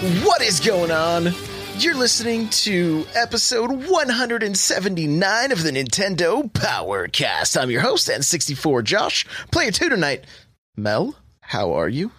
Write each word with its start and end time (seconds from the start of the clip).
What 0.00 0.40
is 0.40 0.60
going 0.60 0.90
on? 0.90 1.28
You're 1.76 1.94
listening 1.94 2.48
to 2.48 3.04
episode 3.14 3.70
179 3.70 5.52
of 5.52 5.62
the 5.62 5.70
Nintendo 5.70 6.50
Powercast. 6.50 7.60
I'm 7.60 7.70
your 7.70 7.82
host, 7.82 8.08
N64 8.08 8.82
Josh. 8.82 9.26
Player 9.52 9.70
2 9.70 9.90
tonight. 9.90 10.24
Mel, 10.74 11.16
how 11.42 11.74
are 11.74 11.88
you? 11.88 12.12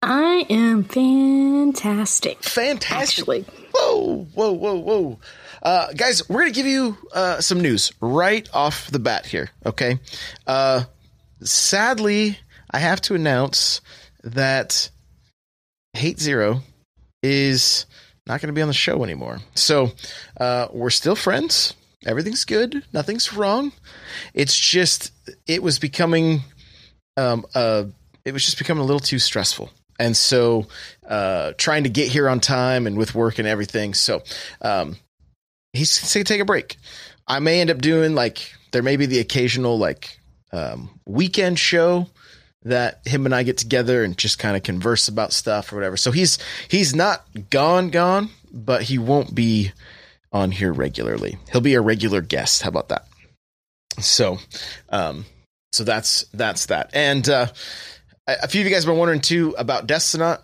I 0.00 0.46
am 0.48 0.84
fantastic. 0.84 2.44
Fantastic. 2.44 3.18
Actually. 3.18 3.44
Whoa, 3.74 4.28
whoa, 4.32 4.52
whoa, 4.52 4.76
whoa. 4.76 5.18
Uh, 5.64 5.92
guys, 5.94 6.28
we're 6.28 6.42
going 6.42 6.52
to 6.52 6.56
give 6.56 6.66
you 6.66 6.96
uh, 7.12 7.40
some 7.40 7.60
news 7.60 7.92
right 8.00 8.48
off 8.54 8.88
the 8.88 9.00
bat 9.00 9.26
here, 9.26 9.50
okay? 9.66 9.98
Uh, 10.46 10.84
sadly, 11.42 12.38
I 12.70 12.78
have 12.78 13.00
to 13.02 13.16
announce 13.16 13.80
that 14.22 14.90
Hate 15.94 16.20
Zero 16.20 16.62
is 17.22 17.86
not 18.26 18.40
going 18.40 18.48
to 18.48 18.52
be 18.52 18.62
on 18.62 18.68
the 18.68 18.74
show 18.74 19.02
anymore. 19.04 19.40
So 19.54 19.92
uh, 20.38 20.68
we're 20.72 20.90
still 20.90 21.16
friends. 21.16 21.74
Everything's 22.06 22.44
good. 22.44 22.82
Nothing's 22.92 23.32
wrong. 23.32 23.72
It's 24.32 24.58
just 24.58 25.12
it 25.46 25.62
was 25.62 25.78
becoming, 25.78 26.40
um, 27.16 27.44
uh, 27.54 27.84
it 28.24 28.32
was 28.32 28.44
just 28.44 28.58
becoming 28.58 28.82
a 28.82 28.86
little 28.86 29.00
too 29.00 29.18
stressful. 29.18 29.70
And 29.98 30.16
so, 30.16 30.66
uh, 31.06 31.52
trying 31.58 31.84
to 31.84 31.90
get 31.90 32.08
here 32.08 32.26
on 32.26 32.40
time 32.40 32.86
and 32.86 32.96
with 32.96 33.14
work 33.14 33.38
and 33.38 33.46
everything. 33.46 33.92
So, 33.92 34.22
um, 34.62 34.96
he's 35.74 36.00
going 36.00 36.24
to 36.24 36.32
take 36.32 36.40
a 36.40 36.46
break. 36.46 36.78
I 37.28 37.38
may 37.38 37.60
end 37.60 37.70
up 37.70 37.82
doing 37.82 38.14
like, 38.14 38.54
there 38.72 38.82
may 38.82 38.96
be 38.96 39.04
the 39.04 39.18
occasional 39.18 39.78
like, 39.78 40.18
um, 40.52 40.88
weekend 41.06 41.58
show 41.58 42.06
that 42.62 43.00
him 43.06 43.24
and 43.24 43.34
I 43.34 43.42
get 43.42 43.58
together 43.58 44.04
and 44.04 44.16
just 44.16 44.38
kind 44.38 44.56
of 44.56 44.62
converse 44.62 45.08
about 45.08 45.32
stuff 45.32 45.72
or 45.72 45.76
whatever. 45.76 45.96
So 45.96 46.10
he's 46.10 46.38
he's 46.68 46.94
not 46.94 47.24
gone 47.50 47.90
gone, 47.90 48.30
but 48.52 48.82
he 48.82 48.98
won't 48.98 49.34
be 49.34 49.72
on 50.32 50.50
here 50.50 50.72
regularly. 50.72 51.38
He'll 51.50 51.60
be 51.60 51.74
a 51.74 51.80
regular 51.80 52.20
guest. 52.20 52.62
How 52.62 52.68
about 52.68 52.90
that? 52.90 53.06
So, 53.98 54.38
um, 54.90 55.24
so 55.72 55.84
that's 55.84 56.24
that's 56.32 56.66
that. 56.66 56.90
And 56.92 57.28
uh, 57.28 57.46
a 58.26 58.48
few 58.48 58.60
of 58.60 58.66
you 58.66 58.72
guys 58.72 58.84
have 58.84 58.90
been 58.90 58.98
wondering 58.98 59.20
too 59.20 59.54
about 59.58 59.86
Destinot. 59.86 60.40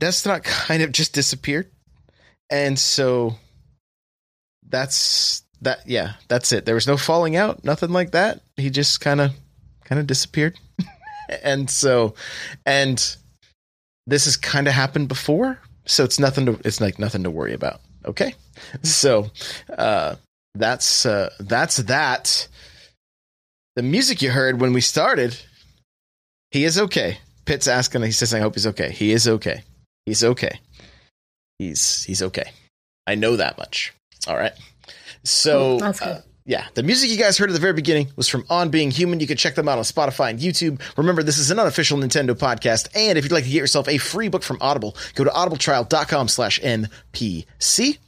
Destinot 0.00 0.44
kind 0.44 0.82
of 0.82 0.92
just 0.92 1.14
disappeared, 1.14 1.70
and 2.50 2.78
so 2.78 3.36
that's 4.68 5.42
that. 5.62 5.80
Yeah, 5.86 6.14
that's 6.28 6.52
it. 6.52 6.66
There 6.66 6.74
was 6.74 6.86
no 6.86 6.96
falling 6.96 7.36
out, 7.36 7.64
nothing 7.64 7.90
like 7.90 8.12
that. 8.12 8.42
He 8.56 8.70
just 8.70 9.00
kind 9.00 9.20
of 9.20 9.32
kind 9.84 9.98
of 10.00 10.06
disappeared. 10.06 10.58
and 11.42 11.68
so 11.70 12.14
and 12.66 13.16
this 14.06 14.24
has 14.24 14.36
kind 14.36 14.66
of 14.66 14.74
happened 14.74 15.08
before, 15.08 15.58
so 15.86 16.04
it's 16.04 16.18
nothing 16.18 16.46
to 16.46 16.60
it's 16.64 16.80
like 16.80 16.98
nothing 16.98 17.22
to 17.24 17.30
worry 17.30 17.54
about. 17.54 17.80
Okay? 18.04 18.34
So 18.82 19.30
uh 19.76 20.16
that's 20.54 21.06
uh 21.06 21.30
that's 21.40 21.78
that. 21.78 22.48
The 23.74 23.82
music 23.82 24.20
you 24.20 24.30
heard 24.30 24.60
when 24.60 24.74
we 24.74 24.82
started, 24.82 25.36
he 26.50 26.64
is 26.64 26.78
okay. 26.78 27.18
Pitt's 27.46 27.66
asking, 27.66 28.02
he 28.02 28.12
says, 28.12 28.34
I 28.34 28.40
hope 28.40 28.54
he's 28.54 28.66
okay. 28.66 28.92
He 28.92 29.12
is 29.12 29.26
okay. 29.26 29.62
He's 30.04 30.22
okay. 30.22 30.60
He's 31.58 32.04
he's 32.04 32.22
okay. 32.22 32.50
I 33.06 33.14
know 33.14 33.36
that 33.36 33.56
much. 33.58 33.94
All 34.26 34.36
right. 34.36 34.52
So 35.24 35.78
That's 35.78 36.00
good. 36.00 36.08
uh, 36.08 36.20
yeah, 36.44 36.66
the 36.74 36.82
music 36.82 37.10
you 37.10 37.16
guys 37.16 37.38
heard 37.38 37.50
at 37.50 37.52
the 37.52 37.60
very 37.60 37.72
beginning 37.72 38.08
was 38.16 38.28
from 38.28 38.44
On 38.50 38.68
Being 38.68 38.90
Human. 38.90 39.20
You 39.20 39.26
can 39.26 39.36
check 39.36 39.54
them 39.54 39.68
out 39.68 39.78
on 39.78 39.84
Spotify 39.84 40.30
and 40.30 40.40
YouTube. 40.40 40.80
Remember, 40.96 41.22
this 41.22 41.38
is 41.38 41.50
an 41.50 41.58
unofficial 41.58 41.98
Nintendo 41.98 42.34
podcast. 42.34 42.88
And 42.94 43.16
if 43.16 43.24
you'd 43.24 43.32
like 43.32 43.44
to 43.44 43.50
get 43.50 43.58
yourself 43.58 43.88
a 43.88 43.98
free 43.98 44.28
book 44.28 44.42
from 44.42 44.58
Audible, 44.60 44.96
go 45.14 45.24
to 45.24 45.30
audibletrial.com 45.30 46.28
slash 46.28 46.60
NPC. 46.60 47.98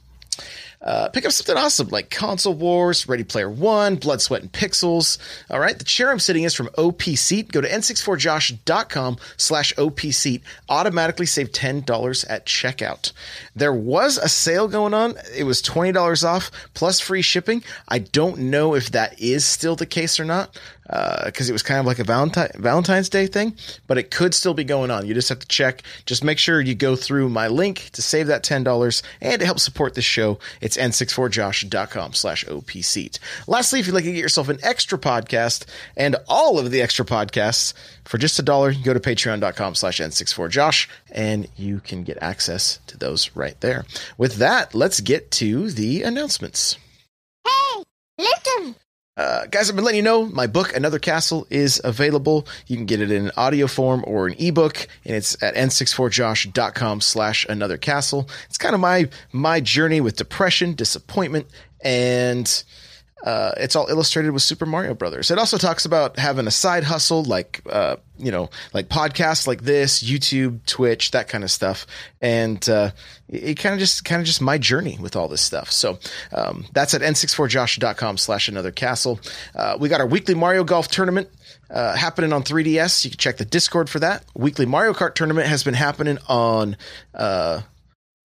Uh, 0.85 1.09
pick 1.09 1.25
up 1.25 1.31
something 1.31 1.57
awesome 1.57 1.87
like 1.87 2.11
Console 2.11 2.53
Wars, 2.53 3.07
Ready 3.07 3.23
Player 3.23 3.49
One, 3.49 3.95
Blood, 3.95 4.21
Sweat, 4.21 4.41
and 4.43 4.51
Pixels. 4.51 5.17
All 5.49 5.59
right. 5.59 5.77
The 5.77 5.83
chair 5.83 6.11
I'm 6.11 6.19
sitting 6.19 6.43
is 6.43 6.53
from 6.53 6.69
OP 6.77 7.01
Seat. 7.01 7.51
Go 7.51 7.61
to 7.61 7.67
n64josh.com 7.67 9.17
slash 9.37 9.77
OP 9.77 9.99
Seat. 9.99 10.43
Automatically 10.69 11.25
save 11.25 11.51
$10 11.51 12.25
at 12.29 12.45
checkout. 12.45 13.11
There 13.55 13.73
was 13.73 14.17
a 14.17 14.29
sale 14.29 14.67
going 14.67 14.93
on. 14.93 15.15
It 15.35 15.43
was 15.43 15.61
$20 15.61 16.23
off 16.23 16.51
plus 16.75 16.99
free 16.99 17.23
shipping. 17.23 17.63
I 17.87 17.99
don't 17.99 18.37
know 18.37 18.75
if 18.75 18.91
that 18.91 19.19
is 19.19 19.43
still 19.43 19.75
the 19.75 19.85
case 19.85 20.19
or 20.19 20.25
not 20.25 20.57
Uh, 20.87 21.25
because 21.25 21.49
it 21.49 21.53
was 21.53 21.63
kind 21.63 21.79
of 21.79 21.85
like 21.87 21.97
a 21.97 22.03
Valentine, 22.03 22.51
Valentine's 22.55 23.09
Day 23.09 23.25
thing, 23.25 23.55
but 23.87 23.97
it 23.97 24.11
could 24.11 24.35
still 24.35 24.53
be 24.53 24.63
going 24.63 24.91
on. 24.91 25.07
You 25.07 25.15
just 25.15 25.29
have 25.29 25.39
to 25.39 25.47
check. 25.47 25.81
Just 26.05 26.23
make 26.23 26.37
sure 26.37 26.61
you 26.61 26.75
go 26.75 26.95
through 26.95 27.29
my 27.29 27.47
link 27.47 27.89
to 27.93 28.03
save 28.03 28.27
that 28.27 28.43
$10 28.43 29.01
and 29.21 29.39
to 29.39 29.45
help 29.45 29.59
support 29.59 29.95
this 29.95 30.05
show. 30.05 30.37
It's 30.61 30.77
n64josh.com 30.77 32.13
slash 32.13 32.45
opseat. 32.45 33.17
Lastly, 33.47 33.79
if 33.79 33.87
you'd 33.87 33.93
like 33.93 34.03
to 34.03 34.11
get 34.11 34.21
yourself 34.21 34.47
an 34.49 34.59
extra 34.61 34.99
podcast 34.99 35.65
and 35.97 36.15
all 36.27 36.59
of 36.59 36.69
the 36.69 36.81
extra 36.81 37.03
podcasts 37.03 37.73
for 38.03 38.19
just 38.19 38.37
a 38.37 38.43
dollar, 38.43 38.73
go 38.73 38.93
to 38.93 38.99
patreon.com 38.99 39.73
slash 39.75 39.99
n64josh 39.99 40.87
and 41.11 41.47
you 41.55 41.79
can 41.79 42.03
get 42.03 42.17
access 42.21 42.79
to 42.87 42.97
those 42.97 43.35
right 43.35 43.59
there. 43.61 43.85
With 44.17 44.35
that, 44.35 44.75
let's 44.75 44.99
get 45.01 45.31
to 45.31 45.71
the 45.71 46.03
announcements. 46.03 46.77
Hey, 47.43 47.83
listen. 48.19 48.75
Uh, 49.17 49.45
guys, 49.45 49.69
I've 49.69 49.77
been 49.77 49.85
letting 49.85 49.99
you 49.99 50.03
know 50.03 50.25
my 50.25 50.45
book, 50.45 50.75
Another 50.75 50.99
Castle, 50.99 51.47
is 51.49 51.79
available. 51.85 52.45
You 52.67 52.75
can 52.75 52.85
get 52.85 52.99
it 52.99 53.11
in 53.11 53.31
audio 53.37 53.65
form 53.65 54.03
or 54.05 54.27
an 54.27 54.35
ebook, 54.37 54.89
and 55.05 55.15
it's 55.15 55.41
at 55.41 55.55
n64josh.com 55.55 56.99
slash 56.99 57.45
another 57.47 57.77
castle. 57.77 58.29
It's 58.49 58.57
kind 58.57 58.75
of 58.75 58.81
my 58.81 59.07
my 59.31 59.61
journey 59.61 60.01
with 60.01 60.17
depression, 60.17 60.73
disappointment, 60.73 61.47
and 61.79 62.63
uh, 63.25 63.53
it's 63.57 63.75
all 63.75 63.87
illustrated 63.87 64.31
with 64.31 64.43
Super 64.43 64.67
Mario 64.67 64.93
Brothers. 64.93 65.31
It 65.31 65.39
also 65.39 65.57
talks 65.57 65.83
about 65.83 66.19
having 66.19 66.45
a 66.45 66.51
side 66.51 66.83
hustle, 66.83 67.23
like 67.23 67.59
uh, 67.67 67.95
you 68.19 68.31
know, 68.31 68.51
like 68.71 68.87
podcasts 68.87 69.47
like 69.47 69.63
this, 69.63 70.03
YouTube, 70.03 70.63
Twitch, 70.67 71.09
that 71.11 71.27
kind 71.27 71.43
of 71.43 71.49
stuff, 71.49 71.87
and 72.21 72.67
uh, 72.69 72.91
it 73.27 73.55
kind 73.55 73.73
of 73.73 73.79
just 73.79 74.05
kind 74.05 74.21
of 74.21 74.27
just 74.27 74.41
my 74.41 74.59
journey 74.59 74.99
with 75.01 75.15
all 75.15 75.27
this 75.27 75.41
stuff. 75.41 75.71
So 75.71 75.97
um, 76.31 76.65
that's 76.71 76.93
at 76.93 77.01
n64josh.com 77.01 78.17
slash 78.17 78.47
another 78.47 78.71
castle. 78.71 79.19
Uh, 79.55 79.75
we 79.79 79.89
got 79.89 80.01
our 80.01 80.07
weekly 80.07 80.35
Mario 80.35 80.63
Golf 80.63 80.87
tournament. 80.87 81.27
Uh, 81.67 81.95
happening 81.95 82.31
on 82.31 82.43
3DS. 82.43 83.03
You 83.05 83.09
can 83.09 83.17
check 83.17 83.37
the 83.37 83.45
Discord 83.45 83.89
for 83.89 83.97
that. 83.97 84.23
Weekly 84.35 84.67
Mario 84.67 84.93
Kart 84.93 85.15
tournament 85.15 85.47
has 85.47 85.63
been 85.63 85.73
happening 85.73 86.19
on 86.27 86.77
uh, 87.15 87.61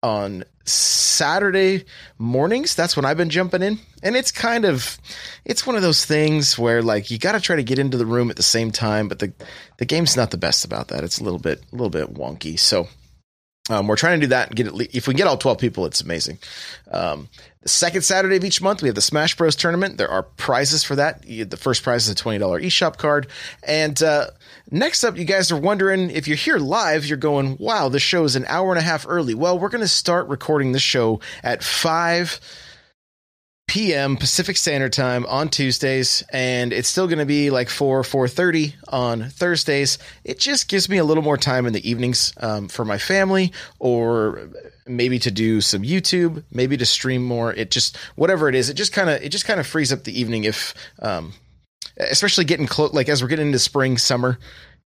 on 0.02 0.44
Saturday 0.70 1.84
mornings. 2.18 2.74
That's 2.74 2.96
when 2.96 3.04
I've 3.04 3.16
been 3.16 3.30
jumping 3.30 3.62
in. 3.62 3.78
And 4.02 4.16
it's 4.16 4.30
kind 4.32 4.64
of 4.64 4.98
it's 5.44 5.66
one 5.66 5.76
of 5.76 5.82
those 5.82 6.04
things 6.04 6.58
where 6.58 6.82
like 6.82 7.10
you 7.10 7.18
got 7.18 7.32
to 7.32 7.40
try 7.40 7.56
to 7.56 7.62
get 7.62 7.78
into 7.78 7.96
the 7.96 8.06
room 8.06 8.30
at 8.30 8.36
the 8.36 8.42
same 8.42 8.70
time, 8.70 9.08
but 9.08 9.18
the 9.18 9.32
the 9.78 9.84
game's 9.84 10.16
not 10.16 10.30
the 10.30 10.38
best 10.38 10.64
about 10.64 10.88
that. 10.88 11.04
It's 11.04 11.18
a 11.18 11.24
little 11.24 11.38
bit 11.38 11.62
a 11.72 11.76
little 11.76 11.90
bit 11.90 12.14
wonky. 12.14 12.58
So 12.58 12.88
um, 13.70 13.86
we're 13.86 13.96
trying 13.96 14.20
to 14.20 14.26
do 14.26 14.30
that 14.30 14.48
and 14.48 14.56
get 14.56 14.66
it. 14.66 14.74
le- 14.74 14.86
If 14.92 15.06
we 15.08 15.14
get 15.14 15.26
all 15.26 15.36
twelve 15.38 15.58
people, 15.58 15.86
it's 15.86 16.00
amazing. 16.00 16.38
Um, 16.90 17.28
the 17.62 17.68
second 17.68 18.02
Saturday 18.02 18.36
of 18.36 18.44
each 18.44 18.60
month, 18.62 18.82
we 18.82 18.88
have 18.88 18.94
the 18.94 19.02
Smash 19.02 19.36
Bros 19.36 19.54
tournament. 19.54 19.96
There 19.98 20.08
are 20.10 20.22
prizes 20.22 20.82
for 20.82 20.96
that. 20.96 21.22
The 21.22 21.56
first 21.58 21.82
prize 21.82 22.04
is 22.04 22.10
a 22.10 22.14
twenty 22.14 22.38
dollar 22.38 22.60
eShop 22.60 22.96
card. 22.96 23.26
And 23.62 24.02
uh, 24.02 24.28
next 24.70 25.04
up, 25.04 25.16
you 25.16 25.24
guys 25.24 25.52
are 25.52 25.60
wondering 25.60 26.10
if 26.10 26.26
you're 26.26 26.36
here 26.36 26.58
live, 26.58 27.06
you're 27.06 27.18
going, 27.18 27.56
"Wow, 27.58 27.88
this 27.88 28.02
show 28.02 28.24
is 28.24 28.34
an 28.36 28.44
hour 28.48 28.70
and 28.70 28.78
a 28.78 28.82
half 28.82 29.06
early." 29.08 29.34
Well, 29.34 29.58
we're 29.58 29.68
going 29.68 29.82
to 29.82 29.88
start 29.88 30.28
recording 30.28 30.72
this 30.72 30.82
show 30.82 31.20
at 31.42 31.62
five 31.62 32.40
p.m. 33.70 34.16
Pacific 34.16 34.56
Standard 34.56 34.92
Time 34.92 35.24
on 35.26 35.48
Tuesdays, 35.48 36.24
and 36.32 36.72
it's 36.72 36.88
still 36.88 37.06
going 37.06 37.20
to 37.20 37.24
be 37.24 37.50
like 37.50 37.68
four 37.68 38.02
four 38.02 38.26
thirty 38.26 38.74
on 38.88 39.30
Thursdays. 39.30 39.96
It 40.24 40.40
just 40.40 40.66
gives 40.66 40.88
me 40.88 40.98
a 40.98 41.04
little 41.04 41.22
more 41.22 41.36
time 41.36 41.66
in 41.66 41.72
the 41.72 41.88
evenings 41.88 42.32
um, 42.38 42.66
for 42.66 42.84
my 42.84 42.98
family, 42.98 43.52
or 43.78 44.50
maybe 44.88 45.20
to 45.20 45.30
do 45.30 45.60
some 45.60 45.82
YouTube, 45.82 46.42
maybe 46.50 46.76
to 46.78 46.84
stream 46.84 47.22
more. 47.22 47.54
It 47.54 47.70
just 47.70 47.96
whatever 48.16 48.48
it 48.48 48.56
is, 48.56 48.70
it 48.70 48.74
just 48.74 48.92
kind 48.92 49.08
of 49.08 49.22
it 49.22 49.28
just 49.28 49.44
kind 49.44 49.60
of 49.60 49.68
frees 49.68 49.92
up 49.92 50.02
the 50.02 50.20
evening 50.20 50.42
if, 50.42 50.74
um, 50.98 51.32
especially 51.96 52.46
getting 52.46 52.66
close, 52.66 52.92
like 52.92 53.08
as 53.08 53.22
we're 53.22 53.28
getting 53.28 53.46
into 53.46 53.60
spring, 53.60 53.98
summer 53.98 54.40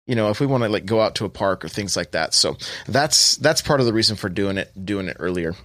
you 0.05 0.13
know 0.13 0.29
if 0.29 0.39
we 0.39 0.45
want 0.45 0.63
to 0.63 0.69
like 0.69 0.85
go 0.85 1.01
out 1.01 1.15
to 1.15 1.25
a 1.25 1.29
park 1.29 1.65
or 1.65 1.67
things 1.67 1.97
like 1.97 2.11
that 2.11 2.31
so 2.31 2.55
that's 2.87 3.37
that's 3.37 3.63
part 3.63 3.79
of 3.79 3.87
the 3.87 3.93
reason 3.93 4.15
for 4.15 4.29
doing 4.29 4.55
it 4.55 4.71
doing 4.85 5.07
it 5.07 5.17
earlier 5.19 5.55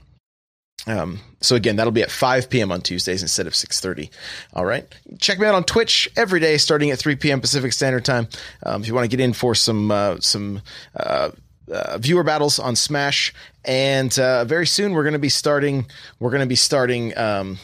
um, 0.86 1.20
so 1.40 1.56
again, 1.56 1.76
that'll 1.76 1.92
be 1.92 2.02
at 2.02 2.10
5 2.10 2.50
p.m. 2.50 2.72
on 2.72 2.80
Tuesdays 2.80 3.22
instead 3.22 3.46
of 3.46 3.52
6:30. 3.52 4.10
All 4.54 4.64
right. 4.64 4.86
Check 5.18 5.38
me 5.38 5.46
out 5.46 5.54
on 5.54 5.64
Twitch 5.64 6.10
every 6.16 6.40
day, 6.40 6.56
starting 6.58 6.90
at 6.90 6.98
3 6.98 7.16
p.m. 7.16 7.40
Pacific 7.40 7.72
Standard 7.72 8.04
Time. 8.04 8.28
Um, 8.64 8.82
if 8.82 8.88
you 8.88 8.94
want 8.94 9.04
to 9.10 9.16
get 9.16 9.22
in 9.22 9.32
for 9.32 9.54
some 9.54 9.90
uh, 9.90 10.18
some 10.20 10.62
uh, 10.96 11.30
uh, 11.70 11.98
viewer 11.98 12.24
battles 12.24 12.58
on 12.58 12.76
Smash, 12.76 13.32
and 13.64 14.16
uh, 14.18 14.44
very 14.44 14.66
soon 14.66 14.92
we're 14.92 15.04
going 15.04 15.12
to 15.12 15.18
be 15.18 15.28
starting. 15.28 15.86
We're 16.18 16.30
going 16.30 16.40
to 16.40 16.46
be 16.46 16.56
starting. 16.56 17.16
Um, 17.16 17.58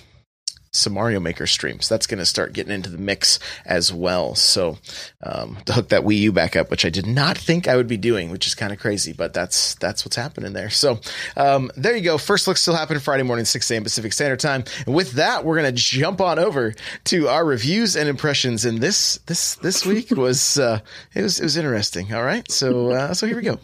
some 0.76 0.94
Mario 0.94 1.20
Maker 1.20 1.46
streams. 1.46 1.88
That's 1.88 2.06
going 2.06 2.18
to 2.18 2.26
start 2.26 2.52
getting 2.52 2.72
into 2.72 2.90
the 2.90 2.98
mix 2.98 3.38
as 3.64 3.92
well. 3.92 4.34
So 4.34 4.78
um, 5.22 5.58
to 5.66 5.72
hook 5.72 5.88
that 5.88 6.02
Wii 6.02 6.18
U 6.18 6.32
back 6.32 6.56
up, 6.56 6.70
which 6.70 6.84
I 6.84 6.90
did 6.90 7.06
not 7.06 7.36
think 7.38 7.68
I 7.68 7.76
would 7.76 7.88
be 7.88 7.96
doing, 7.96 8.30
which 8.30 8.46
is 8.46 8.54
kind 8.54 8.72
of 8.72 8.78
crazy, 8.78 9.12
but 9.12 9.32
that's 9.32 9.74
that's 9.76 10.04
what's 10.04 10.16
happening 10.16 10.52
there. 10.52 10.70
So 10.70 11.00
um, 11.36 11.70
there 11.76 11.96
you 11.96 12.02
go. 12.02 12.18
First 12.18 12.46
look 12.46 12.56
still 12.56 12.74
happening 12.74 13.00
Friday 13.00 13.22
morning, 13.22 13.44
6 13.44 13.70
a.m. 13.70 13.82
Pacific 13.82 14.12
Standard 14.12 14.40
Time. 14.40 14.64
And 14.86 14.94
with 14.94 15.12
that, 15.12 15.44
we're 15.44 15.56
going 15.56 15.74
to 15.74 15.80
jump 15.80 16.20
on 16.20 16.38
over 16.38 16.74
to 17.04 17.28
our 17.28 17.44
reviews 17.44 17.96
and 17.96 18.08
impressions. 18.08 18.64
And 18.64 18.78
this 18.78 19.18
this 19.26 19.56
this 19.56 19.84
week 19.84 20.10
was 20.10 20.58
uh, 20.58 20.80
it 21.14 21.22
was 21.22 21.40
it 21.40 21.44
was 21.44 21.56
interesting. 21.56 22.14
All 22.14 22.22
right, 22.24 22.50
so 22.50 22.90
uh, 22.90 23.14
so 23.14 23.26
here 23.26 23.36
we 23.36 23.42
go. 23.42 23.58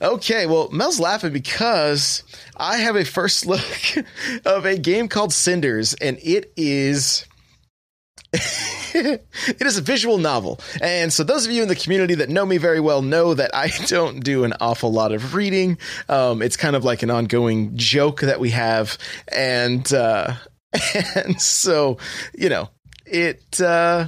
Okay, 0.00 0.46
well, 0.46 0.68
Mel's 0.70 1.00
laughing 1.00 1.32
because 1.32 2.22
I 2.56 2.78
have 2.78 2.96
a 2.96 3.04
first 3.04 3.46
look 3.46 3.60
of 4.44 4.64
a 4.64 4.78
game 4.78 5.08
called 5.08 5.32
Cinders, 5.32 5.94
and 5.94 6.18
it 6.22 6.52
is. 6.56 7.26
it 8.32 9.26
is 9.60 9.76
a 9.76 9.82
visual 9.82 10.16
novel. 10.18 10.60
And 10.80 11.12
so, 11.12 11.24
those 11.24 11.46
of 11.46 11.52
you 11.52 11.62
in 11.62 11.68
the 11.68 11.74
community 11.74 12.14
that 12.16 12.28
know 12.28 12.46
me 12.46 12.58
very 12.58 12.78
well 12.78 13.02
know 13.02 13.34
that 13.34 13.54
I 13.54 13.68
don't 13.86 14.22
do 14.22 14.44
an 14.44 14.54
awful 14.60 14.92
lot 14.92 15.12
of 15.12 15.34
reading. 15.34 15.78
Um, 16.08 16.40
it's 16.40 16.56
kind 16.56 16.76
of 16.76 16.84
like 16.84 17.02
an 17.02 17.10
ongoing 17.10 17.76
joke 17.76 18.20
that 18.20 18.38
we 18.38 18.50
have. 18.50 18.98
And, 19.26 19.92
uh, 19.92 20.34
and 21.16 21.42
so, 21.42 21.98
you 22.38 22.48
know, 22.48 22.70
it, 23.04 23.60
uh, 23.60 24.06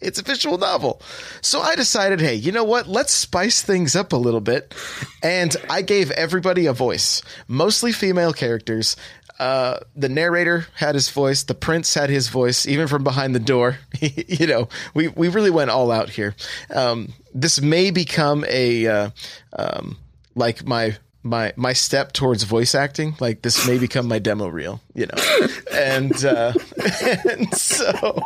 it's 0.00 0.18
a 0.18 0.22
visual 0.22 0.58
novel. 0.58 1.00
So 1.40 1.60
I 1.60 1.74
decided, 1.74 2.20
hey, 2.20 2.34
you 2.34 2.52
know 2.52 2.64
what? 2.64 2.86
Let's 2.86 3.12
spice 3.12 3.62
things 3.62 3.96
up 3.96 4.12
a 4.12 4.16
little 4.16 4.40
bit. 4.40 4.74
And 5.22 5.54
I 5.68 5.82
gave 5.82 6.10
everybody 6.10 6.66
a 6.66 6.72
voice, 6.72 7.22
mostly 7.48 7.92
female 7.92 8.32
characters. 8.32 8.96
Uh, 9.38 9.80
the 9.94 10.08
narrator 10.08 10.66
had 10.74 10.94
his 10.94 11.10
voice. 11.10 11.42
The 11.42 11.54
prince 11.54 11.92
had 11.92 12.08
his 12.08 12.28
voice, 12.28 12.66
even 12.66 12.88
from 12.88 13.04
behind 13.04 13.34
the 13.34 13.40
door. 13.40 13.78
you 14.00 14.46
know, 14.46 14.68
we, 14.94 15.08
we 15.08 15.28
really 15.28 15.50
went 15.50 15.70
all 15.70 15.90
out 15.90 16.08
here. 16.08 16.34
Um, 16.74 17.12
this 17.34 17.60
may 17.60 17.90
become 17.90 18.44
a, 18.48 18.86
uh, 18.86 19.10
um, 19.52 19.98
like 20.34 20.64
my 20.64 20.96
my 21.28 21.52
my 21.56 21.72
step 21.72 22.12
towards 22.12 22.42
voice 22.44 22.74
acting 22.74 23.16
like 23.20 23.42
this 23.42 23.66
may 23.66 23.78
become 23.78 24.06
my 24.08 24.18
demo 24.18 24.48
reel 24.48 24.80
you 24.94 25.06
know 25.06 25.48
and 25.72 26.24
uh 26.24 26.52
and 27.28 27.52
so 27.54 28.20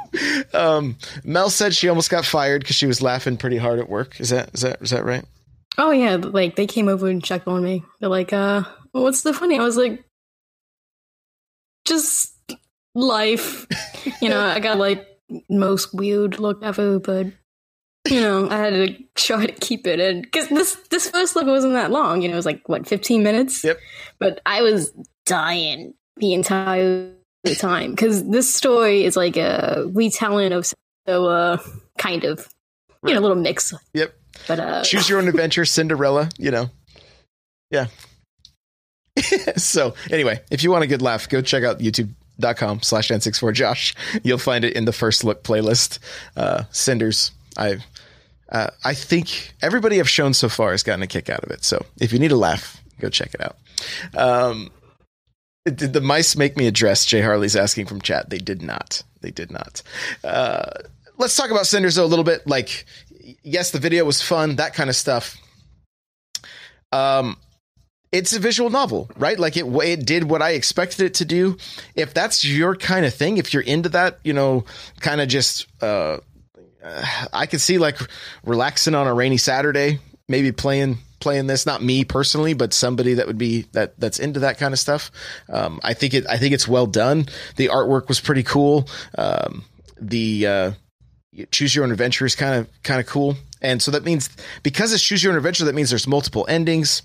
um 0.55 0.97
mel 1.25 1.51
said 1.51 1.75
she 1.75 1.89
almost 1.89 2.11
got 2.11 2.25
fired 2.25 2.61
because 2.61 2.77
she 2.77 2.87
was 2.87 3.03
laughing 3.03 3.37
pretty 3.37 3.57
hard 3.57 3.79
at 3.79 3.89
work 3.89 4.21
is 4.21 4.31
that 4.31 4.51
is 4.55 4.61
that 4.61 4.81
is 4.83 4.91
that 4.91 5.05
right 5.05 5.25
Oh 5.79 5.91
yeah, 5.93 6.17
like 6.17 6.57
they 6.57 6.67
came 6.67 6.89
over 6.89 7.09
and 7.09 7.23
checked 7.23 7.47
on 7.47 7.63
me. 7.63 7.85
They're 8.01 8.11
like, 8.11 8.33
uh, 8.33 8.65
what's 8.93 9.23
the 9.23 9.33
funny? 9.33 9.59
I 9.59 9.63
was 9.63 9.77
like, 9.77 10.05
just 11.87 12.35
life. 12.95 13.67
You 14.21 14.29
know, 14.29 14.41
I 14.41 14.61
got 14.61 14.79
like 14.79 15.07
most 15.49 15.95
weird 15.95 16.39
look 16.39 16.63
ever, 16.63 16.99
but 16.99 17.29
you 18.09 18.21
know, 18.21 18.49
I 18.49 18.57
had 18.57 18.71
to 18.71 18.97
try 19.15 19.47
to 19.47 19.53
keep 19.53 19.87
it 19.87 20.01
in 20.01 20.23
because 20.23 20.49
this 20.49 20.75
this 20.91 21.11
first 21.11 21.37
look 21.37 21.47
wasn't 21.47 21.75
that 21.75 21.91
long. 21.91 22.23
You 22.23 22.29
know, 22.29 22.35
it 22.35 22.37
was 22.37 22.47
like 22.47 22.69
what 22.69 22.87
fifteen 22.87 23.23
minutes. 23.23 23.63
Yep. 23.65 23.79
But 24.19 24.41
I 24.47 24.63
was 24.63 24.93
dying 25.27 25.95
the 26.17 26.35
entire 26.35 27.13
time 27.59 27.91
because 27.93 28.29
this 28.29 28.53
story 28.53 29.05
is 29.05 29.17
like 29.17 29.37
a 29.37 29.85
retelling 29.93 30.53
of 30.53 30.71
so 31.07 31.27
uh 31.27 31.57
kind 31.99 32.25
of 32.25 32.49
you 33.07 33.15
know 33.15 33.21
a 33.21 33.23
little 33.23 33.37
mix. 33.37 33.73
yep 33.95 34.15
But 34.47 34.61
uh, 34.61 34.83
choose 34.85 35.09
your 35.09 35.19
own 35.21 35.29
adventure 35.33 35.65
cinderella 35.65 36.29
you 36.39 36.51
know 36.51 36.69
yeah 37.71 37.87
so 39.57 39.95
anyway 40.11 40.43
if 40.51 40.63
you 40.63 40.71
want 40.71 40.85
a 40.85 40.87
good 40.87 41.01
laugh 41.01 41.29
go 41.29 41.41
check 41.41 41.65
out 41.65 41.79
youtube.com 41.79 42.83
slash 42.83 43.09
n64josh 43.09 43.95
you'll 44.23 44.39
find 44.39 44.65
it 44.65 44.75
in 44.75 44.85
the 44.85 44.93
first 44.93 45.25
look 45.25 45.43
playlist 45.43 45.99
uh 46.37 46.65
cinders 46.71 47.33
i 47.57 47.79
uh, 48.51 48.71
i 48.85 48.95
think 48.95 49.53
everybody 49.63 50.01
i've 50.01 50.09
shown 50.09 50.35
so 50.35 50.49
far 50.49 50.71
has 50.73 50.83
gotten 50.83 51.03
a 51.03 51.07
kick 51.07 51.29
out 51.29 51.45
of 51.45 51.51
it. 51.51 51.65
So 51.65 51.85
if 52.01 52.13
you 52.13 52.19
need 52.19 52.33
a 52.33 52.37
laugh 52.37 52.83
go 53.01 53.09
check 53.09 53.35
it 53.35 53.41
out. 53.41 53.57
Um 54.17 54.71
did 55.65 55.93
the 55.93 56.01
mice 56.01 56.37
make 56.37 56.57
me 56.57 56.67
address 56.67 57.05
jay 57.05 57.21
harley's 57.21 57.57
asking 57.57 57.87
from 57.87 58.01
chat? 58.01 58.31
They 58.31 58.39
did 58.39 58.63
not. 58.63 59.03
They 59.21 59.31
did 59.31 59.51
not. 59.51 59.83
Uh 60.23 60.71
let's 61.19 61.37
talk 61.37 61.51
about 61.51 61.67
cinders 61.67 61.95
though 61.95 62.05
a 62.05 62.07
little 62.07 62.25
bit. 62.25 62.47
Like 62.47 62.85
yes 63.43 63.71
the 63.71 63.79
video 63.79 64.05
was 64.05 64.21
fun 64.23 64.57
that 64.57 64.75
kind 64.75 64.91
of 64.91 64.97
stuff. 64.97 65.37
Um 66.93 67.37
it's 68.13 68.33
a 68.33 68.41
visual 68.41 68.71
novel, 68.71 69.09
right? 69.17 69.39
Like 69.39 69.57
it, 69.57 69.67
it 69.67 70.05
did 70.05 70.29
what 70.29 70.43
I 70.43 70.51
expected 70.51 71.05
it 71.05 71.15
to 71.15 71.25
do. 71.25 71.57
If 71.95 72.13
that's 72.13 72.45
your 72.45 72.75
kind 72.75 73.07
of 73.07 73.15
thing, 73.15 73.39
if 73.39 73.55
you're 73.55 73.63
into 73.63 73.89
that, 73.91 74.19
you 74.25 74.33
know, 74.33 74.65
kind 75.01 75.21
of 75.21 75.29
just, 75.29 75.67
uh, 75.81 76.19
I 77.33 77.47
could 77.47 77.61
see 77.61 77.79
like 77.79 77.99
relaxing 78.45 78.95
on 78.95 79.07
a 79.07 79.15
rainy 79.15 79.37
Saturday, 79.37 79.99
maybe 80.29 80.53
playing 80.53 80.99
playing 81.21 81.47
this. 81.47 81.67
Not 81.67 81.83
me 81.83 82.05
personally, 82.05 82.55
but 82.55 82.73
somebody 82.73 83.15
that 83.15 83.27
would 83.27 83.39
be 83.39 83.67
that 83.73 83.99
that's 83.99 84.19
into 84.19 84.41
that 84.41 84.59
kind 84.59 84.73
of 84.73 84.79
stuff. 84.79 85.11
Um, 85.49 85.81
I 85.83 85.95
think 85.95 86.15
it. 86.15 86.27
I 86.29 86.39
think 86.39 86.55
it's 86.55 86.69
well 86.69 86.87
done. 86.87 87.27
The 87.57 87.69
artwork 87.69 88.09
was 88.09 88.21
pretty 88.21 88.43
cool. 88.43 88.89
Um, 89.17 89.65
the 90.01 90.47
uh, 90.47 90.73
choose 91.51 91.75
your 91.75 91.85
own 91.85 91.93
adventure 91.93 92.25
is 92.25 92.35
kind 92.35 92.55
of 92.55 92.83
kind 92.83 93.01
of 93.01 93.07
cool, 93.07 93.37
and 93.61 93.83
so 93.83 93.91
that 93.91 94.05
means 94.05 94.31
because 94.63 94.93
it's 94.93 95.03
choose 95.03 95.23
your 95.23 95.33
own 95.33 95.37
adventure, 95.37 95.65
that 95.67 95.75
means 95.75 95.91
there's 95.91 96.07
multiple 96.07 96.47
endings 96.49 97.03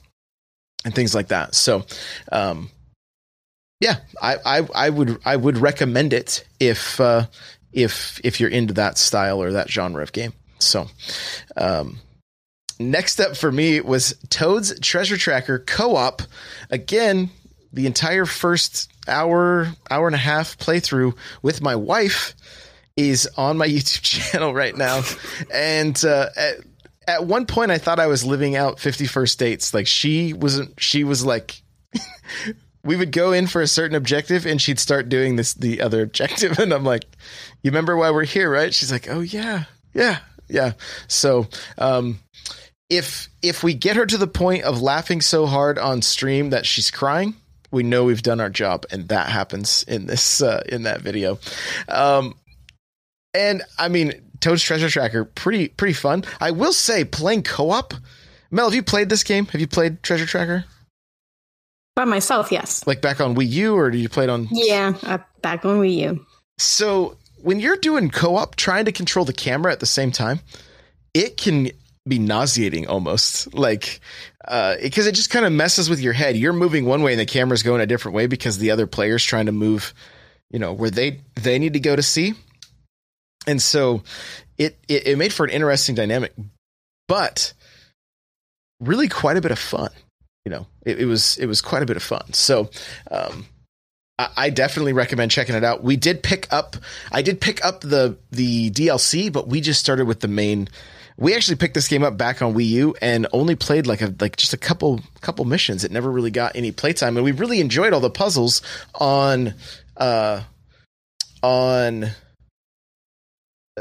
and 0.86 0.94
things 0.94 1.14
like 1.14 1.28
that. 1.30 1.56
So, 1.56 1.84
um, 2.32 2.70
yeah, 3.82 3.98
I, 4.22 4.38
I, 4.46 4.68
I 4.74 4.90
would, 4.90 5.20
I 5.26 5.36
would 5.36 5.58
recommend 5.58 6.14
it 6.14 6.46
if, 6.60 7.02
uh, 7.02 7.26
if, 7.76 8.20
if 8.24 8.40
you're 8.40 8.50
into 8.50 8.74
that 8.74 8.98
style 8.98 9.42
or 9.42 9.52
that 9.52 9.70
genre 9.70 10.02
of 10.02 10.12
game. 10.12 10.34
So, 10.60 10.88
um, 11.58 12.00
next 12.80 13.20
up 13.20 13.38
for 13.38 13.52
me 13.52 13.82
was 13.82 14.16
Toad's 14.30 14.80
Treasure 14.80 15.18
Tracker 15.18 15.60
co-op. 15.60 16.22
Again, 16.72 17.30
the 17.74 17.86
entire 17.86 18.26
first 18.26 18.92
hour, 19.08 19.68
hour 19.90 20.08
and 20.08 20.16
a 20.16 20.20
half 20.20 20.58
playthrough 20.58 21.16
with 21.42 21.62
my 21.62 21.76
wife 21.76 22.34
is 22.96 23.30
on 23.38 23.58
my 23.58 23.68
YouTube 23.68 24.02
channel 24.02 24.54
right 24.54 24.76
now. 24.76 25.02
and, 25.54 26.04
uh, 26.04 26.30
at, 26.36 26.56
at 27.08 27.26
one 27.26 27.46
point 27.46 27.70
I 27.70 27.78
thought 27.78 28.00
I 28.00 28.08
was 28.08 28.26
living 28.26 28.56
out 28.56 28.80
50 28.80 29.06
First 29.06 29.38
Dates. 29.38 29.74
Like 29.74 29.86
she 29.86 30.34
wasn't, 30.34 30.82
she 30.82 31.04
was 31.04 31.24
like, 31.24 31.62
we 32.86 32.96
would 32.96 33.12
go 33.12 33.32
in 33.32 33.48
for 33.48 33.62
a 33.62 33.68
certain 33.68 33.96
objective 33.96 34.46
and 34.46 34.62
she'd 34.62 34.80
start 34.80 35.10
doing 35.10 35.36
this, 35.36 35.54
the 35.56 35.82
other 35.82 36.02
objective. 36.02 36.60
And 36.66 36.74
I'm 36.74 36.86
like, 36.86 37.04
you 37.64 37.72
remember 37.72 37.98
why 37.98 38.12
we're 38.12 38.24
here, 38.24 38.50
right? 38.50 38.74
She's 38.74 38.92
like, 38.92 39.10
oh 39.10 39.20
yeah, 39.20 39.66
yeah, 39.94 40.20
yeah. 40.48 40.74
So, 41.08 41.48
um, 41.78 42.20
if, 42.90 43.30
if 43.42 43.64
we 43.64 43.74
get 43.74 43.98
her 43.98 44.06
to 44.06 44.18
the 44.18 44.28
point 44.28 44.64
of 44.64 44.82
laughing 44.82 45.22
so 45.22 45.48
hard 45.48 45.78
on 45.78 46.02
stream 46.02 46.52
that 46.52 46.66
she's 46.66 46.92
crying, 46.92 47.36
we 47.72 47.84
know 47.84 48.04
we've 48.04 48.22
done 48.22 48.40
our 48.40 48.50
job. 48.50 48.86
And 48.92 49.10
that 49.10 49.30
happens 49.30 49.84
in 49.84 50.06
this, 50.06 50.42
uh, 50.42 50.64
in 50.70 50.84
that 50.84 51.02
video. 51.02 51.40
Um, 51.90 52.36
and 53.34 53.64
I 53.78 53.90
mean, 53.90 54.14
Toad's 54.40 54.64
Treasure 54.64 54.90
Tracker, 54.90 55.26
pretty 55.26 55.68
pretty 55.70 55.94
fun. 55.94 56.24
I 56.40 56.52
will 56.52 56.74
say, 56.74 57.04
playing 57.04 57.44
co-op. 57.44 57.94
Mel, 58.52 58.68
have 58.68 58.76
you 58.76 58.84
played 58.84 59.10
this 59.10 59.24
game? 59.24 59.48
Have 59.48 59.60
you 59.60 59.68
played 59.68 60.04
Treasure 60.04 60.26
Tracker? 60.26 60.66
By 61.96 62.06
myself, 62.06 62.52
yes. 62.52 62.86
Like 62.86 63.02
back 63.02 63.22
on 63.22 63.36
Wii 63.36 63.50
U, 63.50 63.76
or 63.76 63.90
did 63.90 64.00
you 64.00 64.10
play 64.10 64.26
it 64.26 64.30
on? 64.30 64.48
Yeah, 64.52 64.94
uh, 65.04 65.20
back 65.42 65.66
on 65.66 65.80
Wii 65.80 65.96
U. 65.98 66.26
So 66.58 67.18
when 67.42 67.60
you're 67.60 67.78
doing 67.78 68.10
co-op, 68.10 68.56
trying 68.56 68.86
to 68.86 68.92
control 68.92 69.26
the 69.26 69.34
camera 69.34 69.72
at 69.72 69.80
the 69.80 69.86
same 69.86 70.12
time, 70.12 70.40
it 71.14 71.38
can 71.38 71.72
be 72.08 72.20
nauseating 72.20 72.88
almost. 72.88 73.54
Like 73.54 74.00
because 74.82 75.08
it 75.08 75.16
just 75.16 75.30
kind 75.30 75.46
of 75.46 75.52
messes 75.52 75.90
with 75.90 76.00
your 76.00 76.14
head. 76.14 76.38
You're 76.38 76.54
moving 76.54 76.86
one 76.86 77.02
way 77.02 77.14
and 77.14 77.20
the 77.20 77.26
camera's 77.26 77.64
going 77.64 77.82
a 77.82 77.86
different 77.86 78.16
way 78.16 78.28
because 78.28 78.58
the 78.58 78.72
other 78.72 78.88
player's 78.88 79.24
trying 79.24 79.48
to 79.48 79.52
move, 79.52 79.94
you 80.52 80.60
know, 80.60 80.74
where 80.74 80.92
they 80.92 81.22
they 81.36 81.58
need 81.60 81.74
to 81.74 81.80
go 81.80 81.96
to 81.96 82.04
see. 82.04 82.34
And 83.48 83.62
so 83.62 84.04
it 84.58 84.78
it, 84.88 85.08
it 85.08 85.18
made 85.18 85.34
for 85.34 85.46
an 85.46 85.52
interesting 85.52 85.96
dynamic, 85.96 86.34
but 87.08 87.54
really 88.80 89.08
quite 89.08 89.38
a 89.38 89.42
bit 89.42 89.52
of 89.52 89.60
fun. 89.60 89.90
You 90.46 90.52
know, 90.52 90.68
it, 90.86 91.02
it 91.02 91.06
was 91.06 91.38
it 91.38 91.48
was 91.48 91.62
quite 91.62 91.84
a 91.84 91.86
bit 91.86 91.98
of 91.98 92.04
fun. 92.04 92.34
So 92.34 92.70
um, 93.10 93.48
I, 94.20 94.30
I 94.38 94.50
definitely 94.50 94.94
recommend 94.94 95.32
checking 95.32 95.56
it 95.56 95.64
out. 95.64 95.84
We 95.84 95.96
did 95.96 96.24
pick 96.24 96.52
up 96.54 96.76
I 97.12 97.22
did 97.22 97.42
pick 97.42 97.64
up 97.66 97.82
the 97.82 98.18
the 98.32 98.70
DLC, 98.72 99.32
but 99.32 99.48
we 99.48 99.62
just 99.62 99.80
started 99.80 100.06
with 100.06 100.20
the 100.20 100.28
main 100.28 100.70
we 101.18 101.34
actually 101.34 101.56
picked 101.56 101.74
this 101.74 101.88
game 101.88 102.04
up 102.04 102.18
back 102.18 102.42
on 102.42 102.54
Wii 102.54 102.68
U 102.68 102.96
and 103.02 103.28
only 103.32 103.56
played 103.56 103.88
like 103.88 104.02
a 104.02 104.14
like 104.20 104.36
just 104.36 104.54
a 104.54 104.58
couple 104.58 105.02
couple 105.22 105.46
missions. 105.46 105.84
It 105.84 105.92
never 105.92 106.12
really 106.12 106.32
got 106.32 106.56
any 106.56 106.72
playtime, 106.72 107.16
and 107.16 107.24
we 107.24 107.32
really 107.32 107.62
enjoyed 107.62 107.94
all 107.94 108.02
the 108.02 108.10
puzzles 108.10 108.62
on 108.96 109.54
uh 109.98 110.44
on 111.42 112.08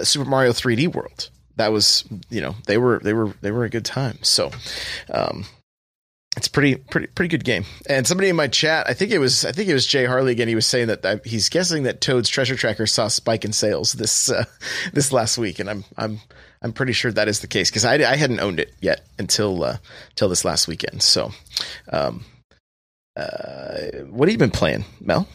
Super 0.02 0.28
Mario 0.28 0.52
3D 0.52 0.94
World. 0.94 1.30
That 1.56 1.72
was 1.72 2.04
you 2.30 2.40
know 2.40 2.54
they 2.66 2.78
were 2.78 3.00
they 3.00 3.12
were 3.12 3.32
they 3.40 3.50
were 3.50 3.64
a 3.64 3.70
good 3.70 3.84
time. 3.84 4.18
So 4.22 4.50
um 5.10 5.44
it's 6.36 6.48
pretty 6.48 6.76
pretty 6.76 7.06
pretty 7.08 7.28
good 7.28 7.44
game. 7.44 7.64
And 7.88 8.06
somebody 8.06 8.28
in 8.28 8.36
my 8.36 8.48
chat, 8.48 8.88
I 8.88 8.94
think 8.94 9.10
it 9.12 9.18
was 9.18 9.44
I 9.44 9.52
think 9.52 9.68
it 9.68 9.74
was 9.74 9.86
Jay 9.86 10.04
Harley 10.04 10.32
again. 10.32 10.48
He 10.48 10.54
was 10.54 10.66
saying 10.66 10.88
that 10.88 11.04
uh, 11.04 11.16
he's 11.24 11.48
guessing 11.48 11.84
that 11.84 12.00
Toad's 12.00 12.28
Treasure 12.28 12.56
Tracker 12.56 12.86
saw 12.86 13.06
a 13.06 13.10
spike 13.10 13.44
in 13.44 13.52
sales 13.52 13.92
this 13.92 14.30
uh, 14.30 14.44
this 14.92 15.12
last 15.12 15.38
week, 15.38 15.58
and 15.58 15.70
I'm 15.70 15.84
I'm 15.96 16.20
I'm 16.62 16.72
pretty 16.72 16.92
sure 16.92 17.12
that 17.12 17.28
is 17.28 17.40
the 17.40 17.46
case 17.46 17.70
because 17.70 17.84
I, 17.84 17.94
I 17.94 18.16
hadn't 18.16 18.40
owned 18.40 18.58
it 18.58 18.72
yet 18.80 19.06
until 19.18 19.64
uh, 19.64 19.76
until 20.10 20.28
this 20.28 20.44
last 20.44 20.66
weekend. 20.66 21.02
So, 21.02 21.30
um, 21.92 22.24
uh, 23.16 23.90
what 24.08 24.28
have 24.28 24.32
you 24.32 24.38
been 24.38 24.50
playing, 24.50 24.84
Mel? 25.00 25.28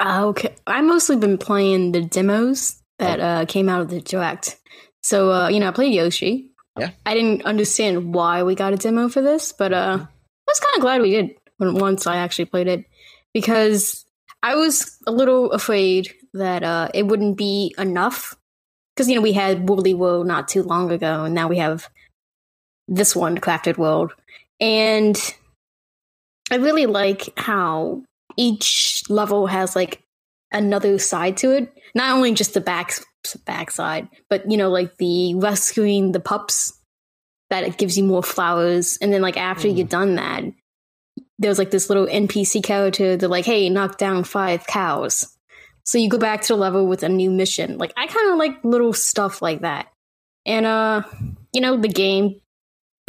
Uh, 0.00 0.26
okay, 0.26 0.54
I 0.66 0.80
mostly 0.80 1.16
been 1.16 1.38
playing 1.38 1.92
the 1.92 2.02
demos 2.02 2.80
that 2.98 3.20
uh, 3.20 3.44
came 3.46 3.68
out 3.68 3.80
of 3.80 3.90
the 3.90 4.00
direct. 4.00 4.56
So 5.02 5.30
uh, 5.30 5.48
you 5.48 5.60
know, 5.60 5.68
I 5.68 5.72
played 5.72 5.92
Yoshi. 5.92 6.50
Yeah. 6.78 6.90
I 7.06 7.14
didn't 7.14 7.44
understand 7.44 8.14
why 8.14 8.42
we 8.42 8.54
got 8.54 8.72
a 8.72 8.76
demo 8.76 9.08
for 9.08 9.22
this, 9.22 9.52
but 9.52 9.72
uh, 9.72 10.06
I 10.06 10.13
was 10.46 10.60
kind 10.60 10.76
of 10.76 10.82
glad 10.82 11.02
we 11.02 11.10
did 11.10 11.36
when 11.58 11.74
once 11.74 12.06
I 12.06 12.16
actually 12.16 12.46
played 12.46 12.68
it 12.68 12.84
because 13.32 14.04
I 14.42 14.56
was 14.56 14.98
a 15.06 15.12
little 15.12 15.50
afraid 15.52 16.14
that 16.34 16.62
uh, 16.62 16.88
it 16.92 17.06
wouldn't 17.06 17.36
be 17.36 17.74
enough. 17.78 18.36
Because 18.94 19.08
you 19.08 19.16
know 19.16 19.22
we 19.22 19.32
had 19.32 19.68
Woolly 19.68 19.94
World 19.94 20.26
not 20.26 20.46
too 20.46 20.62
long 20.62 20.92
ago, 20.92 21.24
and 21.24 21.34
now 21.34 21.48
we 21.48 21.58
have 21.58 21.88
this 22.86 23.16
one, 23.16 23.38
Crafted 23.38 23.76
World, 23.76 24.12
and 24.60 25.18
I 26.50 26.56
really 26.56 26.86
like 26.86 27.28
how 27.36 28.02
each 28.36 29.02
level 29.08 29.48
has 29.48 29.74
like 29.74 30.02
another 30.52 30.98
side 30.98 31.36
to 31.38 31.50
it. 31.50 31.72
Not 31.94 32.12
only 32.12 32.34
just 32.34 32.54
the 32.54 32.60
back 32.60 32.92
backside, 33.46 34.08
but 34.30 34.48
you 34.48 34.56
know, 34.56 34.70
like 34.70 34.96
the 34.98 35.34
rescuing 35.34 36.12
the 36.12 36.20
pups 36.20 36.78
that 37.54 37.64
it 37.64 37.78
gives 37.78 37.96
you 37.96 38.02
more 38.02 38.22
flowers, 38.22 38.98
and 39.00 39.12
then 39.12 39.22
like 39.22 39.36
after 39.36 39.68
mm. 39.68 39.76
you've 39.76 39.88
done 39.88 40.16
that, 40.16 40.42
there's 41.38 41.58
like 41.58 41.70
this 41.70 41.88
little 41.88 42.06
NPC 42.06 42.64
character 42.64 43.16
that 43.16 43.28
like, 43.28 43.44
hey, 43.44 43.68
knock 43.68 43.96
down 43.96 44.24
five 44.24 44.66
cows. 44.66 45.36
So 45.84 45.98
you 45.98 46.08
go 46.08 46.18
back 46.18 46.42
to 46.42 46.54
the 46.54 46.56
level 46.56 46.86
with 46.86 47.04
a 47.04 47.08
new 47.08 47.30
mission. 47.30 47.78
Like 47.78 47.92
I 47.96 48.08
kind 48.08 48.32
of 48.32 48.38
like 48.38 48.64
little 48.64 48.92
stuff 48.92 49.40
like 49.40 49.60
that. 49.60 49.86
And 50.44 50.66
uh, 50.66 51.02
you 51.52 51.60
know, 51.60 51.76
the 51.76 51.88
game, 51.88 52.40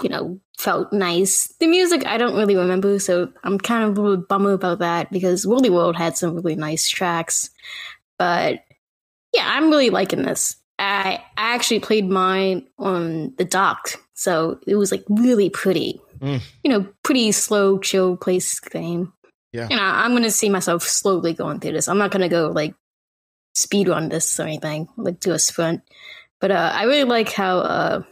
you 0.03 0.09
know, 0.09 0.39
felt 0.59 0.93
nice. 0.93 1.51
The 1.59 1.67
music 1.67 2.05
I 2.05 2.17
don't 2.17 2.37
really 2.37 2.55
remember, 2.55 2.99
so 2.99 3.31
I'm 3.43 3.57
kind 3.57 3.83
of 3.83 3.97
a 3.97 4.01
little 4.01 4.17
bummer 4.17 4.51
about 4.51 4.79
that 4.79 5.11
because 5.11 5.47
Woolly 5.47 5.71
World 5.71 5.95
had 5.95 6.17
some 6.17 6.35
really 6.35 6.55
nice 6.55 6.87
tracks. 6.87 7.49
But 8.19 8.59
yeah, 9.33 9.45
I'm 9.47 9.71
really 9.71 9.89
liking 9.89 10.21
this. 10.21 10.57
I 10.77 11.23
I 11.35 11.55
actually 11.55 11.79
played 11.79 12.07
mine 12.07 12.67
on 12.77 13.33
the 13.37 13.45
dock, 13.45 13.93
so 14.15 14.60
it 14.65 14.75
was 14.75 14.91
like 14.91 15.03
really 15.10 15.50
pretty. 15.50 16.01
Mm. 16.19 16.41
You 16.63 16.72
know, 16.72 16.88
pretty 17.03 17.31
slow, 17.34 17.77
chill 17.77 18.17
place 18.17 18.60
game. 18.60 19.13
Yeah. 19.51 19.67
You 19.69 19.75
know, 19.75 19.84
I'm 19.84 20.13
gonna 20.13 20.31
see 20.31 20.50
myself 20.50 20.84
slowly 20.84 21.34
going 21.34 21.60
through 21.60 21.74
this. 21.74 21.88
I'm 21.88 21.98
not 21.98 22.12
gonna 22.12 22.29
go 22.29 22.48
like 22.48 22.74
speed 23.53 23.88
run 23.88 24.10
this 24.10 24.39
or 24.39 24.43
anything, 24.43 24.88
like 24.98 25.19
do 25.19 25.31
a 25.34 25.39
sprint. 25.39 25.81
But 26.41 26.51
uh, 26.51 26.72
I 26.74 26.84
really 26.84 27.03
like 27.03 27.31
how 27.31 27.60
uh, 27.60 28.03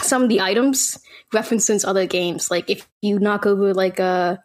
some 0.00 0.22
of 0.22 0.28
the 0.28 0.40
items 0.40 0.98
references 1.32 1.84
other 1.84 2.06
games. 2.06 2.50
Like 2.50 2.68
if 2.68 2.88
you 3.02 3.18
knock 3.18 3.46
over 3.46 3.74
like 3.74 4.00
uh, 4.00 4.36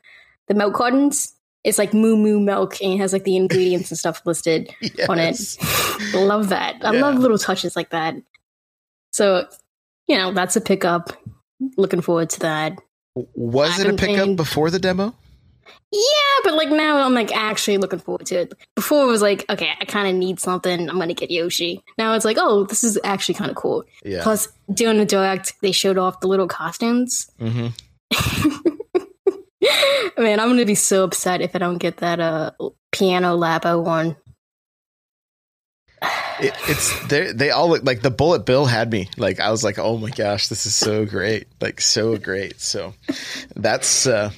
the 0.48 0.54
milk 0.54 0.76
cartons, 0.76 1.34
it's 1.64 1.78
like 1.78 1.94
moo 1.94 2.18
moo 2.18 2.40
milk 2.40 2.82
and 2.82 2.94
it 2.94 2.98
has 2.98 3.14
like 3.14 3.24
the 3.24 3.38
ingredients 3.38 3.90
and 3.90 3.98
stuff 3.98 4.22
listed 4.26 4.74
yes. 4.82 5.10
on 5.10 5.20
it. 5.20 6.14
love 6.14 6.50
that. 6.50 6.76
I 6.82 6.94
yeah. 6.94 7.02
love 7.02 7.16
little 7.16 7.38
touches 7.38 7.76
like 7.76 7.92
that. 7.92 8.16
So, 9.12 9.48
you 10.08 10.18
know, 10.18 10.34
that's 10.34 10.56
a 10.56 10.62
pickup. 10.62 11.14
Looking 11.78 12.02
forward 12.02 12.30
to 12.32 12.40
that. 12.42 12.80
Was 13.16 13.80
it 13.80 13.88
a 13.88 13.94
pickup 13.94 14.36
before 14.36 14.70
the 14.70 14.80
demo? 14.80 15.14
Yeah, 15.92 16.40
but 16.44 16.56
like 16.56 16.70
now 16.70 17.06
I'm 17.06 17.14
like 17.14 17.36
actually 17.36 17.78
looking 17.78 18.00
forward 18.00 18.26
to 18.28 18.42
it. 18.42 18.54
Before 18.76 19.04
it 19.04 19.08
was 19.08 19.22
like, 19.22 19.46
okay, 19.50 19.70
I 19.80 19.86
kind 19.86 20.08
of 20.08 20.16
need 20.16 20.40
something. 20.40 20.90
I'm 20.90 20.98
gonna 20.98 21.14
get 21.14 21.30
Yoshi. 21.30 21.84
Now 22.00 22.14
it's 22.14 22.26
like, 22.26 22.38
oh, 22.40 22.64
this 22.66 22.84
is 22.84 22.98
actually 23.04 23.36
kind 23.36 23.52
of 23.52 23.56
cool. 23.56 23.84
Yeah. 24.04 24.24
Plus, 24.24 24.52
during 24.74 24.98
the 24.98 25.06
direct, 25.06 25.54
they 25.62 25.72
showed 25.72 26.00
off 26.00 26.20
the 26.20 26.28
little 26.28 26.48
costumes. 26.48 27.30
Mm-hmm. 27.40 27.68
Man, 30.22 30.40
I'm 30.40 30.50
gonna 30.50 30.66
be 30.66 30.76
so 30.76 31.04
upset 31.04 31.42
if 31.42 31.56
I 31.56 31.60
don't 31.60 31.78
get 31.78 31.98
that 31.98 32.20
uh 32.20 32.52
piano 32.92 33.38
labo 33.38 33.84
one. 33.84 34.16
It, 36.40 36.54
it's 36.68 37.08
they 37.08 37.32
they 37.32 37.52
all 37.52 37.70
look 37.70 37.84
like 37.84 38.02
the 38.02 38.12
bullet 38.12 38.46
bill 38.46 38.66
had 38.66 38.92
me. 38.92 39.10
Like 39.18 39.40
I 39.40 39.52
was 39.52 39.63
like 39.63 39.80
oh 39.80 39.98
my 39.98 40.10
gosh 40.10 40.48
this 40.48 40.66
is 40.66 40.75
so 40.75 41.06
great. 41.06 41.48
Like 41.62 41.82
so 41.82 42.18
great. 42.18 42.60
So 42.60 42.94
that's 43.56 44.08
uh 44.08 44.32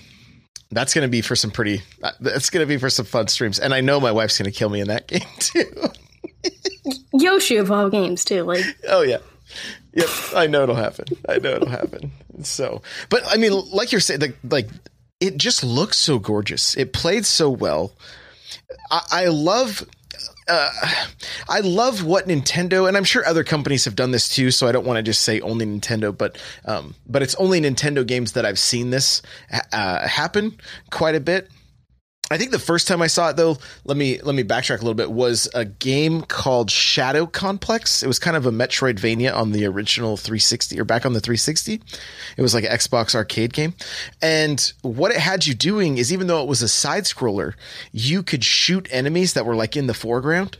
that's 0.72 0.94
going 0.94 1.04
to 1.04 1.10
be 1.10 1.22
for 1.22 1.36
some 1.36 1.52
pretty 1.52 1.84
uh, 2.04 2.12
that's 2.20 2.50
going 2.50 2.64
to 2.64 2.68
be 2.68 2.78
for 2.78 2.90
some 2.90 3.06
fun 3.06 3.28
streams. 3.28 3.60
And 3.60 3.74
I 3.74 3.82
know 3.82 4.00
my 4.00 4.12
wife's 4.12 4.38
going 4.38 4.52
to 4.52 4.58
kill 4.58 4.70
me 4.70 4.82
in 4.82 4.88
that 4.88 5.08
game 5.08 5.22
too. 5.40 5.90
Yoshi 7.14 7.58
of 7.58 7.72
all 7.72 7.90
games 7.90 8.26
too 8.26 8.44
like. 8.44 8.66
Oh 8.88 9.02
yeah. 9.02 9.20
Yep 9.94 10.10
I 10.36 10.48
know 10.48 10.64
it'll 10.64 10.76
happen. 10.76 11.06
I 11.30 11.38
know 11.38 11.52
it'll 11.52 11.70
happen. 11.70 12.12
So 12.44 12.82
but 13.10 13.24
I 13.28 13.38
mean 13.38 13.54
like 13.72 13.92
you're 13.92 14.02
saying 14.02 14.20
like 14.20 14.38
like 14.44 14.70
it 15.20 15.38
just 15.38 15.64
looks 15.64 15.98
so 15.98 16.20
gorgeous. 16.20 16.76
It 16.76 16.94
played 16.94 17.26
so 17.26 17.50
well. 17.50 17.94
I, 18.92 19.02
I 19.12 19.26
love 19.28 19.88
uh, 20.48 20.70
I 21.50 21.60
love 21.62 22.04
what 22.04 22.28
Nintendo, 22.28 22.88
and 22.88 22.96
I'm 22.96 23.04
sure 23.04 23.26
other 23.26 23.44
companies 23.44 23.86
have 23.86 23.96
done 23.96 24.12
this 24.12 24.30
too. 24.30 24.52
So 24.52 24.68
I 24.68 24.72
don't 24.72 24.86
want 24.86 24.98
to 24.98 25.04
just 25.04 25.22
say 25.22 25.40
only 25.42 25.66
Nintendo, 25.66 26.16
but 26.16 26.38
um, 26.66 26.96
but 27.08 27.22
it's 27.22 27.36
only 27.36 27.62
Nintendo 27.62 28.06
games 28.06 28.34
that 28.34 28.46
I've 28.46 28.60
seen 28.60 28.90
this 28.90 29.22
uh, 29.72 30.08
happen 30.08 30.58
quite 30.92 31.16
a 31.16 31.20
bit. 31.20 31.50
I 32.32 32.40
think 32.40 32.50
the 32.50 32.60
first 32.60 32.88
time 32.88 33.04
I 33.04 33.08
saw 33.08 33.30
it 33.30 33.36
though, 33.36 33.58
let 33.84 33.98
me 33.98 34.20
let 34.22 34.34
me 34.34 34.44
backtrack 34.44 34.78
a 34.78 34.82
little 34.82 34.96
bit, 34.96 35.12
was 35.12 35.48
a 35.54 35.64
game 35.64 36.24
called 36.24 36.72
Shadow 36.72 37.28
Complex. 37.28 38.02
It 38.02 38.08
was 38.08 38.18
kind 38.18 38.36
of 38.36 38.48
a 38.48 38.52
Metroidvania 38.52 39.36
on 39.36 39.52
the 39.52 39.66
original 39.66 40.18
360 40.18 40.80
or 40.80 40.86
back 40.86 41.06
on 41.06 41.14
the 41.14 41.20
360. 41.20 41.82
It 42.36 42.42
was 42.42 42.56
like 42.56 42.64
an 42.64 42.72
Xbox 42.72 43.14
arcade 43.14 43.54
game. 43.54 43.76
And 44.24 44.74
what 44.82 45.12
it 45.12 45.18
had 45.18 45.46
you 45.46 45.54
doing 45.54 46.00
is 46.00 46.12
even 46.12 46.26
though 46.26 46.42
it 46.42 46.48
was 46.48 46.64
a 46.64 46.68
side 46.68 47.04
scroller, 47.04 47.54
you 47.92 48.24
could 48.24 48.44
shoot 48.44 48.88
enemies 48.90 49.34
that 49.34 49.46
were 49.46 49.56
like 49.56 49.78
in 49.78 49.86
the 49.86 49.94
foreground. 49.94 50.58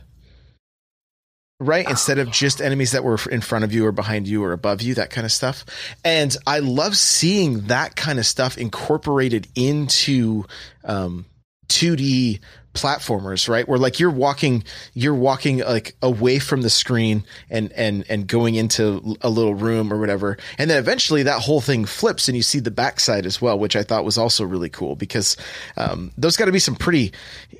Right? 1.58 1.86
Oh. 1.86 1.90
Instead 1.90 2.18
of 2.18 2.30
just 2.30 2.60
enemies 2.60 2.92
that 2.92 3.02
were 3.02 3.18
in 3.30 3.40
front 3.40 3.64
of 3.64 3.72
you 3.72 3.86
or 3.86 3.92
behind 3.92 4.28
you 4.28 4.44
or 4.44 4.52
above 4.52 4.82
you, 4.82 4.94
that 4.94 5.10
kind 5.10 5.24
of 5.24 5.32
stuff. 5.32 5.64
And 6.04 6.36
I 6.46 6.60
love 6.60 6.96
seeing 6.96 7.62
that 7.68 7.96
kind 7.96 8.20
of 8.20 8.26
stuff 8.26 8.56
incorporated 8.56 9.48
into 9.56 10.44
um, 10.84 11.24
2D 11.68 12.40
platformers, 12.76 13.48
right? 13.48 13.66
Where 13.66 13.78
like 13.78 13.98
you're 13.98 14.10
walking, 14.10 14.62
you're 14.92 15.14
walking 15.14 15.58
like 15.58 15.96
away 16.02 16.38
from 16.38 16.62
the 16.62 16.70
screen 16.70 17.24
and 17.50 17.72
and 17.72 18.04
and 18.08 18.26
going 18.26 18.54
into 18.54 19.16
a 19.22 19.30
little 19.30 19.54
room 19.54 19.92
or 19.92 19.98
whatever, 19.98 20.36
and 20.58 20.70
then 20.70 20.78
eventually 20.78 21.24
that 21.24 21.40
whole 21.40 21.60
thing 21.60 21.84
flips 21.84 22.28
and 22.28 22.36
you 22.36 22.42
see 22.42 22.60
the 22.60 22.70
backside 22.70 23.26
as 23.26 23.40
well, 23.40 23.58
which 23.58 23.74
I 23.74 23.82
thought 23.82 24.04
was 24.04 24.18
also 24.18 24.44
really 24.44 24.68
cool 24.68 24.94
because 24.94 25.36
um, 25.76 26.12
those 26.16 26.36
got 26.36 26.44
to 26.44 26.52
be 26.52 26.58
some 26.58 26.76
pretty. 26.76 27.12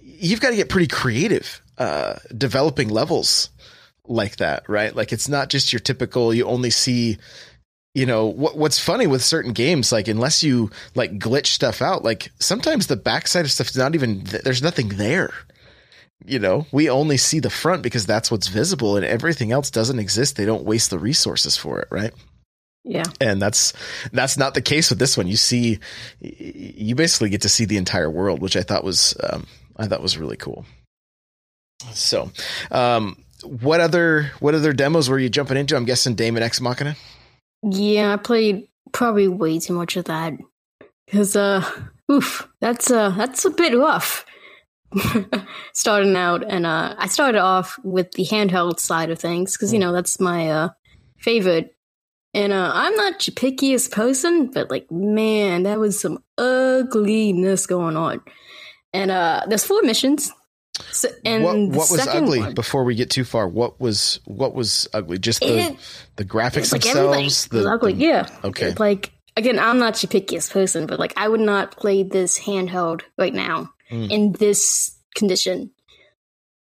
You've 0.03 0.41
got 0.41 0.51
to 0.51 0.57
get 0.57 0.69
pretty 0.69 0.87
creative 0.87 1.61
uh, 1.79 2.17
developing 2.37 2.89
levels 2.89 3.51
like 4.07 4.37
that, 4.37 4.69
right? 4.69 4.95
Like 4.95 5.13
it's 5.13 5.29
not 5.29 5.49
just 5.49 5.73
your 5.73 5.81
typical. 5.81 6.33
You 6.33 6.45
only 6.47 6.71
see 6.71 7.19
you 7.97 8.05
know 8.07 8.27
what, 8.27 8.57
what's 8.59 8.79
funny 8.79 9.07
with 9.07 9.25
certain 9.25 9.53
games 9.53 9.91
like 9.91 10.07
unless 10.07 10.43
you 10.43 10.71
like 10.95 11.19
glitch 11.19 11.47
stuff 11.47 11.81
out 11.81 12.05
like 12.05 12.31
sometimes 12.39 12.87
the 12.87 12.97
backside 12.97 13.45
of 13.47 13.51
stuff 13.51 13.69
is 13.69 13.77
not 13.77 13.95
even 13.95 14.23
there's 14.45 14.63
nothing 14.63 14.89
there 14.91 15.31
you 16.27 16.39
know 16.39 16.67
we 16.73 16.91
only 16.91 17.17
see 17.17 17.41
the 17.41 17.51
front 17.51 17.83
because 17.83 18.05
that's 18.05 18.31
what's 18.31 18.49
visible 18.49 18.97
and 18.97 19.05
everything 19.07 19.51
else 19.51 19.71
doesn't 19.71 19.99
exist 19.99 20.37
they 20.37 20.45
don't 20.45 20.65
waste 20.65 20.91
the 20.91 20.99
resources 20.99 21.57
for 21.57 21.81
it 21.81 21.89
right 21.91 22.13
Yeah. 22.85 23.05
and 23.21 23.41
that's 23.41 23.73
that's 24.13 24.37
not 24.37 24.53
the 24.55 24.63
case 24.63 24.91
with 24.91 24.99
this 24.99 25.17
one. 25.17 25.27
You 25.27 25.37
see, 25.37 25.81
you 26.21 26.95
basically 26.95 27.31
get 27.31 27.43
to 27.43 27.49
see 27.49 27.65
the 27.67 27.79
entire 27.79 28.09
world, 28.11 28.41
which 28.41 28.57
I 28.57 28.63
thought 28.63 28.85
was 28.85 29.17
um, 29.29 29.47
I 29.77 29.87
thought 29.89 30.03
was 30.03 30.17
really 30.19 30.37
cool. 30.37 30.65
So, 31.93 32.31
um, 32.71 33.17
what 33.43 33.81
other 33.81 34.31
what 34.41 34.55
other 34.55 34.73
demos 34.73 35.09
were 35.11 35.19
you 35.19 35.29
jumping 35.29 35.57
into? 35.57 35.75
I'm 35.77 35.85
guessing 35.85 36.15
Daemon 36.15 36.43
X 36.45 36.61
Machina. 36.61 36.95
Yeah, 37.69 38.13
I 38.13 38.17
played 38.17 38.69
probably 38.93 39.27
way 39.27 39.59
too 39.59 39.73
much 39.73 39.97
of 39.97 40.05
that. 40.05 40.35
Cause 41.11 41.35
uh 41.37 41.65
oof, 42.11 42.49
that's 42.61 42.91
uh 42.91 43.11
that's 43.11 43.45
a 43.45 43.51
bit 43.51 43.77
rough. 43.77 44.25
Starting 45.75 46.17
out 46.17 46.45
and 46.49 46.65
uh 46.65 46.95
I 46.97 47.09
started 47.09 47.41
off 47.41 47.79
with 47.83 48.13
the 48.13 48.25
handheld 48.25 48.79
side 48.79 49.11
of 49.11 49.19
things 49.19 49.53
because 49.57 49.73
you 49.73 49.79
know 49.81 49.93
that's 49.93 50.21
my 50.21 50.49
uh 50.51 50.69
favorite. 51.19 51.77
And 52.35 52.53
uh 52.53 52.71
I'm 52.73 52.95
not 52.95 53.19
the 53.19 53.33
pickiest 53.33 53.91
person, 53.91 54.47
but 54.53 54.71
like 54.71 54.91
man, 54.91 55.65
that 55.65 55.81
was 55.81 56.01
some 56.01 56.23
ugliness 56.39 57.67
going 57.67 57.97
on. 57.97 58.21
And 58.93 59.11
uh 59.11 59.43
there's 59.49 59.65
four 59.65 59.83
missions. 59.83 60.33
So, 60.93 61.09
and 61.25 61.43
what 61.45 61.57
what 61.57 61.91
was 61.91 62.07
ugly 62.07 62.41
one- 62.41 62.55
before 62.55 62.85
we 62.85 62.95
get 62.95 63.11
too 63.11 63.25
far? 63.25 63.49
What 63.49 63.81
was 63.81 64.21
what 64.25 64.55
was 64.55 64.89
ugly? 64.93 65.19
Just 65.19 65.41
the 65.41 65.59
It- 65.59 65.77
the 66.17 66.25
graphics 66.25 66.73
like 66.73 66.83
themselves. 66.83 67.17
was 67.19 67.47
The, 67.65 67.71
ugly. 67.71 67.93
the- 67.95 68.05
yeah. 68.05 68.29
okay. 68.45 68.75
Like 68.79 69.13
again, 69.37 69.59
I'm 69.59 69.79
not 69.79 69.95
the 69.97 70.07
pickiest 70.07 70.51
person, 70.53 70.87
but 70.87 70.99
like 70.99 71.13
I 71.17 71.29
would 71.29 71.41
not 71.41 71.77
play 71.77 72.03
this 72.03 72.39
handheld 72.39 73.03
right 73.19 73.33
now 73.35 73.71
Mm. 73.91 74.11
in 74.11 74.33
this 74.33 74.93
condition. 75.15 75.71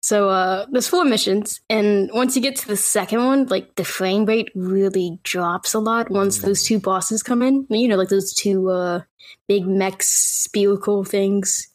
So 0.03 0.31
uh 0.31 0.67
there's 0.73 0.89
four 0.89 1.05
missions, 1.05 1.61
and 1.69 2.11
once 2.15 2.35
you 2.35 2.43
get 2.43 2.57
to 2.57 2.69
the 2.69 2.77
second 2.77 3.25
one, 3.27 3.47
like 3.47 3.75
the 3.77 3.85
frame 3.85 4.25
rate 4.25 4.49
really 4.55 5.19
drops 5.25 5.75
a 5.75 5.79
lot 5.79 6.11
once 6.11 6.39
Mm. 6.39 6.43
those 6.43 6.65
two 6.65 6.81
bosses 6.81 7.23
come 7.23 7.43
in. 7.43 7.67
You 7.69 7.89
know, 7.89 7.97
like 7.97 8.09
those 8.09 8.33
two 8.33 8.71
uh 8.71 9.03
big 9.47 9.67
mech 9.67 10.03
spherical 10.03 11.05
things. 11.05 11.69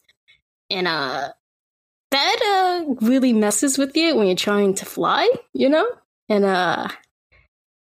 And 0.72 0.88
uh 0.88 1.30
that 2.12 2.86
uh 2.88 2.94
really 3.06 3.34
messes 3.34 3.78
with 3.78 3.96
you 3.96 4.16
when 4.16 4.28
you're 4.28 4.36
trying 4.36 4.74
to 4.76 4.86
fly, 4.86 5.30
you 5.54 5.70
know? 5.70 5.88
And 6.30 6.46
uh 6.46 6.88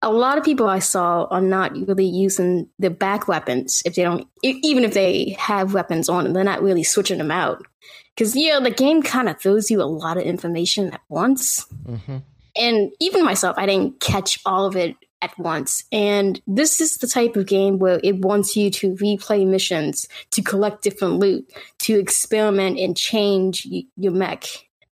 a 0.00 0.12
lot 0.12 0.38
of 0.38 0.44
people 0.44 0.68
I 0.68 0.78
saw 0.78 1.24
are 1.24 1.40
not 1.40 1.72
really 1.72 2.06
using 2.06 2.68
the 2.78 2.90
back 2.90 3.26
weapons 3.26 3.82
if 3.84 3.96
they 3.96 4.02
don't, 4.04 4.28
even 4.42 4.84
if 4.84 4.94
they 4.94 5.36
have 5.40 5.74
weapons 5.74 6.08
on 6.08 6.24
them, 6.24 6.32
they're 6.34 6.44
not 6.44 6.62
really 6.62 6.84
switching 6.84 7.18
them 7.18 7.32
out. 7.32 7.66
Because, 8.14 8.36
yeah, 8.36 8.60
the 8.60 8.70
game 8.70 9.02
kind 9.02 9.28
of 9.28 9.40
throws 9.40 9.70
you 9.70 9.82
a 9.82 9.84
lot 9.84 10.16
of 10.16 10.22
information 10.22 10.92
at 10.92 11.00
once. 11.08 11.66
Mhm. 11.84 12.22
And 12.56 12.92
even 13.00 13.24
myself, 13.24 13.56
I 13.58 13.66
didn't 13.66 14.00
catch 14.00 14.38
all 14.46 14.66
of 14.66 14.76
it 14.76 14.94
at 15.22 15.36
once. 15.38 15.84
And 15.92 16.40
this 16.46 16.80
is 16.80 16.96
the 16.96 17.06
type 17.06 17.36
of 17.36 17.46
game 17.46 17.78
where 17.78 18.00
it 18.02 18.20
wants 18.20 18.56
you 18.56 18.70
to 18.70 18.94
replay 18.94 19.46
missions, 19.46 20.06
to 20.30 20.42
collect 20.42 20.82
different 20.82 21.18
loot, 21.18 21.50
to 21.80 21.98
experiment 21.98 22.78
and 22.78 22.96
change 22.96 23.66
y- 23.70 23.84
your 23.96 24.12
mech. 24.12 24.44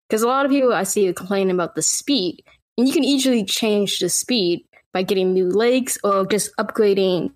Because 0.08 0.22
a 0.22 0.28
lot 0.28 0.44
of 0.44 0.50
people 0.50 0.72
I 0.72 0.84
see 0.84 1.12
complaining 1.12 1.54
about 1.54 1.74
the 1.74 1.82
speed, 1.82 2.42
and 2.76 2.86
you 2.86 2.92
can 2.92 3.04
easily 3.04 3.44
change 3.44 3.98
the 3.98 4.08
speed 4.08 4.64
by 4.92 5.02
getting 5.02 5.32
new 5.32 5.48
legs 5.48 5.98
or 6.04 6.26
just 6.26 6.54
upgrading 6.56 7.32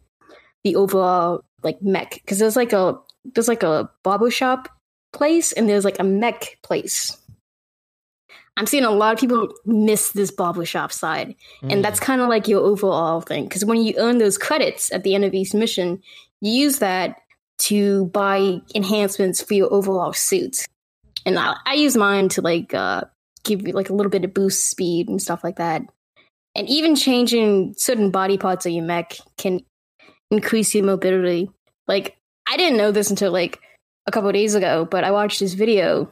the 0.65 0.77
overall 0.77 1.45
like 1.63 1.83
mech. 1.83 2.15
Because 2.15 2.39
there's 2.39 2.57
like 2.57 2.73
a 2.73 2.99
there's 3.35 3.49
like 3.49 3.63
a 3.63 3.91
barber 4.03 4.31
shop 4.31 4.69
place 5.13 5.53
and 5.53 5.69
there's 5.69 5.85
like 5.85 5.99
a 5.99 6.05
mech 6.05 6.59
place. 6.63 7.17
I'm 8.59 8.67
seeing 8.67 8.85
a 8.85 8.91
lot 8.91 9.15
of 9.15 9.21
people 9.21 9.49
miss 9.65 10.11
this 10.13 10.31
barber 10.31 10.67
shop 10.67 10.93
side, 10.93 11.35
Mm. 11.63 11.73
and 11.73 11.85
that's 11.85 12.01
kind 12.01 12.21
of 12.21 12.29
like 12.29 12.49
your 12.49 12.61
overall 12.61 13.21
thing. 13.21 13.45
Because 13.45 13.65
when 13.65 13.81
you 13.81 13.95
earn 13.97 14.19
those 14.19 14.37
credits 14.37 14.93
at 14.93 15.05
the 15.05 15.15
end 15.15 15.25
of 15.25 15.33
each 15.33 15.55
mission, 15.55 16.03
you 16.41 16.53
use 16.53 16.81
that 16.81 17.17
to 17.59 18.07
buy 18.07 18.59
enhancements 18.75 19.41
for 19.43 19.55
your 19.55 19.73
overall 19.73 20.13
suit. 20.13 20.67
And 21.25 21.39
I, 21.39 21.55
I 21.67 21.75
use 21.75 21.97
mine 21.97 22.29
to 22.31 22.43
like 22.43 22.75
uh, 22.75 23.03
give 23.45 23.67
you 23.67 23.73
like 23.73 23.91
a 23.91 23.95
little 23.95 24.11
bit 24.11 24.25
of 24.25 24.35
boost 24.35 24.71
speed 24.71 25.09
and 25.09 25.23
stuff 25.23 25.43
like 25.45 25.57
that. 25.57 25.83
And 26.55 26.69
even 26.69 26.97
changing 26.97 27.75
certain 27.77 28.11
body 28.11 28.39
parts 28.39 28.67
of 28.67 28.73
your 28.73 28.85
mech 28.85 29.17
can 29.37 29.61
increase 30.31 30.75
your 30.75 30.85
mobility. 30.85 31.51
Like 31.87 32.17
I 32.49 32.57
didn't 32.57 32.79
know 32.79 32.91
this 32.93 33.11
until 33.11 33.31
like 33.33 33.61
a 34.07 34.11
couple 34.11 34.29
of 34.29 34.35
days 34.35 34.55
ago, 34.55 34.87
but 34.91 35.05
I 35.05 35.11
watched 35.11 35.41
this 35.41 35.55
video. 35.55 36.11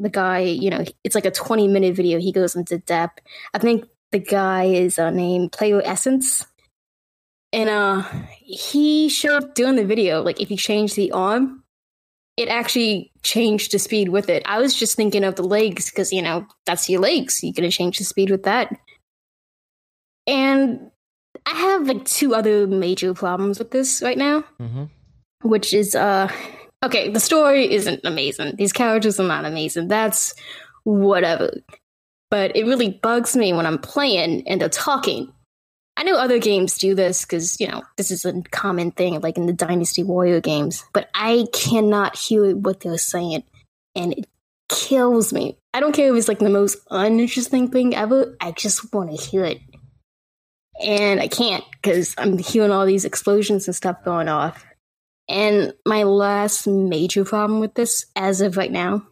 The 0.00 0.08
guy, 0.08 0.38
you 0.40 0.70
know, 0.70 0.84
it's 1.04 1.14
like 1.14 1.26
a 1.26 1.30
20 1.30 1.68
minute 1.68 1.94
video. 1.94 2.18
He 2.18 2.32
goes 2.32 2.56
into 2.56 2.78
depth. 2.78 3.20
I 3.52 3.58
think 3.58 3.84
the 4.12 4.18
guy 4.18 4.64
is 4.64 4.98
uh, 4.98 5.10
named 5.10 5.52
Player 5.52 5.82
Essence. 5.84 6.46
And 7.52 7.68
uh 7.68 8.02
he 8.38 9.08
showed 9.08 9.54
during 9.54 9.76
the 9.76 9.84
video, 9.84 10.22
like 10.22 10.40
if 10.40 10.50
you 10.50 10.56
change 10.56 10.94
the 10.94 11.10
arm, 11.12 11.64
it 12.36 12.48
actually 12.48 13.12
changed 13.22 13.72
the 13.72 13.78
speed 13.78 14.08
with 14.08 14.28
it. 14.30 14.42
I 14.46 14.58
was 14.60 14.72
just 14.74 14.96
thinking 14.96 15.24
of 15.24 15.34
the 15.34 15.42
legs 15.42 15.90
because 15.90 16.12
you 16.12 16.22
know 16.22 16.46
that's 16.64 16.88
your 16.88 17.00
legs. 17.00 17.40
You're 17.42 17.52
gonna 17.52 17.70
change 17.70 17.98
the 17.98 18.04
speed 18.04 18.30
with 18.30 18.44
that. 18.44 18.72
And 20.26 20.90
I 21.46 21.54
have 21.54 21.86
like 21.88 22.04
two 22.04 22.34
other 22.34 22.66
major 22.66 23.14
problems 23.14 23.58
with 23.58 23.70
this 23.72 24.00
right 24.02 24.18
now, 24.18 24.44
Mhm. 24.60 24.88
which 25.42 25.74
is 25.74 25.94
uh 25.94 26.30
okay, 26.84 27.10
the 27.10 27.20
story 27.20 27.72
isn't 27.72 28.00
amazing. 28.04 28.56
These 28.56 28.72
characters 28.72 29.20
are 29.20 29.26
not 29.26 29.44
amazing. 29.44 29.88
That's 29.88 30.34
whatever. 30.84 31.52
But 32.30 32.56
it 32.56 32.64
really 32.64 32.90
bugs 32.90 33.36
me 33.36 33.52
when 33.52 33.66
I'm 33.66 33.78
playing 33.78 34.46
and 34.48 34.60
they're 34.60 34.68
talking. 34.68 35.32
I 35.96 36.04
know 36.04 36.16
other 36.16 36.38
games 36.38 36.78
do 36.78 36.94
this 36.94 37.24
because, 37.24 37.60
you 37.60 37.68
know, 37.68 37.82
this 37.96 38.10
is 38.10 38.24
a 38.24 38.40
common 38.50 38.92
thing, 38.92 39.20
like 39.20 39.36
in 39.36 39.46
the 39.46 39.52
Dynasty 39.52 40.02
Warrior 40.02 40.40
games, 40.40 40.84
but 40.94 41.10
I 41.14 41.46
cannot 41.52 42.16
hear 42.16 42.56
what 42.56 42.80
they're 42.80 42.96
saying. 42.96 43.42
And 43.94 44.12
it 44.14 44.26
kills 44.68 45.32
me. 45.32 45.58
I 45.74 45.80
don't 45.80 45.92
care 45.92 46.10
if 46.10 46.16
it's 46.16 46.28
like 46.28 46.38
the 46.38 46.48
most 46.48 46.78
uninteresting 46.90 47.70
thing 47.70 47.94
ever, 47.94 48.36
I 48.40 48.52
just 48.52 48.94
want 48.94 49.10
to 49.10 49.16
hear 49.16 49.44
it. 49.44 49.60
And 50.82 51.20
I 51.20 51.28
can't 51.28 51.64
because 51.72 52.14
I'm 52.16 52.38
hearing 52.38 52.70
all 52.70 52.86
these 52.86 53.04
explosions 53.04 53.66
and 53.66 53.76
stuff 53.76 54.02
going 54.04 54.28
off. 54.28 54.64
And 55.30 55.74
my 55.86 56.02
last 56.02 56.66
major 56.66 57.24
problem 57.24 57.60
with 57.60 57.74
this, 57.74 58.04
as 58.16 58.40
of 58.40 58.56
right 58.56 58.70
now, 58.70 59.06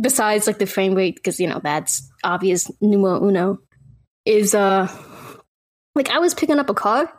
besides 0.00 0.46
like 0.46 0.58
the 0.58 0.66
frame 0.66 0.94
rate, 0.94 1.16
because 1.16 1.40
you 1.40 1.48
know 1.48 1.60
that's 1.60 2.08
obvious 2.22 2.70
numero 2.80 3.26
uno, 3.26 3.58
is 4.24 4.54
uh 4.54 4.88
like 5.96 6.10
I 6.10 6.20
was 6.20 6.32
picking 6.32 6.60
up 6.60 6.70
a 6.70 6.74
car 6.74 7.12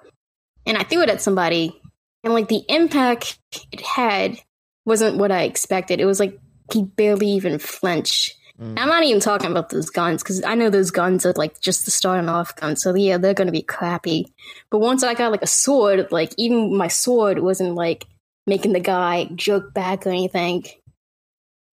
and 0.66 0.78
I 0.78 0.84
threw 0.84 1.02
it 1.02 1.10
at 1.10 1.22
somebody, 1.22 1.80
and 2.24 2.34
like 2.34 2.48
the 2.48 2.64
impact 2.70 3.40
it 3.74 3.82
had 3.82 4.40
wasn't 4.86 5.18
what 5.18 5.32
I 5.32 5.44
expected. 5.44 6.00
It 6.00 6.06
was 6.06 6.22
like 6.22 6.40
he 6.72 6.84
barely 6.84 7.28
even 7.32 7.60
flinched. 7.60 8.37
Mm. 8.60 8.80
I'm 8.80 8.88
not 8.88 9.04
even 9.04 9.20
talking 9.20 9.52
about 9.52 9.70
those 9.70 9.90
guns 9.90 10.24
because 10.24 10.44
I 10.44 10.56
know 10.56 10.70
those 10.70 10.90
guns 10.90 11.26
are 11.26 11.34
like 11.34 11.60
just 11.60 11.86
the 11.86 11.92
starting 11.92 12.30
off 12.30 12.56
guns, 12.56 12.82
so 12.82 12.96
yeah, 12.96 13.18
they're 13.18 13.36
gonna 13.36 13.52
be 13.52 13.62
crappy. 13.62 14.34
But 14.72 14.80
once 14.80 15.04
I 15.04 15.14
got 15.14 15.32
like 15.32 15.44
a 15.44 15.48
sword, 15.48 16.12
like 16.12 16.34
even 16.38 16.76
my 16.76 16.88
sword 16.88 17.40
wasn't 17.40 17.76
like 17.76 18.06
making 18.48 18.74
the 18.74 18.80
guy 18.80 19.30
jerk 19.36 19.74
back 19.74 20.08
or 20.08 20.10
anything. 20.10 20.64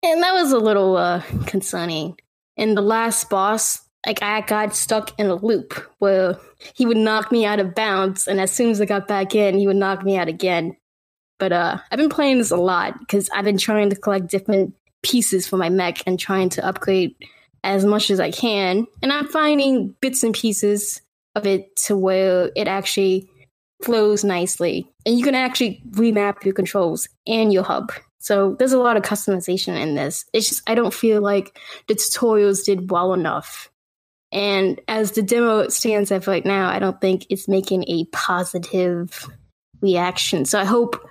And 0.03 0.23
that 0.23 0.33
was 0.33 0.51
a 0.51 0.59
little 0.59 0.97
uh 0.97 1.23
concerning. 1.47 2.19
And 2.57 2.77
the 2.77 2.83
last 2.83 3.31
boss, 3.31 3.81
like 4.05 4.21
I 4.23 4.41
got 4.41 4.75
stuck 4.75 5.19
in 5.21 5.27
a 5.27 5.37
loop 5.37 5.75
where 6.01 6.37
he 6.75 6.85
would 6.85 6.97
knock 6.97 7.31
me 7.31 7.47
out 7.47 7.61
of 7.61 7.77
bounds, 7.77 8.27
and 8.27 8.41
as 8.41 8.51
soon 8.51 8.71
as 8.71 8.81
I 8.81 8.87
got 8.87 9.07
back 9.07 9.37
in, 9.37 9.57
he 9.57 9.69
would 9.69 9.77
knock 9.77 10.03
me 10.03 10.17
out 10.17 10.29
again. 10.29 10.77
But 11.39 11.53
uh 11.53 11.79
I've 11.93 11.99
been 11.99 12.11
playing 12.11 12.39
this 12.39 12.51
a 12.51 12.57
lot 12.57 12.99
because 12.99 13.31
I've 13.31 13.45
been 13.45 13.59
trying 13.59 13.91
to 13.91 13.97
collect 13.97 14.27
different 14.27 14.75
pieces 15.03 15.47
for 15.47 15.57
my 15.57 15.69
mech 15.69 16.03
and 16.07 16.19
trying 16.19 16.49
to 16.51 16.67
upgrade 16.67 17.15
as 17.65 17.85
much 17.85 18.11
as 18.11 18.21
I 18.21 18.31
can. 18.31 18.87
And 19.03 19.13
I'm 19.13 19.29
finding 19.29 19.95
bits 20.01 20.23
and 20.23 20.35
pieces 20.35 21.01
of 21.35 21.47
it 21.47 21.75
to 21.87 21.97
where 21.97 22.51
it 22.57 22.69
actually 22.69 23.29
flows 23.83 24.25
nicely. 24.25 24.89
And 25.07 25.19
you 25.19 25.25
can 25.25 25.35
actually 25.35 25.83
remap 25.91 26.45
your 26.45 26.55
controls 26.55 27.09
and 27.27 27.53
your 27.53 27.63
hub. 27.63 27.93
So 28.19 28.55
there's 28.55 28.73
a 28.73 28.79
lot 28.79 28.97
of 28.97 29.03
customization 29.03 29.81
in 29.81 29.95
this. 29.95 30.25
It's 30.33 30.49
just 30.49 30.63
I 30.69 30.75
don't 30.75 30.95
feel 30.95 31.21
like 31.21 31.59
the 31.89 31.95
tutorials 31.95 32.65
did 32.65 32.91
well 32.91 33.15
enough. 33.15 33.69
And 34.31 34.81
as 34.89 35.13
the 35.13 35.23
demo 35.23 35.69
stands 35.69 36.11
at 36.11 36.27
right 36.27 36.45
now, 36.45 36.69
I 36.69 36.79
don't 36.79 37.01
think 37.01 37.27
it's 37.29 37.49
making 37.49 37.85
a 37.89 38.05
positive 38.13 39.29
reaction. 39.81 40.45
So 40.45 40.59
I 40.59 40.65
hope 40.65 41.05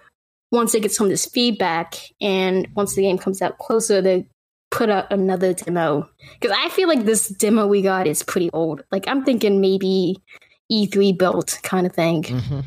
once 0.51 0.75
it 0.75 0.81
gets 0.81 0.97
some 0.97 1.05
of 1.05 1.11
this 1.11 1.25
feedback 1.25 1.95
and 2.19 2.67
once 2.75 2.95
the 2.95 3.01
game 3.03 3.17
comes 3.17 3.41
out 3.41 3.57
closer, 3.57 4.01
they 4.01 4.27
put 4.69 4.89
out 4.89 5.11
another 5.11 5.53
demo. 5.53 6.09
Because 6.39 6.55
I 6.57 6.69
feel 6.69 6.87
like 6.87 7.05
this 7.05 7.27
demo 7.29 7.67
we 7.67 7.81
got 7.81 8.07
is 8.07 8.23
pretty 8.23 8.49
old. 8.51 8.83
Like 8.91 9.05
I'm 9.07 9.23
thinking 9.23 9.61
maybe 9.61 10.17
E3 10.71 11.17
built 11.17 11.59
kind 11.63 11.85
of 11.87 11.93
thing. 11.93 12.23
Mhm. 12.23 12.63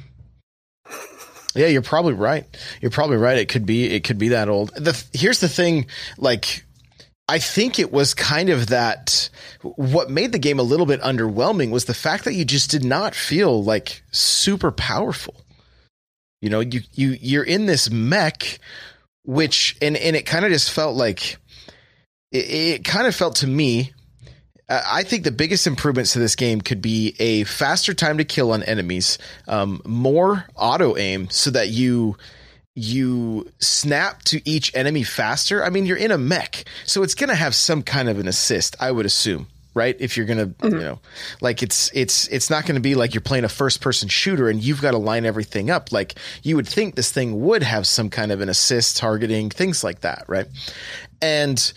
Yeah, 1.55 1.69
you're 1.69 1.83
probably 1.83 2.15
right. 2.15 2.45
You're 2.81 2.91
probably 2.91 3.17
right. 3.17 3.39
It 3.39 3.49
could 3.49 3.65
be 3.65 3.85
it 3.91 4.03
could 4.05 4.19
be 4.19 4.29
that 4.29 4.49
old. 4.49 4.75
The 4.75 5.01
here's 5.13 5.41
the 5.41 5.49
thing, 5.49 5.87
like 6.19 6.65
I 7.29 7.39
think 7.39 7.79
it 7.79 7.93
was 7.93 8.13
kind 8.13 8.51
of 8.51 8.67
that 8.69 9.31
what 9.63 10.11
made 10.11 10.33
the 10.33 10.39
game 10.39 10.59
a 10.59 10.65
little 10.65 10.85
bit 10.85 11.01
underwhelming 11.01 11.71
was 11.71 11.85
the 11.85 11.95
fact 11.95 12.25
that 12.25 12.35
you 12.35 12.45
just 12.45 12.71
did 12.71 12.85
not 12.85 13.15
feel 13.15 13.63
like 13.63 14.03
super 14.11 14.73
powerful. 14.73 15.44
You 16.45 16.51
know, 16.51 16.61
you 16.61 16.81
you 16.93 17.17
you're 17.21 17.45
in 17.45 17.67
this 17.67 17.91
mech 17.91 18.59
which 19.25 19.77
and 19.81 19.97
and 19.97 20.15
it 20.15 20.27
kind 20.27 20.45
of 20.45 20.51
just 20.53 20.71
felt 20.71 20.95
like 20.95 21.39
it, 22.31 22.51
it 22.51 22.85
kind 22.85 23.07
of 23.07 23.15
felt 23.15 23.37
to 23.37 23.47
me 23.47 23.93
I 24.69 25.03
think 25.03 25.25
the 25.25 25.31
biggest 25.31 25.67
improvements 25.67 26.15
to 26.15 26.19
this 26.19 26.37
game 26.37 26.61
could 26.61 26.81
be 26.81 27.15
a 27.19 27.45
faster 27.45 27.93
time 27.93 28.17
to 28.19 28.25
kill 28.25 28.53
on 28.53 28.63
enemies, 28.63 29.19
um, 29.47 29.83
more 29.85 30.47
auto 30.57 30.97
aim 30.97 31.29
so 31.29 31.51
that 31.51 31.69
you 31.69 32.17
you 32.75 33.47
snap 33.61 34.23
to 34.25 34.41
each 34.49 34.75
enemy 34.75 35.03
faster. 35.03 35.63
I 35.63 35.71
mean, 35.71 35.87
you're 35.87 35.97
in 35.97 36.11
a 36.11 36.19
mech, 36.19 36.65
so 36.87 37.03
it's 37.03 37.15
going 37.15 37.29
to 37.29 37.37
have 37.37 37.55
some 37.55 37.83
kind 37.83 38.09
of 38.09 38.19
an 38.19 38.27
assist, 38.27 38.75
I 38.81 38.91
would 38.91 39.07
assume, 39.07 39.47
right? 39.75 39.97
If 39.99 40.17
you're 40.17 40.27
to, 40.27 40.47
mm-hmm. 40.47 40.75
you 40.75 40.81
know, 40.81 41.01
like 41.41 41.63
it's 41.63 41.91
it's 41.95 42.29
it's 42.29 42.49
not 42.49 42.65
going 42.65 42.77
to 42.77 42.81
be 42.81 42.95
like 42.95 43.13
you're 43.15 43.21
playing 43.21 43.45
a 43.45 43.49
first 43.49 43.81
person 43.81 44.09
shooter 44.09 44.49
and 44.49 44.63
you've 44.63 44.81
got 44.81 44.93
to 44.93 44.99
line 44.99 45.27
everything 45.27 45.71
up. 45.71 45.93
Like 45.93 46.15
you 46.43 46.57
would 46.57 46.69
think 46.69 46.95
this 46.95 47.11
thing 47.11 47.43
would 47.43 47.63
have 47.63 47.87
some 47.87 48.11
kind 48.11 48.33
of 48.33 48.41
an 48.41 48.49
assist 48.49 48.97
targeting, 48.97 49.51
things 49.51 49.85
like 49.85 50.01
that, 50.01 50.25
right? 50.29 50.47
And 51.21 51.73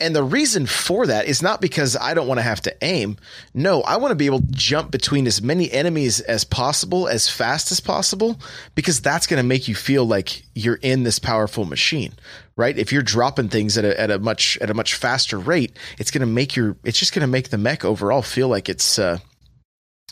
and 0.00 0.14
the 0.14 0.22
reason 0.22 0.66
for 0.66 1.06
that 1.06 1.26
is 1.26 1.42
not 1.42 1.60
because 1.60 1.96
I 1.96 2.14
don't 2.14 2.28
want 2.28 2.38
to 2.38 2.42
have 2.42 2.60
to 2.62 2.84
aim. 2.84 3.16
No, 3.52 3.82
I 3.82 3.96
want 3.96 4.12
to 4.12 4.16
be 4.16 4.26
able 4.26 4.40
to 4.40 4.52
jump 4.52 4.92
between 4.92 5.26
as 5.26 5.42
many 5.42 5.70
enemies 5.72 6.20
as 6.20 6.44
possible, 6.44 7.08
as 7.08 7.28
fast 7.28 7.72
as 7.72 7.80
possible, 7.80 8.38
because 8.76 9.00
that's 9.00 9.26
going 9.26 9.42
to 9.42 9.46
make 9.46 9.66
you 9.66 9.74
feel 9.74 10.04
like 10.04 10.44
you're 10.54 10.78
in 10.82 11.02
this 11.02 11.18
powerful 11.18 11.64
machine, 11.64 12.12
right? 12.58 12.76
If 12.76 12.92
you're 12.92 13.02
dropping 13.02 13.48
things 13.48 13.78
at 13.78 13.84
a, 13.86 13.98
at 13.98 14.10
a 14.10 14.18
much 14.18 14.58
at 14.58 14.68
a 14.68 14.74
much 14.74 14.96
faster 14.96 15.38
rate, 15.38 15.74
it's 15.96 16.10
going 16.10 16.20
to 16.20 16.26
make 16.26 16.56
your 16.56 16.76
it's 16.84 16.98
just 16.98 17.14
going 17.14 17.22
to 17.22 17.28
make 17.28 17.48
the 17.48 17.56
mech 17.56 17.84
overall 17.84 18.20
feel 18.20 18.48
like 18.48 18.68
it's 18.68 18.98
uh, 18.98 19.18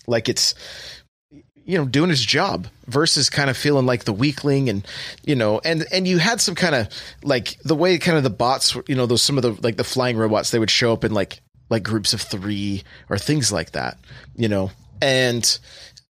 like 0.07 0.31
it's 0.31 0.55
you 1.67 1.77
know 1.77 1.85
doing 1.85 2.09
his 2.09 2.25
job 2.25 2.69
versus 2.87 3.29
kind 3.29 3.51
of 3.51 3.57
feeling 3.57 3.85
like 3.85 4.05
the 4.05 4.13
weakling 4.13 4.71
and 4.71 4.87
you 5.25 5.35
know 5.35 5.61
and 5.65 5.85
and 5.93 6.07
you 6.07 6.19
had 6.19 6.41
some 6.41 6.55
kind 6.55 6.77
of 6.77 6.89
like 7.25 7.59
the 7.65 7.75
way 7.75 7.99
kind 7.99 8.17
of 8.17 8.23
the 8.23 8.31
bots 8.31 8.77
you 8.87 8.95
know 8.95 9.07
those 9.07 9.23
some 9.23 9.37
of 9.37 9.43
the 9.43 9.51
like 9.63 9.77
the 9.77 9.85
flying 9.85 10.17
robots 10.17 10.53
they 10.53 10.61
would 10.61 10.71
show 10.71 10.93
up 10.93 11.05
in 11.05 11.13
like 11.13 11.41
like 11.69 11.83
groups 11.83 12.15
of 12.15 12.21
3 12.21 12.85
or 13.11 13.19
things 13.19 13.51
like 13.51 13.73
that 13.73 13.99
you 14.37 14.47
know 14.47 14.71
and 15.03 15.59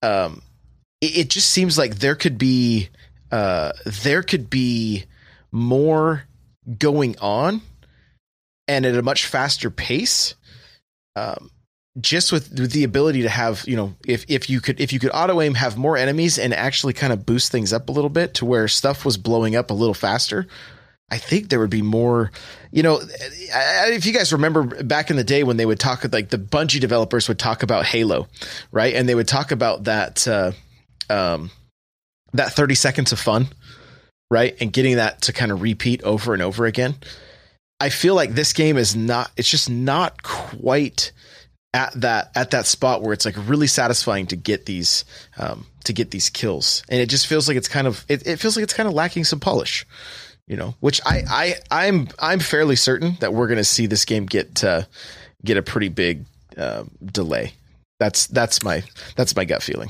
um 0.02 0.42
it, 1.00 1.18
it 1.18 1.30
just 1.30 1.52
seems 1.52 1.78
like 1.78 1.98
there 1.98 2.16
could 2.16 2.40
be 2.40 2.90
uh 3.32 3.74
there 3.86 4.24
could 4.24 4.50
be 4.50 5.06
more 5.54 6.24
going 6.78 7.16
on 7.20 7.62
and 8.68 8.86
at 8.86 8.96
a 8.96 9.02
much 9.02 9.26
faster 9.26 9.70
pace 9.70 10.36
um 11.16 11.50
just 12.00 12.32
with, 12.32 12.60
with 12.60 12.72
the 12.72 12.84
ability 12.84 13.22
to 13.22 13.30
have 13.30 13.64
you 13.68 13.76
know 13.76 13.96
if 14.08 14.26
if 14.28 14.50
you 14.50 14.60
could 14.60 14.82
if 14.82 14.92
you 14.92 15.00
could 15.00 15.12
auto 15.14 15.40
aim 15.42 15.54
have 15.54 15.78
more 15.78 15.96
enemies 15.96 16.40
and 16.40 16.54
actually 16.54 16.94
kind 16.94 17.14
of 17.14 17.26
boost 17.26 17.52
things 17.52 17.72
up 17.72 17.88
a 17.88 17.92
little 17.92 18.10
bit 18.10 18.34
to 18.34 18.46
where 18.46 18.68
stuff 18.68 19.06
was 19.06 19.16
blowing 19.16 19.56
up 19.56 19.70
a 19.70 19.74
little 19.74 19.94
faster 19.94 20.48
I 21.14 21.18
think 21.20 21.50
there 21.50 21.60
would 21.60 21.70
be 21.70 21.84
more, 21.84 22.32
you 22.72 22.82
know, 22.82 23.00
if 23.04 24.06
you 24.08 24.14
guys 24.14 24.34
remember 24.34 24.84
back 24.84 25.12
in 25.12 25.16
the 25.16 25.24
day 25.24 25.44
when 25.44 25.58
they 25.58 25.66
would 25.66 25.80
talk 25.80 26.04
like 26.12 26.30
the 26.30 26.40
Bungie 26.40 26.80
developers 26.80 27.28
would 27.28 27.38
talk 27.38 27.62
about 27.62 27.86
Halo, 27.86 28.28
right? 28.72 28.96
And 28.96 29.08
they 29.08 29.14
would 29.14 29.28
talk 29.28 29.52
about 29.52 29.84
that, 29.84 30.28
uh, 30.28 30.54
um, 31.12 31.52
that 32.34 32.54
30 32.54 32.74
seconds 32.74 33.12
of 33.12 33.20
fun, 33.20 33.48
right? 34.34 34.56
And 34.60 34.74
getting 34.74 34.98
that 34.98 35.22
to 35.24 35.34
kind 35.34 35.52
of 35.52 35.62
repeat 35.62 36.04
over 36.04 36.34
and 36.34 36.42
over 36.42 36.66
again. 36.66 36.96
I 37.80 37.90
feel 37.90 38.16
like 38.16 38.34
this 38.34 38.54
game 38.54 38.78
is 38.78 38.96
not, 38.96 39.32
it's 39.38 39.50
just 39.50 39.70
not 39.70 40.24
quite 40.24 41.12
at 41.74 41.92
that 42.02 42.32
at 42.36 42.52
that 42.52 42.66
spot 42.66 43.02
where 43.02 43.14
it's 43.14 43.26
like 43.26 43.36
really 43.48 43.68
satisfying 43.68 44.28
to 44.28 44.36
get 44.36 44.66
these 44.66 45.06
um, 45.38 45.66
to 45.86 45.94
get 45.94 46.12
these 46.12 46.30
kills, 46.30 46.84
and 46.88 47.02
it 47.02 47.10
just 47.10 47.28
feels 47.28 47.48
like 47.48 47.58
it's 47.58 47.68
kind 47.68 47.88
of 47.88 48.06
it, 48.08 48.26
it 48.28 48.40
feels 48.40 48.56
like 48.56 48.64
it's 48.64 48.74
kind 48.74 48.88
of 48.88 48.94
lacking 48.94 49.24
some 49.24 49.40
polish, 49.40 49.86
you 50.48 50.56
know. 50.56 50.76
Which 50.80 51.02
I 51.06 51.24
I 51.28 51.56
I'm 51.72 52.10
I'm 52.20 52.40
fairly 52.40 52.76
certain 52.76 53.18
that 53.20 53.34
we're 53.34 53.48
going 53.48 53.58
to 53.58 53.64
see 53.64 53.88
this 53.88 54.06
game 54.06 54.26
get 54.26 54.64
uh, 54.64 54.84
get 55.44 55.58
a 55.58 55.64
pretty 55.64 55.90
big 55.90 56.26
uh, 56.58 56.84
delay. 57.04 57.54
That's 58.00 58.28
that's 58.28 58.64
my 58.64 58.84
that's 59.16 59.36
my 59.36 59.46
gut 59.46 59.64
feeling. 59.64 59.90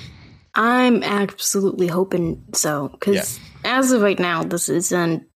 I'm 0.56 1.04
absolutely 1.04 1.88
hoping 1.88 2.44
so 2.54 2.89
because 2.89 3.39
yeah. 3.63 3.78
as 3.80 3.92
of 3.92 4.02
right 4.02 4.20
now, 4.20 4.44
this 4.44 4.70
isn't 4.70 5.28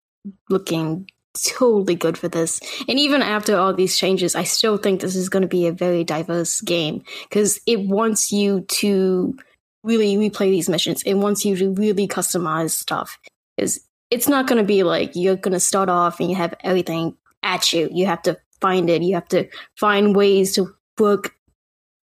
looking 0.49 1.09
totally 1.45 1.95
good 1.95 2.17
for 2.17 2.27
this. 2.27 2.59
And 2.87 2.99
even 2.99 3.21
after 3.21 3.55
all 3.55 3.73
these 3.73 3.97
changes, 3.97 4.35
I 4.35 4.43
still 4.43 4.77
think 4.77 5.01
this 5.01 5.15
is 5.15 5.29
going 5.29 5.41
to 5.41 5.47
be 5.47 5.67
a 5.67 5.71
very 5.71 6.03
diverse 6.03 6.61
game 6.61 7.03
because 7.23 7.59
it 7.65 7.81
wants 7.81 8.31
you 8.31 8.61
to 8.61 9.37
really 9.83 10.15
replay 10.15 10.51
these 10.51 10.69
missions. 10.69 11.03
It 11.03 11.15
wants 11.15 11.45
you 11.45 11.55
to 11.57 11.71
really 11.73 12.07
customize 12.07 12.71
stuff. 12.71 13.17
Is 13.57 13.81
it's 14.11 14.27
not 14.27 14.47
going 14.47 14.61
to 14.61 14.67
be 14.67 14.83
like 14.83 15.11
you're 15.15 15.35
going 15.35 15.53
to 15.53 15.59
start 15.59 15.89
off 15.89 16.19
and 16.19 16.29
you 16.29 16.35
have 16.35 16.53
everything 16.63 17.17
at 17.43 17.73
you. 17.73 17.89
You 17.91 18.05
have 18.05 18.21
to 18.23 18.37
find 18.61 18.89
it. 18.89 19.01
You 19.01 19.15
have 19.15 19.27
to 19.29 19.47
find 19.75 20.15
ways 20.15 20.53
to 20.55 20.73
work 20.97 21.33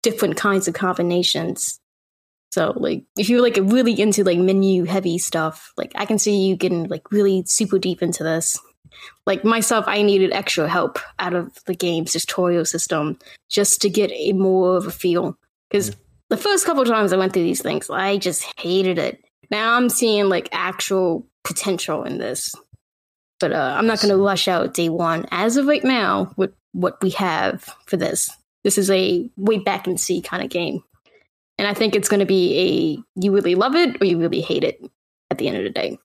different 0.03 0.37
kinds 0.37 0.69
of 0.69 0.75
combinations. 0.75 1.81
So 2.53 2.73
like 2.77 3.05
if 3.19 3.29
you're 3.29 3.43
like 3.43 3.59
really 3.61 3.99
into 3.99 4.25
like 4.25 4.39
menu 4.39 4.85
heavy 4.85 5.19
stuff, 5.19 5.73
like 5.77 5.93
I 5.95 6.05
can 6.05 6.19
see 6.19 6.47
you 6.47 6.57
getting 6.57 6.85
like 6.89 7.11
really 7.11 7.45
super 7.47 7.79
deep 7.79 8.03
into 8.03 8.23
this 8.23 8.59
like 9.27 9.45
myself, 9.45 9.85
I 9.87 10.03
needed 10.03 10.33
extra 10.33 10.69
help 10.69 10.99
out 11.19 11.35
of 11.35 11.53
the 11.67 11.75
game's 11.75 12.13
tutorial 12.13 12.65
system 12.65 13.19
just 13.49 13.81
to 13.83 13.91
get 13.91 14.11
a 14.13 14.33
more 14.33 14.77
of 14.77 14.87
a 14.87 14.91
feel. 14.91 15.37
Because 15.71 15.91
mm. 15.91 15.97
the 16.29 16.37
first 16.37 16.67
couple 16.67 16.85
times 16.85 17.13
I 17.13 17.17
went 17.17 17.33
through 17.33 17.45
these 17.45 17.63
things, 17.63 17.89
I 17.91 18.19
just 18.19 18.47
hated 18.59 18.99
it. 18.99 19.25
Now 19.51 19.77
I'm 19.77 19.89
seeing 19.89 20.29
like 20.29 20.49
actual 20.53 21.27
potential 21.45 22.05
in 22.05 22.19
this. 22.19 22.55
But 23.39 23.53
uh, 23.53 23.75
I'm 23.77 23.87
not 23.87 24.01
going 24.01 24.15
to 24.15 24.23
rush 24.23 24.47
out 24.47 24.75
day 24.75 24.89
one. 24.89 25.27
As 25.33 25.57
of 25.57 25.67
right 25.67 25.83
now, 25.83 26.33
with 26.37 26.53
what 26.73 27.03
we 27.03 27.11
have 27.11 27.65
for 27.87 27.97
this, 27.97 28.31
this 28.63 28.79
is 28.79 28.89
a 28.89 29.29
way 29.37 29.59
back 29.59 29.89
and 29.89 30.01
see 30.01 30.23
kind 30.23 30.45
of 30.45 30.51
game. 30.51 30.85
And 31.59 31.69
I 31.69 31.75
think 31.75 31.95
it's 31.95 32.09
going 32.09 32.21
to 32.21 32.27
be 32.27 33.05
a 33.17 33.21
you 33.21 33.33
really 33.33 33.55
love 33.55 33.75
it 33.75 34.01
or 34.01 34.05
you 34.05 34.19
really 34.19 34.41
hate 34.41 34.65
it 34.65 34.83
at 35.31 35.39
the 35.39 35.49
end 35.49 35.59
of 35.59 35.65
the 35.65 35.71
day. 35.71 35.99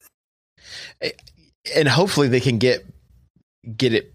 And 1.76 1.88
hopefully 1.88 2.28
they 2.28 2.40
can 2.40 2.58
get 2.58 2.86
get 3.76 3.94
it 3.94 4.14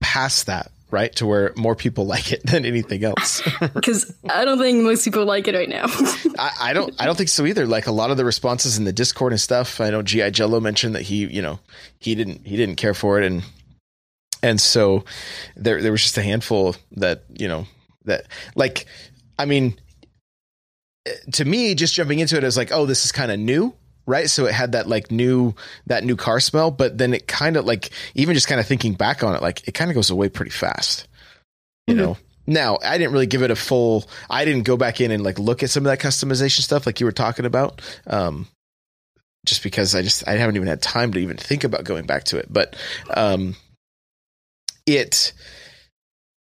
past 0.00 0.46
that 0.46 0.72
right? 0.92 1.16
To 1.16 1.26
where 1.26 1.52
more 1.56 1.74
people 1.74 2.04
like 2.14 2.30
it 2.30 2.46
than 2.46 2.64
anything 2.64 3.02
else. 3.02 3.42
Because 3.74 4.14
i 4.30 4.44
don't 4.44 4.58
think 4.58 4.82
most 4.82 5.04
people 5.04 5.24
like 5.24 5.48
it 5.48 5.54
right 5.54 5.68
now. 5.68 5.86
I, 6.38 6.50
I, 6.60 6.72
don't 6.72 6.94
i 7.00 7.06
don't 7.06 7.16
think 7.16 7.30
so 7.30 7.46
either. 7.46 7.66
Like 7.66 7.86
a 7.86 7.92
lot 7.92 8.10
of 8.10 8.16
the 8.16 8.24
responses 8.24 8.78
in 8.78 8.84
the 8.84 8.92
discord 8.92 9.32
and 9.32 9.40
stuff 9.40 9.80
i 9.80 9.90
know 9.90 10.02
gi 10.02 10.30
jello 10.30 10.60
mentioned 10.60 10.94
that 10.94 11.02
he 11.02 11.26
you 11.26 11.42
know 11.42 11.58
he 11.98 12.14
didn't 12.14 12.46
he 12.46 12.56
didn't 12.56 12.76
care 12.76 12.94
for 12.94 13.20
it. 13.20 13.24
And 13.24 13.42
and 14.42 14.60
so 14.60 15.04
there 15.56 15.80
there 15.82 15.90
was 15.90 16.02
just 16.02 16.18
a 16.18 16.22
handful 16.22 16.76
that 16.92 17.24
you 17.32 17.48
know 17.48 17.66
that 18.04 18.26
like 18.54 18.86
i 19.38 19.44
mean 19.44 19.78
to 21.32 21.44
me 21.44 21.74
just 21.74 21.94
jumping 21.94 22.18
into 22.18 22.36
it 22.36 22.44
as 22.44 22.56
like 22.56 22.70
oh 22.72 22.86
this 22.86 23.04
is 23.04 23.12
kind 23.12 23.30
of 23.30 23.38
new 23.38 23.74
right 24.06 24.28
so 24.30 24.46
it 24.46 24.54
had 24.54 24.72
that 24.72 24.88
like 24.88 25.10
new 25.10 25.54
that 25.86 26.04
new 26.04 26.16
car 26.16 26.40
smell 26.40 26.70
but 26.70 26.98
then 26.98 27.14
it 27.14 27.26
kind 27.26 27.56
of 27.56 27.64
like 27.64 27.90
even 28.14 28.34
just 28.34 28.48
kind 28.48 28.60
of 28.60 28.66
thinking 28.66 28.94
back 28.94 29.22
on 29.22 29.34
it 29.34 29.42
like 29.42 29.66
it 29.66 29.72
kind 29.72 29.90
of 29.90 29.94
goes 29.94 30.10
away 30.10 30.28
pretty 30.28 30.50
fast 30.50 31.08
you 31.86 31.94
mm-hmm. 31.94 32.04
know 32.04 32.16
now 32.46 32.78
i 32.84 32.98
didn't 32.98 33.12
really 33.12 33.26
give 33.26 33.42
it 33.42 33.50
a 33.50 33.56
full 33.56 34.04
i 34.30 34.44
didn't 34.44 34.64
go 34.64 34.76
back 34.76 35.00
in 35.00 35.10
and 35.10 35.22
like 35.22 35.38
look 35.38 35.62
at 35.62 35.70
some 35.70 35.86
of 35.86 35.90
that 35.90 36.00
customization 36.00 36.60
stuff 36.60 36.86
like 36.86 37.00
you 37.00 37.06
were 37.06 37.12
talking 37.12 37.46
about 37.46 37.80
um 38.06 38.46
just 39.44 39.62
because 39.62 39.94
i 39.94 40.02
just 40.02 40.26
i 40.28 40.32
haven't 40.32 40.56
even 40.56 40.68
had 40.68 40.82
time 40.82 41.12
to 41.12 41.18
even 41.18 41.36
think 41.36 41.64
about 41.64 41.84
going 41.84 42.06
back 42.06 42.24
to 42.24 42.36
it 42.36 42.46
but 42.50 42.76
um 43.14 43.54
it, 44.86 45.32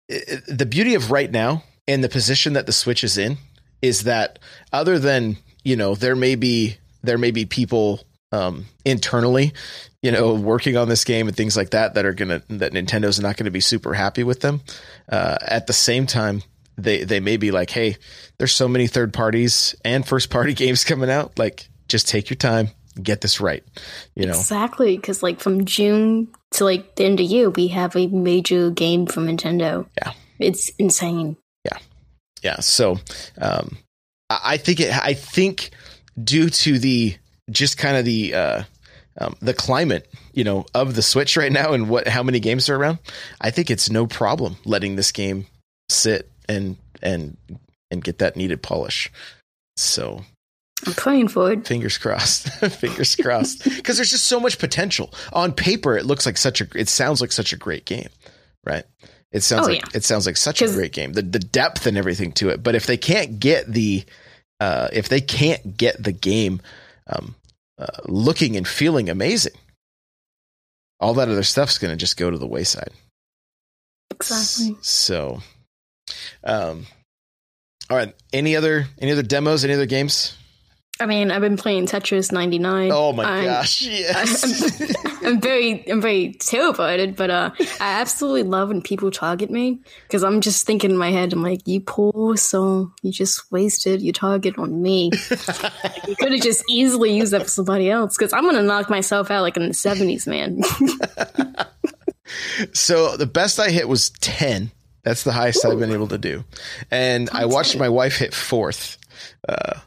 it 0.09 0.43
the 0.47 0.65
beauty 0.65 0.95
of 0.95 1.11
right 1.11 1.31
now 1.31 1.63
and 1.87 2.03
the 2.03 2.09
position 2.09 2.53
that 2.53 2.65
the 2.65 2.73
switch 2.73 3.03
is 3.03 3.17
in 3.17 3.37
is 3.81 4.03
that 4.03 4.39
other 4.71 4.99
than 4.99 5.37
you 5.63 5.75
know 5.75 5.95
there 5.95 6.15
may 6.15 6.35
be 6.35 6.77
there 7.03 7.17
may 7.17 7.31
be 7.31 7.45
people 7.45 8.01
um, 8.31 8.65
internally, 8.85 9.53
you 10.01 10.11
know, 10.11 10.33
working 10.33 10.77
on 10.77 10.89
this 10.89 11.03
game 11.03 11.27
and 11.27 11.35
things 11.35 11.55
like 11.55 11.71
that 11.71 11.93
that 11.93 12.05
are 12.05 12.13
gonna 12.13 12.41
that 12.49 12.73
Nintendo's 12.73 13.19
not 13.19 13.37
gonna 13.37 13.51
be 13.51 13.61
super 13.61 13.93
happy 13.93 14.23
with 14.23 14.41
them. 14.41 14.61
Uh, 15.09 15.37
at 15.41 15.67
the 15.67 15.73
same 15.73 16.05
time, 16.05 16.43
they 16.77 17.03
they 17.03 17.19
may 17.19 17.37
be 17.37 17.51
like, 17.51 17.69
hey, 17.69 17.97
there's 18.37 18.53
so 18.53 18.67
many 18.67 18.87
third 18.87 19.13
parties 19.13 19.75
and 19.83 20.05
first 20.05 20.29
party 20.29 20.53
games 20.55 20.83
coming 20.83 21.09
out. 21.09 21.37
Like, 21.39 21.69
just 21.87 22.07
take 22.07 22.29
your 22.29 22.37
time, 22.37 22.69
get 23.01 23.21
this 23.21 23.39
right. 23.39 23.63
You 24.15 24.25
know 24.25 24.37
exactly 24.37 24.97
because 24.97 25.23
like 25.23 25.39
from 25.39 25.65
June 25.65 26.27
to 26.51 26.65
like 26.65 26.95
the 26.95 27.05
end 27.05 27.19
of 27.19 27.25
year, 27.25 27.49
we 27.49 27.67
have 27.69 27.95
a 27.95 28.07
major 28.07 28.69
game 28.69 29.05
from 29.05 29.27
Nintendo. 29.27 29.87
Yeah, 29.97 30.13
it's 30.39 30.69
insane. 30.77 31.37
Yeah. 32.43 32.59
So, 32.59 32.99
um, 33.39 33.77
I 34.29 34.57
think 34.57 34.79
it. 34.79 34.93
I 34.93 35.13
think 35.13 35.71
due 36.21 36.49
to 36.49 36.79
the 36.79 37.15
just 37.49 37.77
kind 37.77 37.97
of 37.97 38.05
the 38.05 38.33
uh, 38.33 38.63
um, 39.17 39.35
the 39.41 39.53
climate, 39.53 40.11
you 40.33 40.43
know, 40.43 40.65
of 40.73 40.95
the 40.95 41.01
Switch 41.01 41.37
right 41.37 41.51
now 41.51 41.73
and 41.73 41.89
what 41.89 42.07
how 42.07 42.23
many 42.23 42.39
games 42.39 42.69
are 42.69 42.75
around, 42.75 42.99
I 43.39 43.51
think 43.51 43.69
it's 43.69 43.89
no 43.89 44.05
problem 44.05 44.57
letting 44.65 44.95
this 44.95 45.11
game 45.11 45.47
sit 45.89 46.29
and 46.49 46.77
and 47.01 47.37
and 47.89 48.03
get 48.03 48.19
that 48.19 48.35
needed 48.35 48.61
polish. 48.61 49.11
So 49.77 50.23
I'm 50.85 50.93
praying 50.93 51.29
for 51.29 51.51
it. 51.51 51.67
fingers 51.67 51.97
crossed 51.97 52.49
fingers 52.73 53.15
crossed 53.15 53.63
because 53.75 53.97
there's 53.97 54.11
just 54.11 54.25
so 54.25 54.39
much 54.39 54.59
potential 54.59 55.13
on 55.33 55.51
paper 55.53 55.97
it 55.97 56.05
looks 56.05 56.25
like 56.25 56.37
such 56.37 56.61
a 56.61 56.67
it 56.75 56.87
sounds 56.87 57.21
like 57.21 57.31
such 57.31 57.51
a 57.53 57.57
great 57.57 57.85
game 57.85 58.09
right 58.65 58.85
it 59.31 59.41
sounds 59.41 59.67
Oh, 59.67 59.71
like 59.71 59.81
yeah. 59.81 59.89
it 59.93 60.03
sounds 60.03 60.25
like 60.25 60.37
such 60.37 60.61
a 60.61 60.67
great 60.67 60.93
game. 60.93 61.13
The 61.13 61.21
the 61.21 61.39
depth 61.39 61.85
and 61.85 61.97
everything 61.97 62.31
to 62.33 62.49
it. 62.49 62.63
But 62.63 62.75
if 62.75 62.85
they 62.85 62.97
can't 62.97 63.39
get 63.39 63.67
the 63.71 64.05
uh 64.59 64.89
if 64.93 65.09
they 65.09 65.21
can't 65.21 65.77
get 65.77 66.01
the 66.01 66.11
game 66.13 66.61
um 67.07 67.35
uh, 67.77 67.85
looking 68.05 68.55
and 68.57 68.67
feeling 68.67 69.09
amazing 69.09 69.53
all 70.99 71.13
that 71.13 71.29
other 71.29 71.43
stuff's 71.43 71.77
going 71.77 71.91
to 71.91 71.97
just 71.97 72.17
go 72.17 72.31
to 72.31 72.37
the 72.39 72.47
wayside. 72.47 72.89
Exactly. 74.11 74.75
so 74.81 75.41
um 76.43 76.85
all 77.89 77.95
right. 77.97 78.13
Any 78.33 78.55
other 78.55 78.87
any 78.99 79.11
other 79.11 79.23
demos? 79.23 79.63
Any 79.63 79.73
other 79.73 79.85
games 79.85 80.35
I 80.99 81.05
mean, 81.05 81.31
I've 81.31 81.41
been 81.41 81.57
playing 81.57 81.85
Tetris 81.87 82.31
99. 82.31 82.91
oh 82.91 83.13
my 83.13 83.23
I'm- 83.23 83.45
gosh 83.45 83.81
yes 83.87 84.91
I'm 85.23 85.41
very, 85.41 85.89
I'm 85.89 85.99
very 86.01 86.33
terrified, 86.33 87.15
but 87.15 87.29
uh, 87.29 87.51
I 87.59 87.99
absolutely 87.99 88.43
love 88.43 88.69
when 88.69 88.81
people 88.81 89.11
target 89.11 89.49
me 89.51 89.79
because 90.07 90.23
I'm 90.23 90.39
just 90.39 90.65
thinking 90.65 90.91
in 90.91 90.97
my 90.97 91.11
head, 91.11 91.33
I'm 91.33 91.43
like, 91.43 91.67
you 91.67 91.81
poor 91.81 92.37
soul, 92.37 92.91
you 93.01 93.11
just 93.11 93.51
wasted 93.51 94.01
your 94.01 94.13
target 94.13 94.57
on 94.57 94.81
me. 94.81 95.11
you 96.07 96.15
could 96.15 96.31
have 96.31 96.41
just 96.41 96.63
easily 96.69 97.15
used 97.17 97.33
that 97.33 97.43
for 97.43 97.49
somebody 97.49 97.89
else 97.89 98.17
because 98.17 98.31
I'm 98.31 98.43
gonna 98.43 98.63
knock 98.63 98.89
myself 98.89 99.29
out 99.29 99.41
like 99.41 99.57
in 99.57 99.63
the 99.63 99.73
70s, 99.73 100.27
man. 100.27 100.61
So 102.73 103.15
the 103.15 103.25
best 103.25 103.59
I 103.59 103.69
hit 103.69 103.87
was 103.87 104.09
10. 104.09 104.71
That's 105.03 105.23
the 105.23 105.31
highest 105.31 105.65
I've 105.65 105.79
been 105.79 105.93
able 105.93 106.09
to 106.09 106.17
do. 106.17 106.43
And 106.91 107.29
I 107.31 107.45
watched 107.45 107.77
my 107.77 107.87
wife 107.87 108.17
hit 108.17 108.33
fourth. 108.33 108.97
Uh, 109.47 109.79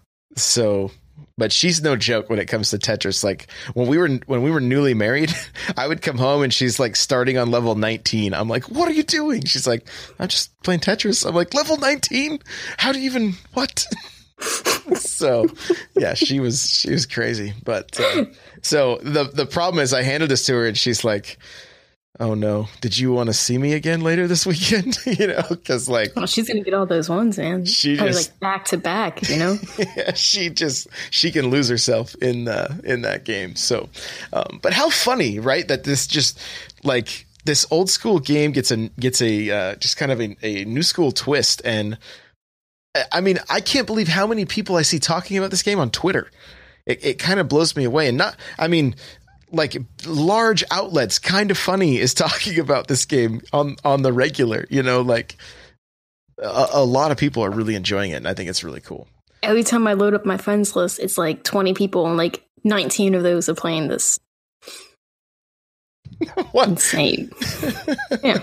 so, 0.43 0.91
but 1.37 1.53
she's 1.53 1.83
no 1.83 1.97
joke 1.97 2.29
when 2.29 2.39
it 2.39 2.47
comes 2.47 2.71
to 2.71 2.79
Tetris. 2.79 3.25
Like 3.25 3.51
when 3.75 3.87
we 3.89 3.99
were, 3.99 4.09
when 4.27 4.43
we 4.43 4.51
were 4.51 4.61
newly 4.61 4.95
married, 4.95 5.33
I 5.77 5.87
would 5.87 6.03
come 6.03 6.19
home 6.19 6.43
and 6.43 6.53
she's 6.53 6.79
like 6.79 6.97
starting 6.97 7.39
on 7.39 7.51
level 7.51 7.75
19. 7.75 8.35
I'm 8.35 8.49
like, 8.49 8.65
what 8.65 8.89
are 8.89 8.93
you 8.93 9.03
doing? 9.03 9.45
She's 9.45 9.67
like, 9.67 9.87
I'm 10.19 10.29
just 10.29 10.61
playing 10.63 10.81
Tetris. 10.81 11.27
I'm 11.27 11.35
like, 11.35 11.55
level 11.55 11.77
19? 11.77 12.41
How 12.77 12.93
do 12.93 12.99
you 12.99 13.07
even, 13.07 13.35
what? 13.55 13.87
so 14.97 15.47
yeah, 15.97 16.15
she 16.15 16.41
was, 16.41 16.69
she 16.69 16.91
was 16.91 17.07
crazy. 17.07 17.55
But, 17.65 17.99
uh, 18.01 18.25
so 18.63 18.99
the, 19.03 19.25
the 19.25 19.47
problem 19.47 19.83
is 19.83 19.93
I 19.93 20.03
handed 20.03 20.29
this 20.29 20.47
to 20.47 20.55
her 20.55 20.67
and 20.67 20.77
she's 20.77 21.05
like, 21.05 21.39
oh 22.21 22.35
no, 22.35 22.69
did 22.81 22.97
you 22.99 23.13
want 23.13 23.29
to 23.29 23.33
see 23.33 23.59
me 23.59 23.73
again 23.73 24.03
later 24.03 24.29
this 24.29 24.47
weekend? 24.53 24.99
you 25.07 25.27
know, 25.27 25.43
because 25.49 25.89
like 25.89 26.15
well, 26.15 26.27
she's 26.27 26.47
gonna 26.47 26.61
get 26.63 26.75
all 26.75 26.87
those 26.87 27.09
ones, 27.09 27.39
man. 27.39 27.65
She 27.65 27.97
Probably 27.97 28.13
just- 28.13 28.31
like 28.31 28.41
back 28.41 28.65
to 28.67 28.77
back, 28.77 29.29
you 29.29 29.39
know. 29.39 29.57
she 30.15 30.51
just 30.51 30.87
she 31.11 31.31
can 31.33 31.49
lose 31.51 31.69
herself 31.69 32.15
in 32.17 32.47
uh, 32.47 32.77
in 32.85 33.03
that 33.03 33.25
game. 33.25 33.57
So, 33.57 33.89
um, 34.33 34.61
but 34.63 34.73
how 34.73 34.91
funny, 34.91 35.39
right? 35.41 35.67
That 35.67 35.85
this 35.85 36.07
just 36.07 36.39
like 36.85 37.27
this 37.45 37.67
old 37.71 37.89
school 37.91 38.19
game 38.21 38.53
gets 38.53 38.71
a 38.71 38.89
gets 39.01 39.21
a 39.23 39.51
uh, 39.51 39.75
just 39.77 39.97
kind 39.97 40.13
of 40.13 40.21
a, 40.21 40.37
a 40.43 40.65
new 40.67 40.83
school 40.83 41.11
twist. 41.11 41.63
And 41.65 41.97
I- 42.95 43.05
I 43.13 43.21
mean, 43.21 43.39
I 43.49 43.61
can't 43.61 43.87
believe 43.87 44.09
how 44.09 44.27
many 44.27 44.45
people 44.45 44.77
I 44.77 44.83
see 44.83 44.99
talking 44.99 45.39
about 45.39 45.51
this 45.51 45.63
game 45.63 45.79
on 45.79 45.91
Twitter. 45.91 46.31
It, 46.87 47.05
it 47.05 47.19
kind 47.19 47.39
of 47.39 47.49
blows 47.49 47.77
me 47.77 47.85
away. 47.85 48.09
And 48.09 48.19
not, 48.19 48.37
I 48.59 48.67
mean, 48.67 48.97
like 49.53 49.77
large 50.07 50.65
outlets, 50.71 51.19
kind 51.19 51.51
of 51.51 51.59
funny 51.59 51.99
is 51.99 52.15
talking 52.15 52.59
about 52.59 52.89
this 52.89 53.05
game 53.05 53.43
on 53.53 53.77
on 53.85 54.03
the 54.03 54.13
regular. 54.13 54.67
You 54.71 54.83
know, 54.83 55.03
like 55.03 55.37
a, 56.39 56.67
a 56.73 56.85
lot 56.85 57.11
of 57.11 57.19
people 57.19 57.45
are 57.45 57.51
really 57.51 57.75
enjoying 57.75 58.13
it, 58.13 58.17
and 58.17 58.29
I 58.29 58.35
think 58.35 58.51
it's 58.51 58.65
really 58.65 58.81
cool. 58.81 59.09
Every 59.43 59.63
time 59.63 59.87
I 59.87 59.95
load 59.95 60.15
up 60.15 60.27
my 60.27 60.37
friends 60.37 60.77
list, 60.77 60.99
it's 60.99 61.17
like 61.17 61.45
20 61.45 61.73
people, 61.73 62.07
and 62.07 62.17
like 62.17 62.45
19 62.65 63.15
of 63.15 63.23
those 63.23 63.49
are 63.49 63.55
playing 63.55 63.89
this. 63.89 64.19
What? 66.53 66.69
Insane. 66.69 67.31
yeah. 68.23 68.41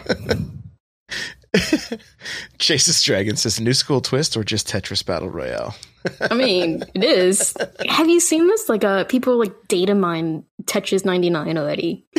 Chases 2.58 3.04
Dragon 3.04 3.36
says 3.36 3.60
new 3.60 3.74
school 3.74 4.02
twist 4.02 4.36
or 4.36 4.44
just 4.44 4.68
Tetris 4.68 5.06
Battle 5.06 5.30
Royale. 5.30 5.76
I 6.22 6.34
mean, 6.34 6.84
it 6.94 7.04
is. 7.04 7.56
Have 7.88 8.10
you 8.10 8.20
seen 8.20 8.48
this? 8.48 8.70
Like, 8.70 8.84
uh, 8.84 9.04
people 9.06 9.38
like 9.38 9.54
data 9.68 9.96
mine 9.96 10.44
Tetris 10.64 11.06
99 11.06 11.58
already. 11.58 12.06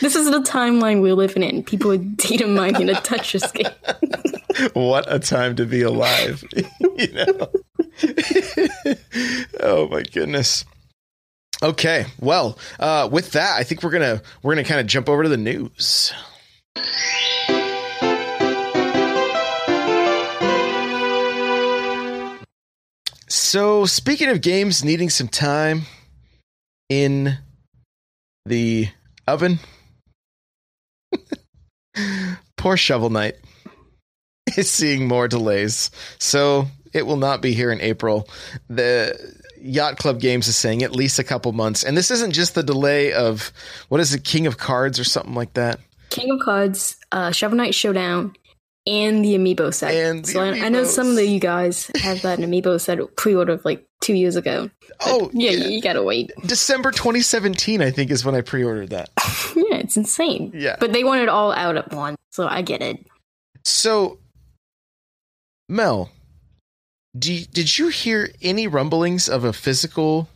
this 0.00 0.16
is 0.16 0.30
the 0.30 0.40
timeline 0.40 1.00
we're 1.00 1.14
living 1.14 1.42
in. 1.42 1.62
People 1.62 1.92
are 1.92 1.98
data 1.98 2.46
mining 2.46 2.90
a 2.90 2.94
Tetris 2.94 3.52
game. 4.58 4.70
what 4.72 5.04
a 5.12 5.18
time 5.18 5.56
to 5.56 5.66
be 5.66 5.82
alive. 5.82 6.44
you 6.80 7.12
know. 7.12 7.50
oh 9.60 9.88
my 9.88 10.02
goodness. 10.02 10.64
Okay, 11.62 12.06
well, 12.20 12.58
uh, 12.78 13.08
with 13.10 13.32
that, 13.32 13.56
I 13.56 13.62
think 13.64 13.82
we're 13.82 13.90
gonna 13.90 14.20
we're 14.42 14.54
gonna 14.54 14.66
kind 14.66 14.80
of 14.80 14.86
jump 14.86 15.08
over 15.08 15.22
to 15.22 15.28
the 15.28 15.36
news. 15.36 16.12
So, 23.34 23.84
speaking 23.84 24.28
of 24.28 24.42
games 24.42 24.84
needing 24.84 25.10
some 25.10 25.26
time 25.26 25.86
in 26.88 27.36
the 28.46 28.86
oven, 29.26 29.58
poor 32.56 32.76
Shovel 32.76 33.10
Knight 33.10 33.34
is 34.56 34.70
seeing 34.70 35.08
more 35.08 35.26
delays. 35.26 35.90
So, 36.20 36.68
it 36.92 37.08
will 37.08 37.16
not 37.16 37.42
be 37.42 37.54
here 37.54 37.72
in 37.72 37.80
April. 37.80 38.28
The 38.68 39.18
Yacht 39.60 39.96
Club 39.96 40.20
Games 40.20 40.46
is 40.46 40.56
saying 40.56 40.84
at 40.84 40.94
least 40.94 41.18
a 41.18 41.24
couple 41.24 41.50
months. 41.50 41.82
And 41.82 41.96
this 41.96 42.12
isn't 42.12 42.34
just 42.34 42.54
the 42.54 42.62
delay 42.62 43.14
of 43.14 43.52
what 43.88 44.00
is 44.00 44.14
it, 44.14 44.22
King 44.22 44.46
of 44.46 44.58
Cards 44.58 45.00
or 45.00 45.04
something 45.04 45.34
like 45.34 45.54
that. 45.54 45.80
King 46.10 46.30
of 46.30 46.38
Cards, 46.38 46.98
uh, 47.10 47.32
Shovel 47.32 47.56
Knight 47.56 47.74
Showdown, 47.74 48.36
and 48.86 49.24
the 49.24 49.34
Amiibo 49.36 49.72
set. 49.72 49.94
And 49.94 50.24
the 50.24 50.28
so 50.28 50.40
I, 50.40 50.66
I 50.66 50.68
know 50.68 50.84
some 50.84 51.16
of 51.16 51.24
you 51.24 51.40
guys 51.40 51.90
have 51.96 52.22
that 52.22 52.38
Amiibo 52.38 52.80
set 52.80 52.98
pre-ordered 53.16 53.64
like 53.64 53.86
two 54.00 54.14
years 54.14 54.36
ago. 54.36 54.70
Oh, 55.00 55.30
Yeah, 55.32 55.50
yeah. 55.52 55.68
you 55.68 55.80
gotta 55.80 56.02
wait. 56.02 56.32
December 56.46 56.90
2017, 56.90 57.80
I 57.82 57.90
think, 57.90 58.10
is 58.10 58.24
when 58.24 58.34
I 58.34 58.40
pre 58.42 58.62
ordered 58.64 58.90
that. 58.90 59.10
Yeah, 59.56 59.76
it's 59.76 59.96
insane. 59.96 60.50
Yeah. 60.52 60.74
But 60.80 60.92
they 60.92 61.04
want 61.04 61.22
it 61.22 61.28
all 61.28 61.52
out 61.52 61.76
at 61.76 61.92
once, 61.92 62.16
so 62.30 62.48
I 62.48 62.62
get 62.62 62.82
it. 62.82 63.06
So, 63.64 64.18
Mel, 65.68 66.10
do 67.16 67.32
you, 67.32 67.46
did 67.46 67.78
you 67.78 67.86
hear 67.88 68.30
any 68.42 68.66
rumblings 68.66 69.28
of 69.28 69.44
a 69.44 69.52
physical 69.52 70.28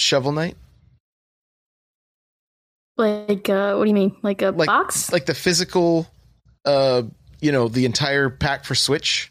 Shovel 0.00 0.32
Knight? 0.32 0.56
Like, 2.96 3.48
uh, 3.48 3.74
what 3.74 3.84
do 3.84 3.88
you 3.88 3.94
mean? 3.94 4.16
Like 4.22 4.40
a 4.42 4.50
Like- 4.50 4.66
box? 4.66 5.12
Like 5.12 5.26
the 5.26 5.34
physical, 5.34 6.06
uh, 6.64 7.02
you 7.44 7.52
know, 7.52 7.68
the 7.68 7.84
entire 7.84 8.30
pack 8.30 8.64
for 8.64 8.74
Switch? 8.74 9.30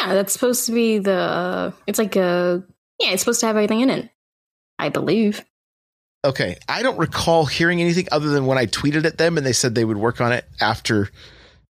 yeah, 0.00 0.12
that's 0.12 0.32
supposed 0.32 0.66
to 0.66 0.72
be 0.72 0.98
the. 0.98 1.14
Uh, 1.14 1.70
it's 1.86 1.98
like 1.98 2.16
a. 2.16 2.62
Yeah, 2.98 3.10
it's 3.12 3.22
supposed 3.22 3.40
to 3.40 3.46
have 3.46 3.56
everything 3.56 3.80
in 3.80 3.90
it. 3.90 4.10
I 4.78 4.88
believe. 4.88 5.44
Okay, 6.24 6.56
I 6.68 6.82
don't 6.82 6.98
recall 6.98 7.46
hearing 7.46 7.80
anything 7.80 8.08
other 8.10 8.28
than 8.28 8.46
when 8.46 8.58
I 8.58 8.66
tweeted 8.66 9.04
at 9.04 9.18
them 9.18 9.38
and 9.38 9.46
they 9.46 9.52
said 9.52 9.74
they 9.74 9.84
would 9.84 9.96
work 9.96 10.20
on 10.20 10.32
it 10.32 10.44
after 10.60 11.10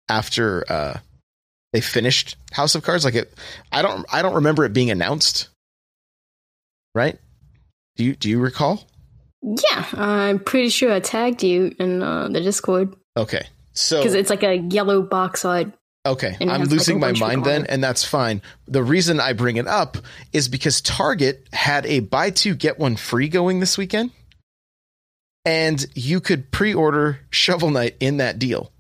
after 0.09 0.65
uh 0.69 0.99
they 1.71 1.79
finished 1.79 2.35
House 2.51 2.75
of 2.75 2.83
Cards 2.83 3.05
like 3.05 3.15
it 3.15 3.33
I 3.71 3.81
don't 3.81 4.05
I 4.11 4.21
don't 4.21 4.35
remember 4.35 4.65
it 4.65 4.73
being 4.73 4.91
announced. 4.91 5.47
Right? 6.93 7.17
Do 7.95 8.03
you 8.03 8.15
do 8.15 8.29
you 8.29 8.39
recall? 8.39 8.85
Yeah, 9.41 9.85
I'm 9.93 10.39
pretty 10.39 10.69
sure 10.69 10.91
I 10.91 10.99
tagged 10.99 11.41
you 11.41 11.73
in 11.79 12.03
uh, 12.03 12.27
the 12.27 12.41
Discord 12.41 12.95
Okay. 13.15 13.47
So 13.73 13.97
because 13.97 14.13
it's 14.13 14.29
like 14.29 14.43
a 14.43 14.57
yellow 14.57 15.01
box 15.01 15.45
art. 15.45 15.73
Okay, 16.05 16.35
I'm 16.41 16.49
has, 16.49 16.59
like, 16.59 16.69
losing 16.69 16.99
my 16.99 17.13
mind 17.13 17.45
then, 17.45 17.65
and 17.65 17.81
that's 17.81 18.03
fine. 18.03 18.41
The 18.67 18.83
reason 18.83 19.21
I 19.21 19.31
bring 19.31 19.55
it 19.55 19.67
up 19.67 19.97
is 20.33 20.49
because 20.49 20.81
Target 20.81 21.47
had 21.53 21.85
a 21.85 22.01
buy 22.01 22.29
two 22.29 22.55
get 22.55 22.77
one 22.77 22.97
free 22.97 23.29
going 23.29 23.61
this 23.61 23.77
weekend, 23.77 24.11
and 25.45 25.85
you 25.95 26.19
could 26.19 26.51
pre-order 26.51 27.19
Shovel 27.29 27.69
Knight 27.71 27.95
in 28.01 28.17
that 28.17 28.37
deal. 28.37 28.73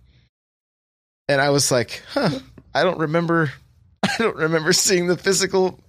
And 1.29 1.39
I 1.39 1.51
was 1.51 1.71
like, 1.71 2.03
"Huh, 2.11 2.39
I 2.75 2.83
don't 2.83 2.99
remember, 2.99 3.53
I 4.03 4.15
don't 4.17 4.35
remember 4.35 4.73
seeing 4.73 5.07
the 5.07 5.17
physical 5.17 5.79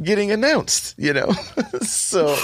getting 0.00 0.30
announced." 0.30 0.94
You 0.96 1.12
know, 1.12 1.32
so 1.82 2.36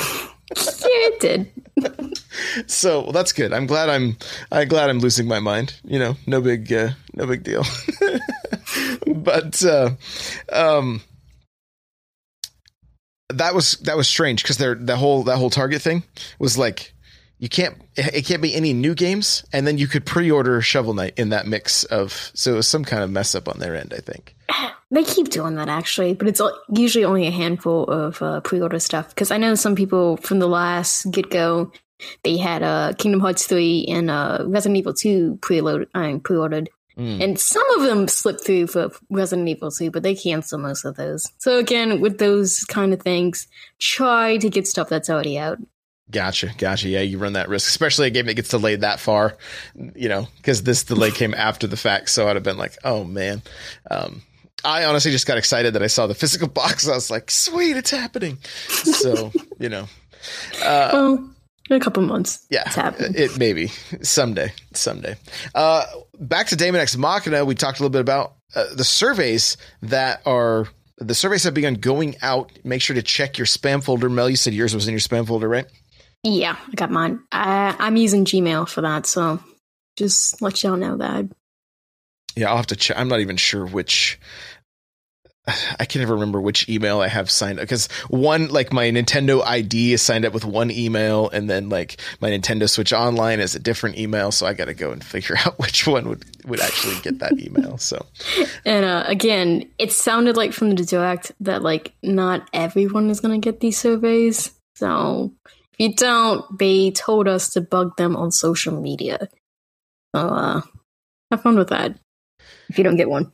it 0.86 1.20
did. 1.20 2.70
so 2.70 3.02
well, 3.02 3.12
that's 3.12 3.32
good. 3.32 3.52
I'm 3.52 3.66
glad 3.66 3.88
I'm 3.88 4.16
I'm 4.52 4.68
glad 4.68 4.90
I'm 4.90 5.00
losing 5.00 5.26
my 5.26 5.40
mind. 5.40 5.78
You 5.84 5.98
know, 5.98 6.16
no 6.26 6.40
big 6.40 6.72
uh, 6.72 6.90
no 7.14 7.26
big 7.26 7.42
deal. 7.42 7.64
but 9.06 9.64
uh, 9.64 9.90
um, 10.52 11.02
that 13.30 13.54
was 13.54 13.72
that 13.82 13.96
was 13.96 14.08
strange 14.08 14.42
because 14.42 14.58
they're 14.58 14.74
the 14.74 14.96
whole 14.96 15.24
that 15.24 15.36
whole 15.36 15.50
Target 15.50 15.82
thing 15.82 16.04
was 16.38 16.56
like 16.56 16.94
you 17.38 17.48
can't 17.48 17.80
it 17.96 18.24
can't 18.24 18.42
be 18.42 18.54
any 18.54 18.72
new 18.72 18.94
games, 18.94 19.44
and 19.52 19.66
then 19.66 19.78
you 19.78 19.86
could 19.86 20.06
pre-order 20.06 20.60
Shovel 20.60 20.94
Knight 20.94 21.14
in 21.16 21.30
that 21.30 21.46
mix 21.46 21.84
of 21.84 22.30
so 22.34 22.52
it 22.52 22.56
was 22.56 22.68
some 22.68 22.84
kind 22.84 23.02
of 23.02 23.10
mess 23.10 23.34
up 23.34 23.48
on 23.48 23.58
their 23.58 23.74
end, 23.74 23.92
I 23.94 24.00
think. 24.00 24.36
They 24.90 25.04
keep 25.04 25.30
doing 25.30 25.56
that 25.56 25.68
actually, 25.68 26.14
but 26.14 26.28
it's 26.28 26.40
usually 26.72 27.04
only 27.04 27.26
a 27.26 27.30
handful 27.32 27.84
of 27.84 28.22
uh, 28.22 28.40
pre-order 28.40 28.78
stuff. 28.78 29.08
Because 29.08 29.30
I 29.30 29.38
know 29.38 29.54
some 29.54 29.74
people 29.74 30.18
from 30.18 30.38
the 30.38 30.46
last 30.48 31.10
get 31.10 31.30
go, 31.30 31.72
they 32.22 32.36
had 32.36 32.62
uh, 32.62 32.92
Kingdom 32.98 33.20
Hearts 33.20 33.46
three 33.46 33.86
and 33.88 34.10
uh, 34.10 34.44
Resident 34.46 34.78
Evil 34.78 34.94
two 34.94 35.38
preload, 35.40 35.86
I 35.94 36.08
mean, 36.08 36.20
pre-ordered, 36.20 36.70
Mm. 36.96 37.20
and 37.24 37.40
some 37.40 37.68
of 37.70 37.82
them 37.82 38.06
slipped 38.06 38.44
through 38.44 38.68
for 38.68 38.88
Resident 39.10 39.48
Evil 39.48 39.72
two, 39.72 39.90
but 39.90 40.04
they 40.04 40.14
cancel 40.14 40.60
most 40.60 40.84
of 40.84 40.94
those. 40.94 41.28
So 41.38 41.58
again, 41.58 42.00
with 42.00 42.18
those 42.18 42.60
kind 42.60 42.92
of 42.92 43.02
things, 43.02 43.48
try 43.80 44.36
to 44.36 44.48
get 44.48 44.68
stuff 44.68 44.90
that's 44.90 45.10
already 45.10 45.36
out. 45.36 45.58
Gotcha, 46.08 46.50
gotcha. 46.56 46.88
Yeah, 46.88 47.00
you 47.00 47.18
run 47.18 47.32
that 47.32 47.48
risk, 47.48 47.66
especially 47.66 48.06
a 48.06 48.10
game 48.10 48.26
that 48.26 48.34
gets 48.34 48.50
delayed 48.50 48.82
that 48.82 49.00
far, 49.00 49.36
you 49.96 50.08
know, 50.08 50.28
because 50.36 50.62
this 50.62 50.84
delay 50.84 51.10
came 51.10 51.34
after 51.34 51.66
the 51.66 51.76
fact. 51.76 52.10
So 52.10 52.28
I'd 52.28 52.36
have 52.36 52.44
been 52.44 52.58
like, 52.58 52.76
oh 52.84 53.02
man. 53.02 53.42
Um, 53.90 54.22
I 54.64 54.84
honestly 54.84 55.10
just 55.10 55.26
got 55.26 55.38
excited 55.38 55.74
that 55.74 55.82
I 55.82 55.88
saw 55.88 56.06
the 56.06 56.14
physical 56.14 56.48
box. 56.48 56.88
I 56.88 56.94
was 56.94 57.10
like, 57.10 57.30
sweet, 57.30 57.76
it's 57.76 57.90
happening. 57.90 58.38
So, 58.68 59.32
you 59.58 59.68
know, 59.68 59.88
uh, 60.62 60.90
well, 60.92 61.30
in 61.70 61.76
a 61.76 61.80
couple 61.80 62.02
months, 62.02 62.46
yeah, 62.50 62.62
it's 62.66 62.74
happening. 62.74 63.14
it 63.16 63.38
maybe 63.38 63.68
someday, 64.02 64.52
someday. 64.72 65.16
Uh, 65.54 65.84
back 66.18 66.48
to 66.48 66.56
Daemon 66.56 66.80
X 66.80 66.96
Machina. 66.96 67.44
We 67.44 67.54
talked 67.54 67.78
a 67.78 67.82
little 67.82 67.92
bit 67.92 68.00
about 68.00 68.34
uh, 68.54 68.74
the 68.74 68.84
surveys 68.84 69.56
that 69.82 70.22
are 70.26 70.68
the 70.98 71.14
surveys 71.14 71.44
have 71.44 71.54
begun 71.54 71.74
going 71.74 72.16
out. 72.22 72.52
Make 72.64 72.82
sure 72.82 72.94
to 72.94 73.02
check 73.02 73.38
your 73.38 73.46
spam 73.46 73.82
folder. 73.82 74.08
Mel, 74.08 74.30
you 74.30 74.36
said 74.36 74.54
yours 74.54 74.74
was 74.74 74.86
in 74.86 74.92
your 74.92 75.00
spam 75.00 75.26
folder, 75.26 75.48
right? 75.48 75.66
Yeah, 76.22 76.56
I 76.66 76.74
got 76.74 76.90
mine. 76.90 77.20
I, 77.32 77.76
I'm 77.78 77.96
using 77.96 78.24
Gmail 78.24 78.68
for 78.68 78.80
that, 78.80 79.04
so 79.04 79.40
just 79.96 80.40
let 80.40 80.62
y'all 80.62 80.76
know 80.76 80.96
that. 80.96 81.26
Yeah, 82.36 82.50
I'll 82.50 82.56
have 82.56 82.66
to 82.68 82.76
check. 82.76 82.98
I'm 82.98 83.08
not 83.08 83.20
even 83.20 83.36
sure 83.36 83.66
which. 83.66 84.18
I 85.78 85.84
can 85.84 86.00
never 86.00 86.14
remember 86.14 86.40
which 86.40 86.68
email 86.68 87.00
I 87.00 87.08
have 87.08 87.30
signed 87.30 87.58
up 87.58 87.64
because 87.64 87.86
one, 88.08 88.48
like 88.48 88.72
my 88.72 88.90
Nintendo 88.90 89.44
ID 89.44 89.92
is 89.92 90.02
signed 90.02 90.24
up 90.24 90.32
with 90.32 90.44
one 90.44 90.70
email, 90.70 91.28
and 91.28 91.48
then 91.48 91.68
like 91.68 92.00
my 92.20 92.30
Nintendo 92.30 92.68
Switch 92.68 92.92
Online 92.92 93.40
is 93.40 93.54
a 93.54 93.58
different 93.58 93.98
email. 93.98 94.32
So 94.32 94.46
I 94.46 94.54
got 94.54 94.66
to 94.66 94.74
go 94.74 94.90
and 94.90 95.04
figure 95.04 95.36
out 95.44 95.58
which 95.58 95.86
one 95.86 96.08
would 96.08 96.24
would 96.46 96.60
actually 96.60 96.96
get 97.02 97.18
that 97.20 97.38
email. 97.38 97.78
So 97.78 98.06
And 98.64 98.84
uh, 98.84 99.04
again, 99.06 99.70
it 99.78 99.92
sounded 99.92 100.36
like 100.36 100.52
from 100.52 100.70
the 100.74 100.84
direct 100.84 101.32
that 101.40 101.62
like 101.62 101.94
not 102.02 102.48
everyone 102.52 103.10
is 103.10 103.20
gonna 103.20 103.38
get 103.38 103.60
these 103.60 103.78
surveys. 103.78 104.52
So 104.76 105.32
if 105.72 105.80
you 105.80 105.94
don't, 105.94 106.58
they 106.58 106.90
told 106.90 107.28
us 107.28 107.50
to 107.50 107.60
bug 107.60 107.96
them 107.96 108.16
on 108.16 108.30
social 108.30 108.80
media. 108.80 109.28
So 110.14 110.20
uh, 110.20 110.60
have 111.30 111.42
fun 111.42 111.56
with 111.56 111.68
that. 111.68 111.98
If 112.68 112.78
you 112.78 112.84
don't 112.84 112.96
get 112.96 113.08
one, 113.10 113.32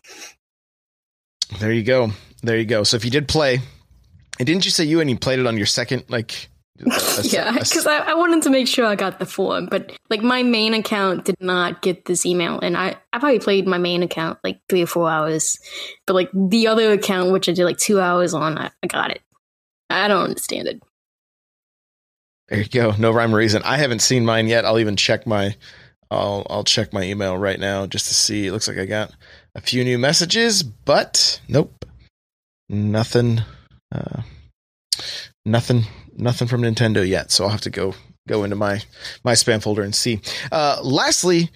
there 1.59 1.73
you 1.73 1.83
go, 1.83 2.13
there 2.43 2.59
you 2.59 2.65
go. 2.65 2.83
So 2.85 2.97
if 2.97 3.05
you 3.05 3.11
did 3.11 3.29
play, 3.29 3.61
and 4.39 4.47
didn't 4.47 4.65
you 4.65 4.71
say 4.71 4.85
you 4.85 5.01
and 5.01 5.11
you 5.11 5.19
played 5.19 5.39
it 5.39 5.47
on 5.47 5.57
your 5.57 5.67
second 5.67 6.05
like? 6.09 6.49
a- 6.81 7.23
yeah, 7.25 7.53
because 7.53 7.87
I, 7.87 7.99
I 7.99 8.15
wanted 8.15 8.43
to 8.45 8.51
make 8.51 8.67
sure 8.67 8.87
I 8.87 8.95
got 8.95 9.19
the 9.19 9.27
form, 9.27 9.67
but 9.67 9.93
like 10.09 10.23
my 10.23 10.43
main 10.43 10.73
account 10.73 11.27
did 11.27 11.37
not 11.41 11.83
get 11.83 12.07
this 12.07 12.25
email, 12.25 12.59
and 12.61 12.77
I 12.77 12.97
I 13.13 13.19
probably 13.19 13.39
played 13.39 13.67
my 13.67 13.79
main 13.79 14.03
account 14.03 14.39
like 14.43 14.61
three 14.69 14.83
or 14.83 14.87
four 14.87 15.11
hours, 15.11 15.59
but 16.07 16.15
like 16.15 16.31
the 16.33 16.69
other 16.69 16.93
account, 16.93 17.33
which 17.33 17.49
I 17.49 17.53
did 17.53 17.65
like 17.65 17.79
two 17.79 18.01
hours 18.01 18.33
on, 18.33 18.57
I, 18.57 18.71
I 18.83 18.87
got 18.87 19.11
it. 19.11 19.21
I 19.91 20.09
don't 20.09 20.25
understand 20.25 20.69
it. 20.69 20.83
There 22.49 22.59
you 22.61 22.69
go. 22.69 22.95
No 22.99 23.13
rhyme 23.13 23.35
or 23.35 23.39
reason. 23.39 23.63
I 23.65 23.77
haven't 23.77 24.01
seen 24.01 24.25
mine 24.25 24.49
yet. 24.49 24.65
I'll 24.65 24.79
even 24.79 24.97
check 24.97 25.27
my 25.27 25.55
I'll 26.11 26.47
I'll 26.51 26.65
check 26.65 26.93
my 26.93 27.03
email 27.03 27.37
right 27.39 27.59
now 27.61 27.87
just 27.87 28.07
to 28.09 28.15
see. 28.15 28.47
It 28.47 28.53
looks 28.53 28.67
like 28.69 28.79
I 28.79 28.87
got 28.87 29.13
a 29.55 29.61
few 29.61 29.85
new 29.85 29.99
messages, 29.99 30.63
but 30.63 31.41
nope. 31.49 31.85
Nothing 32.69 33.43
uh 33.93 34.23
nothing 35.45 35.85
nothing 36.17 36.49
from 36.49 36.63
Nintendo 36.63 37.07
yet. 37.07 37.31
So 37.31 37.45
I'll 37.45 37.51
have 37.51 37.61
to 37.63 37.71
go 37.71 37.95
go 38.29 38.45
into 38.45 38.57
my 38.57 38.83
my 39.25 39.33
spam 39.33 39.63
folder 39.63 39.83
and 39.83 39.95
see. 39.95 40.21
Uh 40.53 40.79
lastly, 40.83 41.51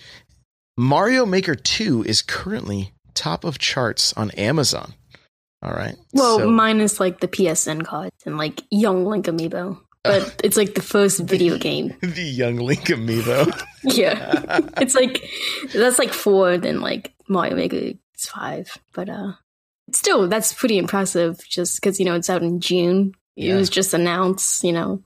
Mario 0.77 1.27
Maker 1.27 1.55
2 1.55 2.05
is 2.05 2.23
currently 2.23 2.93
top 3.15 3.45
of 3.45 3.59
charts 3.59 4.13
on 4.15 4.31
Amazon. 4.33 4.95
All 5.63 5.73
right. 5.73 5.97
Well, 6.13 6.39
So- 6.41 6.51
minus 6.51 7.01
like 7.01 7.21
the 7.21 7.29
PSN 7.29 7.85
cards 7.85 8.17
and 8.27 8.37
like 8.37 8.63
Young 8.71 9.07
Link 9.07 9.27
Amiibo, 9.27 9.81
but 10.05 10.41
it's 10.45 10.57
like 10.57 10.75
the 10.75 10.83
first 10.83 11.21
video 11.21 11.59
game. 11.59 11.95
the 12.01 12.23
young 12.23 12.57
Link 12.57 12.83
amiibo. 12.85 13.53
Yeah, 13.87 14.61
it's 14.79 14.95
like 14.95 15.29
that's 15.75 15.99
like 15.99 16.13
four, 16.15 16.57
then 16.57 16.81
like 16.81 17.13
Mario 17.29 17.55
Maker 17.55 17.77
is 17.77 17.97
five, 18.27 18.79
but 18.95 19.11
uh, 19.11 19.33
still 19.93 20.27
that's 20.27 20.55
pretty 20.55 20.79
impressive. 20.79 21.39
Just 21.47 21.81
because 21.83 21.99
you 22.01 22.07
know 22.07 22.15
it's 22.15 22.31
out 22.31 22.43
in 22.43 22.61
June, 22.61 23.13
it 23.37 23.45
Yeah. 23.45 23.57
was 23.57 23.69
just 23.69 23.93
announced. 23.93 24.65
You 24.65 24.73
know, 24.73 25.03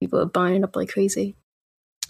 people 0.00 0.18
are 0.20 0.24
buying 0.24 0.56
it 0.56 0.64
up 0.64 0.74
like 0.74 0.88
crazy. 0.88 1.36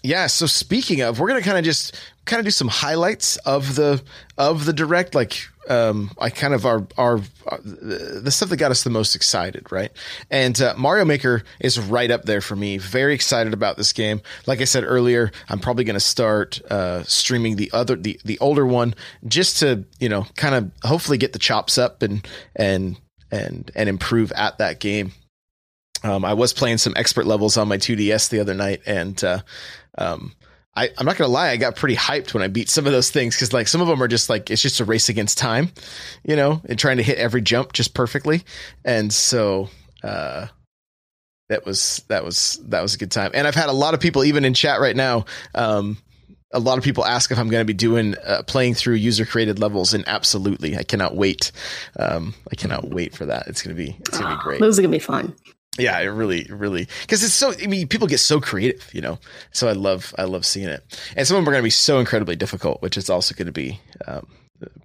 Yeah. 0.03 0.27
So 0.27 0.45
speaking 0.45 1.01
of, 1.01 1.19
we're 1.19 1.27
gonna 1.27 1.41
kind 1.41 1.57
of 1.57 1.65
just 1.65 1.93
kind 2.23 2.39
of 2.39 2.45
do 2.45 2.51
some 2.51 2.69
highlights 2.69 3.35
of 3.37 3.75
the 3.75 4.01
of 4.37 4.63
the 4.63 4.71
direct, 4.71 5.15
like 5.15 5.37
um, 5.69 6.11
I 6.19 6.29
kind 6.29 6.53
of 6.53 6.65
our 6.65 6.87
our 6.97 7.17
uh, 7.47 7.57
the 7.63 8.31
stuff 8.31 8.49
that 8.49 8.57
got 8.57 8.71
us 8.71 8.83
the 8.83 8.89
most 8.89 9.15
excited, 9.15 9.71
right? 9.71 9.91
And 10.29 10.59
uh, 10.61 10.73
Mario 10.77 11.05
Maker 11.05 11.43
is 11.59 11.79
right 11.79 12.09
up 12.09 12.23
there 12.23 12.41
for 12.41 12.55
me. 12.55 12.77
Very 12.77 13.13
excited 13.13 13.53
about 13.53 13.77
this 13.77 13.93
game. 13.93 14.21
Like 14.45 14.61
I 14.61 14.65
said 14.65 14.83
earlier, 14.83 15.31
I'm 15.49 15.59
probably 15.59 15.83
gonna 15.83 15.99
start 15.99 16.61
uh, 16.69 17.03
streaming 17.03 17.55
the 17.55 17.71
other 17.73 17.95
the 17.95 18.19
the 18.23 18.39
older 18.39 18.65
one 18.65 18.95
just 19.27 19.59
to 19.59 19.85
you 19.99 20.09
know 20.09 20.25
kind 20.35 20.55
of 20.55 20.71
hopefully 20.83 21.17
get 21.17 21.33
the 21.33 21.39
chops 21.39 21.77
up 21.77 22.01
and 22.01 22.27
and 22.55 22.97
and 23.31 23.71
and 23.75 23.89
improve 23.89 24.31
at 24.33 24.57
that 24.59 24.79
game. 24.79 25.11
Um, 26.03 26.23
I 26.23 26.33
was 26.33 26.53
playing 26.53 26.77
some 26.77 26.93
expert 26.95 27.25
levels 27.25 27.57
on 27.57 27.67
my 27.67 27.77
2DS 27.77 28.29
the 28.29 28.39
other 28.39 28.53
night, 28.53 28.81
and 28.85 29.21
uh, 29.23 29.41
um, 29.97 30.33
I, 30.77 30.91
I'm 30.95 31.07
not 31.07 31.17
gonna 31.17 31.31
lie, 31.31 31.49
I 31.49 31.57
got 31.57 31.75
pretty 31.75 31.95
hyped 31.95 32.35
when 32.35 32.43
I 32.43 32.47
beat 32.47 32.69
some 32.69 32.85
of 32.85 32.91
those 32.91 33.09
things 33.09 33.35
because 33.35 33.51
like 33.51 33.67
some 33.67 33.81
of 33.81 33.87
them 33.87 34.01
are 34.01 34.07
just 34.07 34.29
like 34.29 34.51
it's 34.51 34.61
just 34.61 34.79
a 34.79 34.85
race 34.85 35.09
against 35.09 35.39
time, 35.39 35.71
you 36.23 36.35
know, 36.35 36.61
and 36.69 36.77
trying 36.77 36.97
to 36.97 37.03
hit 37.03 37.17
every 37.17 37.41
jump 37.41 37.73
just 37.73 37.95
perfectly, 37.95 38.43
and 38.85 39.11
so 39.11 39.69
uh, 40.03 40.45
that 41.49 41.65
was 41.65 42.03
that 42.09 42.23
was 42.23 42.61
that 42.67 42.81
was 42.81 42.93
a 42.93 42.99
good 42.99 43.09
time. 43.09 43.31
And 43.33 43.47
I've 43.47 43.55
had 43.55 43.69
a 43.69 43.73
lot 43.73 43.95
of 43.95 43.99
people 43.99 44.23
even 44.23 44.45
in 44.45 44.53
chat 44.53 44.79
right 44.79 44.95
now. 44.95 45.25
Um, 45.55 45.97
a 46.53 46.59
lot 46.59 46.77
of 46.77 46.83
people 46.83 47.03
ask 47.03 47.31
if 47.31 47.39
I'm 47.39 47.49
going 47.49 47.61
to 47.61 47.65
be 47.65 47.73
doing 47.73 48.15
uh, 48.23 48.43
playing 48.43 48.75
through 48.75 48.95
user 48.95 49.25
created 49.25 49.59
levels, 49.59 49.93
and 49.93 50.07
absolutely, 50.07 50.77
I 50.77 50.83
cannot 50.83 51.15
wait. 51.15 51.51
Um, 51.99 52.35
I 52.51 52.55
cannot 52.55 52.89
wait 52.89 53.15
for 53.15 53.25
that. 53.25 53.47
It's 53.47 53.61
gonna 53.63 53.75
be 53.75 53.97
it's 53.99 54.17
gonna 54.17 54.35
be 54.35 54.39
Ah, 54.39 54.43
great. 54.43 54.59
Those 54.59 54.77
are 54.77 54.83
gonna 54.83 54.91
be 54.91 54.99
fun. 54.99 55.35
Yeah, 55.77 55.99
it 55.99 56.07
really, 56.07 56.47
really, 56.49 56.87
because 57.01 57.23
it's 57.23 57.33
so. 57.33 57.53
I 57.61 57.67
mean, 57.67 57.87
people 57.87 58.07
get 58.07 58.19
so 58.19 58.39
creative, 58.39 58.89
you 58.93 59.01
know. 59.01 59.19
So 59.51 59.67
I 59.67 59.73
love, 59.73 60.13
I 60.17 60.23
love 60.23 60.45
seeing 60.45 60.67
it, 60.67 60.83
and 61.15 61.27
some 61.27 61.37
of 61.37 61.43
them 61.43 61.49
are 61.49 61.53
going 61.53 61.61
to 61.61 61.67
be 61.67 61.69
so 61.69 61.99
incredibly 61.99 62.35
difficult, 62.35 62.81
which 62.81 62.97
is 62.97 63.09
also 63.09 63.35
going 63.35 63.45
to 63.45 63.51
be 63.51 63.79
um, 64.07 64.27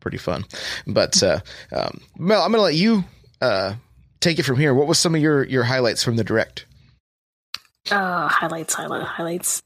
pretty 0.00 0.18
fun. 0.18 0.44
But 0.86 1.22
uh, 1.22 1.40
um, 1.72 2.00
Mel, 2.18 2.42
I'm 2.42 2.52
going 2.52 2.58
to 2.58 2.62
let 2.62 2.74
you 2.74 3.04
uh, 3.40 3.74
take 4.20 4.38
it 4.38 4.44
from 4.44 4.56
here. 4.56 4.74
What 4.74 4.86
was 4.86 4.98
some 4.98 5.14
of 5.14 5.20
your 5.20 5.44
your 5.44 5.64
highlights 5.64 6.02
from 6.02 6.16
the 6.16 6.24
direct? 6.24 6.66
Uh, 7.90 8.28
highlights, 8.28 8.74
highlight, 8.74 9.02
highlights. 9.02 9.62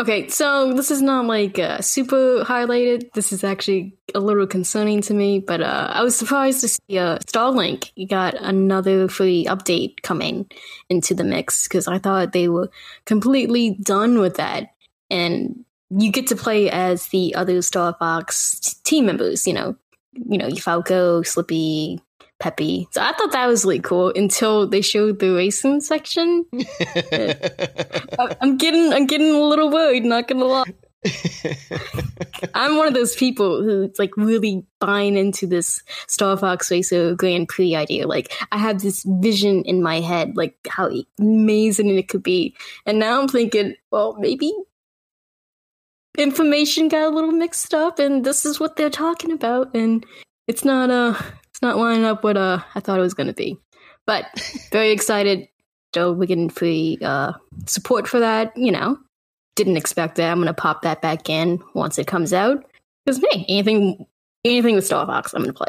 Okay, 0.00 0.26
so 0.28 0.74
this 0.74 0.90
is 0.90 1.00
not 1.00 1.26
like 1.26 1.56
uh, 1.56 1.80
super 1.80 2.42
highlighted. 2.42 3.12
This 3.12 3.32
is 3.32 3.44
actually 3.44 3.96
a 4.12 4.18
little 4.18 4.46
concerning 4.46 5.02
to 5.02 5.14
me, 5.14 5.38
but 5.38 5.60
uh, 5.60 5.88
I 5.92 6.02
was 6.02 6.16
surprised 6.16 6.62
to 6.62 6.68
see 6.68 6.98
uh, 6.98 7.18
Starlink 7.18 7.92
got 8.08 8.34
another 8.34 9.06
free 9.08 9.44
update 9.46 10.02
coming 10.02 10.50
into 10.90 11.14
the 11.14 11.22
mix 11.22 11.68
because 11.68 11.86
I 11.86 11.98
thought 11.98 12.32
they 12.32 12.48
were 12.48 12.70
completely 13.06 13.78
done 13.82 14.18
with 14.18 14.34
that. 14.36 14.70
And 15.10 15.64
you 15.90 16.10
get 16.10 16.26
to 16.28 16.36
play 16.36 16.68
as 16.70 17.06
the 17.08 17.36
other 17.36 17.62
Star 17.62 17.94
Fox 17.96 18.74
team 18.82 19.06
members, 19.06 19.46
you 19.46 19.52
know, 19.52 19.76
you 20.12 20.38
know, 20.38 20.50
Falco, 20.56 21.22
Slippy, 21.22 22.00
Peppy. 22.40 22.88
So 22.90 23.00
I 23.02 23.12
thought 23.12 23.32
that 23.32 23.46
was 23.46 23.64
really 23.64 23.80
cool 23.80 24.12
until 24.14 24.66
they 24.68 24.80
showed 24.80 25.20
the 25.20 25.30
racing 25.30 25.80
section. 25.80 26.44
I'm 28.40 28.56
getting 28.56 28.92
I'm 28.92 29.06
getting 29.06 29.30
a 29.30 29.40
little 29.40 29.70
worried, 29.70 30.04
not 30.04 30.28
gonna 30.28 30.44
lie. 30.44 30.64
I'm 32.54 32.76
one 32.76 32.88
of 32.88 32.94
those 32.94 33.14
people 33.14 33.62
who's 33.62 33.98
like 33.98 34.16
really 34.16 34.66
buying 34.80 35.16
into 35.16 35.46
this 35.46 35.82
Star 36.08 36.36
Fox 36.36 36.70
Racer 36.70 37.14
Grand 37.14 37.48
Prix 37.48 37.74
idea. 37.74 38.06
Like 38.06 38.32
I 38.52 38.58
have 38.58 38.80
this 38.80 39.04
vision 39.06 39.62
in 39.64 39.82
my 39.82 40.00
head, 40.00 40.36
like 40.36 40.56
how 40.68 40.90
amazing 41.18 41.90
it 41.90 42.08
could 42.08 42.22
be. 42.22 42.56
And 42.86 42.98
now 42.98 43.20
I'm 43.20 43.28
thinking, 43.28 43.74
well, 43.90 44.16
maybe 44.18 44.52
information 46.16 46.88
got 46.88 47.12
a 47.12 47.14
little 47.14 47.32
mixed 47.32 47.74
up 47.74 47.98
and 47.98 48.24
this 48.24 48.44
is 48.44 48.60
what 48.60 48.76
they're 48.76 48.90
talking 48.90 49.32
about 49.32 49.74
and 49.74 50.06
it's 50.46 50.64
not 50.64 50.88
uh 50.88 51.20
not 51.64 51.76
lining 51.76 52.04
up 52.04 52.22
what 52.22 52.36
uh 52.36 52.60
I 52.76 52.80
thought 52.80 52.98
it 52.98 53.02
was 53.02 53.14
gonna 53.14 53.32
be. 53.32 53.58
But 54.06 54.26
very 54.70 54.92
excited. 54.92 55.48
So 55.94 56.12
we're 56.12 56.26
getting 56.26 56.50
free 56.50 56.98
uh, 57.02 57.32
support 57.66 58.06
for 58.08 58.20
that. 58.20 58.56
You 58.56 58.72
know, 58.72 58.98
didn't 59.56 59.76
expect 59.76 60.16
that. 60.16 60.30
I'm 60.30 60.38
gonna 60.38 60.54
pop 60.54 60.82
that 60.82 61.02
back 61.02 61.28
in 61.28 61.60
once 61.74 61.98
it 61.98 62.06
comes 62.06 62.32
out. 62.32 62.64
Because 63.04 63.22
hey, 63.30 63.44
anything, 63.48 64.06
anything 64.44 64.74
with 64.74 64.86
Star 64.86 65.06
Fox, 65.06 65.34
I'm 65.34 65.42
gonna 65.42 65.52
play. 65.52 65.68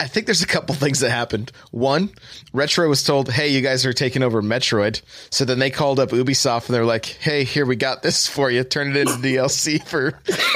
I- 0.00 0.06
think 0.06 0.26
there's 0.26 0.42
a 0.42 0.46
couple 0.46 0.74
things 0.76 1.00
that 1.00 1.10
happened. 1.10 1.52
One, 1.70 2.10
Retro 2.52 2.88
was 2.88 3.02
told, 3.04 3.30
"Hey, 3.30 3.48
you 3.48 3.60
guys 3.60 3.86
are 3.86 3.92
taking 3.92 4.22
over 4.22 4.42
Metroid." 4.42 5.02
So 5.30 5.44
then 5.44 5.58
they 5.58 5.70
called 5.70 6.00
up 6.00 6.10
Ubisoft 6.10 6.66
and 6.66 6.74
they're 6.74 6.84
like, 6.84 7.06
"Hey, 7.06 7.44
here 7.44 7.64
we 7.64 7.76
got 7.76 8.02
this 8.02 8.26
for 8.26 8.50
you. 8.50 8.64
Turn 8.64 8.90
it 8.90 8.96
into 8.96 9.12
DLC 9.18 9.86
for 9.86 10.08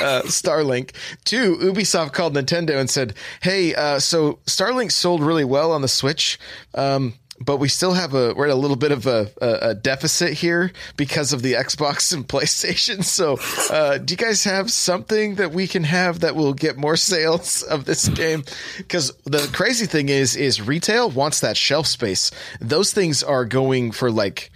uh, 0.02 0.22
Starlink." 0.26 0.90
Two, 1.24 1.56
Ubisoft 1.58 2.12
called 2.12 2.34
Nintendo 2.34 2.78
and 2.80 2.90
said, 2.90 3.14
"Hey, 3.42 3.74
uh, 3.74 3.98
so 4.00 4.40
Starlink 4.46 4.90
sold 4.92 5.22
really 5.22 5.44
well 5.44 5.72
on 5.72 5.82
the 5.82 5.88
Switch." 5.88 6.38
Um, 6.74 7.14
but 7.44 7.58
we 7.58 7.68
still 7.68 7.92
have 7.92 8.14
a 8.14 8.34
we're 8.34 8.46
at 8.46 8.50
a 8.50 8.54
little 8.54 8.76
bit 8.76 8.92
of 8.92 9.06
a, 9.06 9.30
a, 9.40 9.70
a 9.70 9.74
deficit 9.74 10.32
here 10.34 10.72
because 10.96 11.32
of 11.32 11.42
the 11.42 11.54
Xbox 11.54 12.12
and 12.14 12.26
PlayStation. 12.26 13.04
So, 13.04 13.38
uh, 13.74 13.98
do 13.98 14.12
you 14.12 14.18
guys 14.18 14.44
have 14.44 14.70
something 14.70 15.36
that 15.36 15.52
we 15.52 15.66
can 15.66 15.84
have 15.84 16.20
that 16.20 16.36
will 16.36 16.54
get 16.54 16.76
more 16.76 16.96
sales 16.96 17.62
of 17.70 17.84
this 17.84 18.08
game? 18.08 18.44
Because 18.78 19.12
the 19.24 19.48
crazy 19.52 19.86
thing 19.86 20.08
is, 20.08 20.36
is 20.36 20.62
retail 20.62 21.10
wants 21.10 21.40
that 21.40 21.56
shelf 21.56 21.86
space. 21.86 22.30
Those 22.60 22.92
things 22.92 23.22
are 23.22 23.44
going 23.44 23.92
for 23.92 24.10
like. 24.10 24.50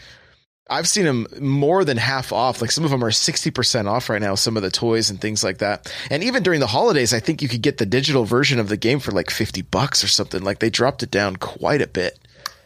I've 0.70 0.86
seen 0.86 1.06
them 1.06 1.26
more 1.40 1.82
than 1.82 1.96
half 1.96 2.30
off. 2.30 2.60
Like 2.60 2.70
some 2.70 2.84
of 2.84 2.90
them 2.90 3.02
are 3.02 3.10
60% 3.10 3.86
off 3.86 4.10
right 4.10 4.20
now, 4.20 4.34
some 4.34 4.54
of 4.54 4.62
the 4.62 4.70
toys 4.70 5.08
and 5.08 5.18
things 5.18 5.42
like 5.42 5.58
that. 5.58 5.90
And 6.10 6.22
even 6.22 6.42
during 6.42 6.60
the 6.60 6.66
holidays, 6.66 7.14
I 7.14 7.20
think 7.20 7.40
you 7.40 7.48
could 7.48 7.62
get 7.62 7.78
the 7.78 7.86
digital 7.86 8.26
version 8.26 8.60
of 8.60 8.68
the 8.68 8.76
game 8.76 9.00
for 9.00 9.10
like 9.10 9.30
50 9.30 9.62
bucks 9.62 10.04
or 10.04 10.08
something. 10.08 10.42
Like 10.42 10.58
they 10.58 10.68
dropped 10.68 11.02
it 11.02 11.10
down 11.10 11.36
quite 11.36 11.80
a 11.80 11.86
bit. 11.86 12.18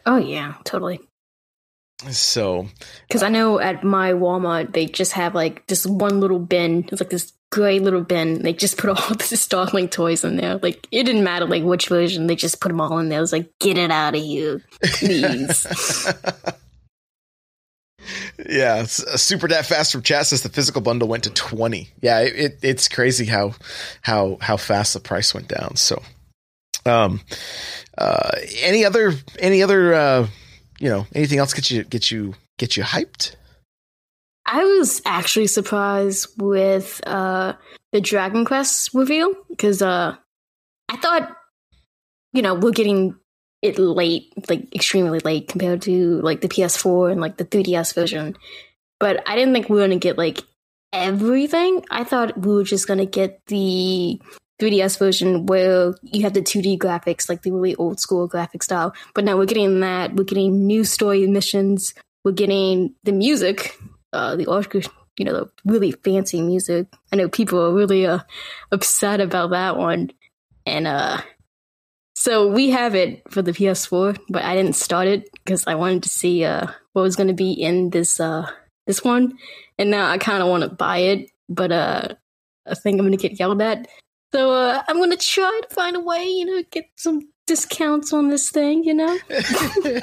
Oh 0.07 0.17
yeah, 0.17 0.55
totally. 0.65 1.01
So 2.11 2.67
Because 3.07 3.23
I 3.23 3.29
know 3.29 3.61
at 3.61 3.85
my 3.85 4.13
Walmart 4.13 4.73
they 4.73 4.87
just 4.87 5.13
have 5.13 5.35
like 5.35 5.67
this 5.67 5.87
one 5.87 6.21
little 6.21 6.41
bin. 6.41 6.85
It's 6.91 7.01
like 7.01 7.11
this 7.11 7.33
gray 7.51 7.79
little 7.79 8.03
bin. 8.03 8.43
They 8.43 8.53
just 8.53 8.79
put 8.79 8.91
all 8.91 8.95
the 8.97 9.37
Starlink 9.37 9.91
toys 9.93 10.25
in 10.25 10.37
there. 10.37 10.59
Like 10.59 10.89
it 10.91 11.05
didn't 11.05 11.23
matter 11.23 11.47
like 11.47 11.63
which 11.63 11.89
version. 11.89 12.27
They 12.27 12.35
just 12.35 12.61
put 12.61 12.69
them 12.69 12.81
all 12.81 12.99
in 12.99 13.09
there. 13.09 13.19
I 13.19 13.21
was 13.21 13.33
like, 13.33 13.51
get 13.61 13.79
it 13.79 13.91
out 13.93 14.17
of 14.17 14.23
here, 14.23 14.63
please. 14.83 15.67
yeah, 18.49 18.85
super 18.85 19.49
that 19.49 19.67
fast 19.67 19.93
from 19.93 20.03
chat 20.03 20.27
says 20.27 20.43
the 20.43 20.49
physical 20.49 20.81
bundle 20.81 21.09
went 21.09 21.25
to 21.25 21.31
20. 21.31 21.89
Yeah, 22.01 22.21
it, 22.21 22.37
it, 22.37 22.59
it's 22.63 22.89
crazy 22.89 23.27
how 23.27 23.55
how 24.01 24.39
how 24.41 24.57
fast 24.57 24.95
the 24.95 25.01
price 25.01 25.35
went 25.35 25.49
down. 25.49 25.77
So 25.77 26.03
um 26.85 27.21
uh 27.99 28.31
any 28.61 28.85
other 28.85 29.13
any 29.39 29.63
other 29.63 29.95
uh 29.95 30.27
you 30.81 30.89
know, 30.89 31.07
anything 31.15 31.39
else 31.39 31.55
get 31.55 31.71
you 31.71 31.85
get 31.85 32.11
you 32.11 32.35
get 32.59 32.77
you 32.77 32.83
hyped? 32.83 33.37
I 34.45 34.65
was 34.65 35.01
actually 35.05 35.47
surprised 35.47 36.29
with 36.41 37.01
uh 37.07 37.55
the 37.93 38.01
Dragon 38.01 38.45
Quest 38.45 38.91
reveal 38.95 39.35
because 39.49 39.83
uh 39.83 40.17
I 40.89 40.97
thought 40.97 41.37
you 42.33 42.43
know 42.43 42.55
we're 42.55 42.73
getting 42.73 43.17
it 43.63 43.79
late, 43.79 44.33
like 44.51 44.75
extremely 44.75 45.21
late 45.21 45.49
compared 45.49 45.83
to 45.83 46.21
like 46.21 46.41
the 46.41 46.49
PS4 46.49 47.13
and 47.13 47.21
like 47.21 47.37
the 47.37 47.45
3DS 47.45 47.95
version. 47.95 48.37
But 48.99 49.23
I 49.29 49.37
didn't 49.37 49.55
think 49.55 49.69
we 49.69 49.77
were 49.77 49.85
gonna 49.85 49.99
get 49.99 50.19
like 50.19 50.43
everything. 50.93 51.85
I 51.91 52.05
thought 52.05 52.37
we 52.39 52.53
were 52.53 52.65
just 52.65 52.89
gonna 52.89 53.07
get 53.07 53.41
the 53.47 54.21
3DS 54.63 54.99
version 54.99 55.47
where 55.47 55.95
you 56.03 56.23
have 56.23 56.35
the 56.35 56.41
2D 56.41 56.79
graphics, 56.79 57.29
like 57.29 57.43
the 57.43 57.51
really 57.51 57.75
old 57.75 57.99
school 57.99 58.29
graphic 58.29 58.63
style. 58.63 58.95
But 59.13 59.25
now 59.25 59.37
we're 59.37 59.47
getting 59.47 59.81
that. 59.81 60.15
We're 60.15 60.25
getting 60.25 60.67
new 60.67 60.85
story 60.85 61.27
missions. 61.27 61.95
We're 62.25 62.33
getting 62.33 62.95
the 63.03 63.11
music, 63.11 63.77
uh, 64.13 64.37
the 64.37 64.47
orchestra, 64.47 64.93
you 65.19 65.25
know, 65.25 65.33
the 65.33 65.51
really 65.65 65.91
fancy 65.91 66.41
music. 66.41 66.87
I 67.13 67.17
know 67.17 67.29
people 67.29 67.61
are 67.61 67.75
really 67.75 68.07
uh, 68.07 68.21
upset 68.71 69.21
about 69.21 69.51
that 69.51 69.77
one. 69.77 70.13
And 70.65 70.87
uh, 70.87 71.23
so 72.15 72.47
we 72.47 72.71
have 72.71 72.95
it 72.95 73.23
for 73.33 73.43
the 73.43 73.51
PS4, 73.51 74.17
but 74.29 74.45
I 74.45 74.55
didn't 74.55 74.77
start 74.77 75.09
it 75.09 75.29
because 75.45 75.67
I 75.67 75.75
wanted 75.75 76.05
to 76.05 76.09
see 76.09 76.45
uh, 76.45 76.69
what 76.93 77.03
was 77.03 77.17
going 77.17 77.29
to 77.29 77.35
be 77.35 77.51
in 77.51 77.91
this 77.91 78.21
uh, 78.21 78.49
this 78.87 79.03
one. 79.03 79.39
And 79.77 79.91
now 79.91 80.09
I 80.09 80.19
kind 80.19 80.41
of 80.41 80.49
want 80.49 80.63
to 80.63 80.69
buy 80.69 80.99
it, 80.99 81.31
but 81.49 81.73
uh, 81.73 82.09
I 82.65 82.75
think 82.75 83.01
I'm 83.01 83.07
going 83.07 83.19
to 83.19 83.29
get 83.29 83.41
yelled 83.41 83.61
at. 83.61 83.89
So 84.33 84.53
uh, 84.53 84.83
I'm 84.89 84.97
going 84.97 85.11
to 85.11 85.17
try 85.17 85.61
to 85.69 85.75
find 85.75 85.97
a 85.97 86.01
way, 86.01 86.25
you 86.25 86.47
know, 86.47 86.63
get 86.71 86.87
some 86.97 87.29
discounts 87.47 88.13
on 88.13 88.31
this 88.31 88.51
thing, 88.51 88.85
you 88.85 88.95
know? 88.95 89.19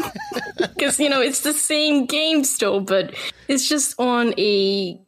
Because, 0.57 0.99
you 0.99 1.09
know, 1.09 1.21
it's 1.21 1.41
the 1.41 1.53
same 1.53 2.05
game 2.05 2.43
still, 2.43 2.79
but 2.79 3.13
it's 3.47 3.67
just 3.67 3.99
on 3.99 4.33
a 4.37 4.99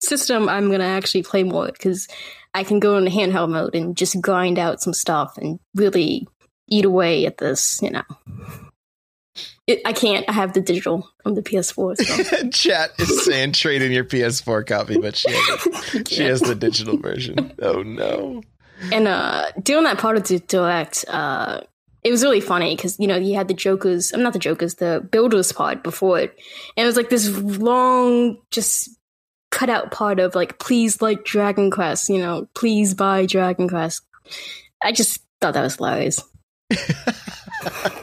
system 0.00 0.48
I'm 0.48 0.68
going 0.68 0.80
to 0.80 0.86
actually 0.86 1.22
play 1.22 1.42
more 1.42 1.66
because 1.66 2.06
I 2.54 2.62
can 2.62 2.78
go 2.78 2.96
in 2.96 3.04
handheld 3.04 3.50
mode 3.50 3.74
and 3.74 3.96
just 3.96 4.20
grind 4.20 4.58
out 4.58 4.80
some 4.80 4.92
stuff 4.92 5.36
and 5.38 5.58
really 5.74 6.26
eat 6.68 6.84
away 6.84 7.26
at 7.26 7.38
this, 7.38 7.80
you 7.82 7.90
know. 7.90 8.02
It, 9.66 9.82
I 9.84 9.92
can't. 9.92 10.24
I 10.28 10.32
have 10.32 10.54
the 10.54 10.60
digital 10.60 11.08
on 11.24 11.34
the 11.34 11.42
PS4. 11.42 11.96
So. 11.96 12.48
Chat 12.50 12.90
is 12.98 13.24
saying 13.24 13.52
trade 13.52 13.82
in 13.82 13.92
your 13.92 14.04
PS4 14.04 14.66
copy, 14.66 14.98
but 14.98 15.14
she 15.14 15.30
has, 15.30 16.02
she 16.08 16.22
has 16.24 16.40
the 16.40 16.54
digital 16.54 16.96
version. 16.96 17.52
Oh 17.60 17.82
no. 17.82 18.42
And 18.92 19.08
uh 19.08 19.46
doing 19.62 19.84
that 19.84 19.98
part 19.98 20.16
of 20.16 20.24
the 20.28 20.38
direct, 20.40 21.04
uh 21.08 21.60
it 22.04 22.10
was 22.12 22.22
really 22.22 22.40
funny 22.40 22.76
because 22.76 22.98
you 23.00 23.06
know 23.06 23.16
you 23.16 23.34
had 23.34 23.48
the 23.48 23.54
Jokers, 23.54 24.12
I'm 24.12 24.22
not 24.22 24.32
the 24.32 24.38
Jokers, 24.38 24.76
the 24.76 25.06
Builders 25.10 25.52
part 25.52 25.82
before 25.82 26.20
it, 26.20 26.38
and 26.76 26.84
it 26.84 26.86
was 26.86 26.96
like 26.96 27.10
this 27.10 27.28
long, 27.38 28.38
just 28.50 28.90
cut 29.50 29.70
out 29.70 29.90
part 29.90 30.20
of 30.20 30.34
like, 30.34 30.58
please 30.58 31.00
like 31.02 31.24
Dragon 31.24 31.70
Quest, 31.70 32.08
you 32.08 32.18
know, 32.18 32.48
please 32.54 32.94
buy 32.94 33.26
Dragon 33.26 33.68
Quest. 33.68 34.02
I 34.82 34.92
just 34.92 35.20
thought 35.40 35.54
that 35.54 35.62
was 35.62 35.76
hilarious. 35.76 36.22
like 36.70 37.96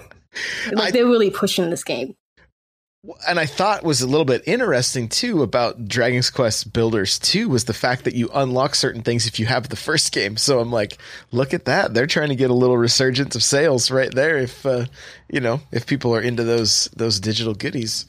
I- 0.77 0.91
they're 0.91 1.05
really 1.05 1.29
pushing 1.29 1.69
this 1.69 1.83
game. 1.83 2.15
And 3.27 3.39
I 3.39 3.45
thought 3.45 3.83
was 3.83 4.01
a 4.01 4.07
little 4.07 4.25
bit 4.25 4.43
interesting 4.45 5.07
too 5.07 5.43
about 5.43 5.87
Dragon's 5.87 6.29
Quest 6.29 6.73
Builders 6.73 7.19
2 7.19 7.49
was 7.49 7.65
the 7.65 7.73
fact 7.73 8.03
that 8.03 8.15
you 8.15 8.29
unlock 8.33 8.75
certain 8.75 9.01
things 9.01 9.27
if 9.27 9.39
you 9.39 9.45
have 9.45 9.69
the 9.69 9.75
first 9.75 10.11
game. 10.11 10.37
So 10.37 10.59
I'm 10.59 10.71
like, 10.71 10.97
look 11.31 11.53
at 11.53 11.65
that. 11.65 11.93
They're 11.93 12.07
trying 12.07 12.29
to 12.29 12.35
get 12.35 12.49
a 12.49 12.55
little 12.55 12.77
resurgence 12.77 13.35
of 13.35 13.43
sales 13.43 13.91
right 13.91 14.13
there 14.13 14.37
if 14.37 14.65
uh, 14.65 14.85
you 15.29 15.39
know, 15.39 15.61
if 15.71 15.85
people 15.85 16.15
are 16.15 16.21
into 16.21 16.43
those 16.43 16.89
those 16.95 17.19
digital 17.19 17.53
goodies. 17.53 18.05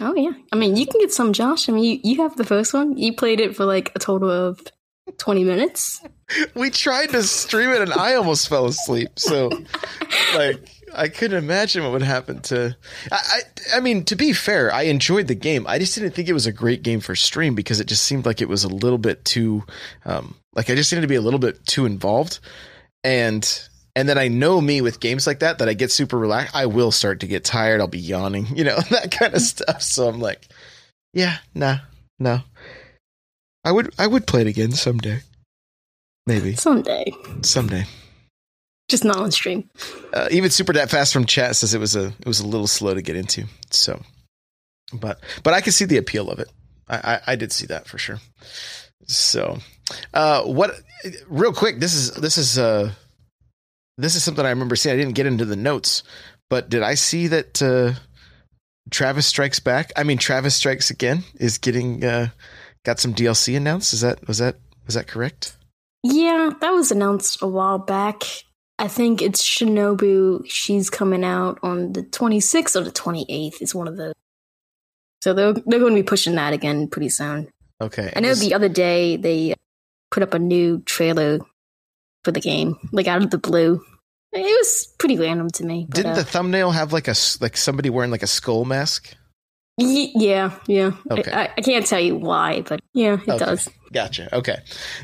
Oh 0.00 0.14
yeah, 0.14 0.32
I 0.52 0.56
mean 0.56 0.76
you 0.76 0.86
can 0.86 1.00
get 1.00 1.12
some, 1.12 1.32
Josh. 1.32 1.68
I 1.68 1.72
mean 1.72 1.84
you, 1.84 2.00
you 2.02 2.22
have 2.22 2.36
the 2.36 2.44
first 2.44 2.74
one. 2.74 2.96
You 2.96 3.14
played 3.14 3.40
it 3.40 3.56
for 3.56 3.64
like 3.64 3.92
a 3.94 3.98
total 3.98 4.30
of 4.30 4.60
twenty 5.18 5.44
minutes. 5.44 6.00
We 6.54 6.70
tried 6.70 7.10
to 7.10 7.22
stream 7.22 7.68
it 7.68 7.82
and 7.82 7.92
I 7.92 8.14
almost 8.14 8.48
fell 8.48 8.64
asleep. 8.64 9.10
So 9.18 9.50
like 10.34 10.58
I 10.94 11.08
couldn't 11.08 11.38
imagine 11.38 11.82
what 11.82 11.92
would 11.92 12.02
happen 12.02 12.40
to 12.42 12.76
I, 13.10 13.16
I 13.16 13.76
I 13.76 13.80
mean, 13.80 14.04
to 14.04 14.16
be 14.16 14.32
fair, 14.32 14.72
I 14.72 14.82
enjoyed 14.82 15.26
the 15.28 15.34
game. 15.34 15.66
I 15.66 15.78
just 15.78 15.94
didn't 15.94 16.12
think 16.12 16.28
it 16.28 16.34
was 16.34 16.46
a 16.46 16.52
great 16.52 16.82
game 16.82 17.00
for 17.00 17.14
stream 17.16 17.54
because 17.54 17.80
it 17.80 17.86
just 17.86 18.04
seemed 18.04 18.26
like 18.26 18.40
it 18.40 18.48
was 18.48 18.64
a 18.64 18.68
little 18.68 18.98
bit 18.98 19.24
too 19.24 19.64
um 20.04 20.34
like 20.54 20.70
I 20.70 20.74
just 20.74 20.92
needed 20.92 21.02
to 21.02 21.08
be 21.08 21.16
a 21.16 21.20
little 21.20 21.40
bit 21.40 21.64
too 21.66 21.86
involved. 21.86 22.40
And 23.02 23.68
and 23.96 24.08
then 24.08 24.18
I 24.18 24.28
know 24.28 24.60
me 24.60 24.80
with 24.80 25.00
games 25.00 25.26
like 25.26 25.40
that 25.40 25.58
that 25.58 25.68
I 25.68 25.74
get 25.74 25.92
super 25.92 26.18
relaxed. 26.18 26.54
I 26.54 26.66
will 26.66 26.90
start 26.90 27.20
to 27.20 27.26
get 27.26 27.44
tired. 27.44 27.80
I'll 27.80 27.86
be 27.86 27.98
yawning, 27.98 28.46
you 28.56 28.64
know, 28.64 28.78
that 28.90 29.10
kind 29.10 29.34
of 29.34 29.40
stuff. 29.40 29.82
So 29.82 30.08
I'm 30.08 30.20
like, 30.20 30.48
yeah, 31.12 31.38
nah, 31.54 31.78
no. 32.18 32.40
I 33.64 33.72
would 33.72 33.94
I 33.98 34.06
would 34.06 34.26
play 34.26 34.42
it 34.42 34.46
again 34.46 34.72
someday. 34.72 35.20
Maybe 36.26 36.54
Someday, 36.54 37.12
someday. 37.42 37.84
Just 38.88 39.04
not 39.04 39.16
on 39.16 39.30
stream. 39.30 39.68
Uh, 40.12 40.28
even 40.30 40.50
super 40.50 40.72
that 40.74 40.90
fast 40.90 41.12
from 41.12 41.24
chat 41.24 41.56
says 41.56 41.74
it 41.74 41.80
was 41.80 41.96
a 41.96 42.06
it 42.06 42.26
was 42.26 42.40
a 42.40 42.46
little 42.46 42.66
slow 42.66 42.94
to 42.94 43.02
get 43.02 43.16
into. 43.16 43.44
So, 43.70 44.00
but 44.92 45.20
but 45.42 45.54
I 45.54 45.60
can 45.60 45.72
see 45.72 45.84
the 45.84 45.96
appeal 45.96 46.30
of 46.30 46.38
it. 46.38 46.50
I 46.88 46.96
I, 46.96 47.20
I 47.32 47.36
did 47.36 47.52
see 47.52 47.66
that 47.66 47.86
for 47.88 47.98
sure. 47.98 48.20
So, 49.06 49.58
uh, 50.12 50.42
what? 50.42 50.74
Real 51.28 51.52
quick, 51.52 51.80
this 51.80 51.94
is 51.94 52.12
this 52.12 52.38
is 52.38 52.58
uh 52.58 52.92
this 53.98 54.16
is 54.16 54.24
something 54.24 54.44
I 54.44 54.50
remember 54.50 54.76
seeing. 54.76 54.94
I 54.94 54.98
didn't 54.98 55.14
get 55.14 55.26
into 55.26 55.44
the 55.44 55.56
notes, 55.56 56.02
but 56.50 56.68
did 56.68 56.82
I 56.82 56.94
see 56.94 57.28
that 57.28 57.62
uh, 57.62 57.98
Travis 58.90 59.26
Strikes 59.26 59.60
Back? 59.60 59.92
I 59.96 60.02
mean, 60.02 60.18
Travis 60.18 60.56
Strikes 60.56 60.90
Again 60.90 61.24
is 61.36 61.58
getting 61.58 62.04
uh, 62.04 62.28
got 62.84 62.98
some 62.98 63.14
DLC 63.14 63.56
announced. 63.56 63.92
Is 63.92 64.00
that 64.00 64.26
was 64.26 64.38
that 64.38 64.56
was 64.86 64.94
that 64.94 65.06
correct? 65.06 65.56
Yeah, 66.02 66.50
that 66.60 66.70
was 66.70 66.90
announced 66.90 67.40
a 67.40 67.46
while 67.46 67.78
back. 67.78 68.22
I 68.78 68.88
think 68.88 69.22
it's 69.22 69.42
Shinobu. 69.42 70.42
She's 70.46 70.90
coming 70.90 71.24
out 71.24 71.58
on 71.62 71.92
the 71.92 72.02
26th 72.02 72.76
or 72.76 72.84
the 72.84 72.90
28th. 72.90 73.62
Is 73.62 73.74
one 73.74 73.88
of 73.88 73.96
those. 73.96 74.14
So 75.22 75.32
they're 75.32 75.52
they're 75.52 75.80
going 75.80 75.94
to 75.94 76.02
be 76.02 76.06
pushing 76.06 76.34
that 76.34 76.52
again 76.52 76.88
pretty 76.88 77.08
soon. 77.08 77.48
Okay, 77.80 78.12
I 78.14 78.20
know 78.20 78.34
the 78.34 78.54
other 78.54 78.68
day 78.68 79.16
they 79.16 79.54
put 80.10 80.22
up 80.22 80.34
a 80.34 80.38
new 80.38 80.80
trailer 80.80 81.40
for 82.24 82.30
the 82.30 82.40
game, 82.40 82.76
like 82.92 83.06
out 83.06 83.22
of 83.22 83.30
the 83.30 83.38
blue. 83.38 83.84
It 84.32 84.42
was 84.42 84.92
pretty 84.98 85.16
random 85.16 85.48
to 85.50 85.64
me. 85.64 85.86
but, 85.88 85.96
Didn't 85.96 86.12
uh, 86.12 86.16
the 86.16 86.24
thumbnail 86.24 86.72
have 86.72 86.92
like 86.92 87.08
a 87.08 87.14
like 87.40 87.56
somebody 87.56 87.90
wearing 87.90 88.10
like 88.10 88.22
a 88.22 88.28
skull 88.28 88.64
mask? 88.64 89.14
Y- 89.78 90.10
yeah, 90.14 90.58
yeah. 90.66 90.92
Okay. 91.10 91.30
I, 91.32 91.50
I 91.56 91.60
can't 91.60 91.86
tell 91.86 92.00
you 92.00 92.16
why, 92.16 92.62
but 92.62 92.80
yeah, 92.92 93.14
it 93.14 93.28
Okay. 93.28 93.38
does. 93.44 93.68
Gotcha. 93.92 94.34
Okay. 94.36 94.58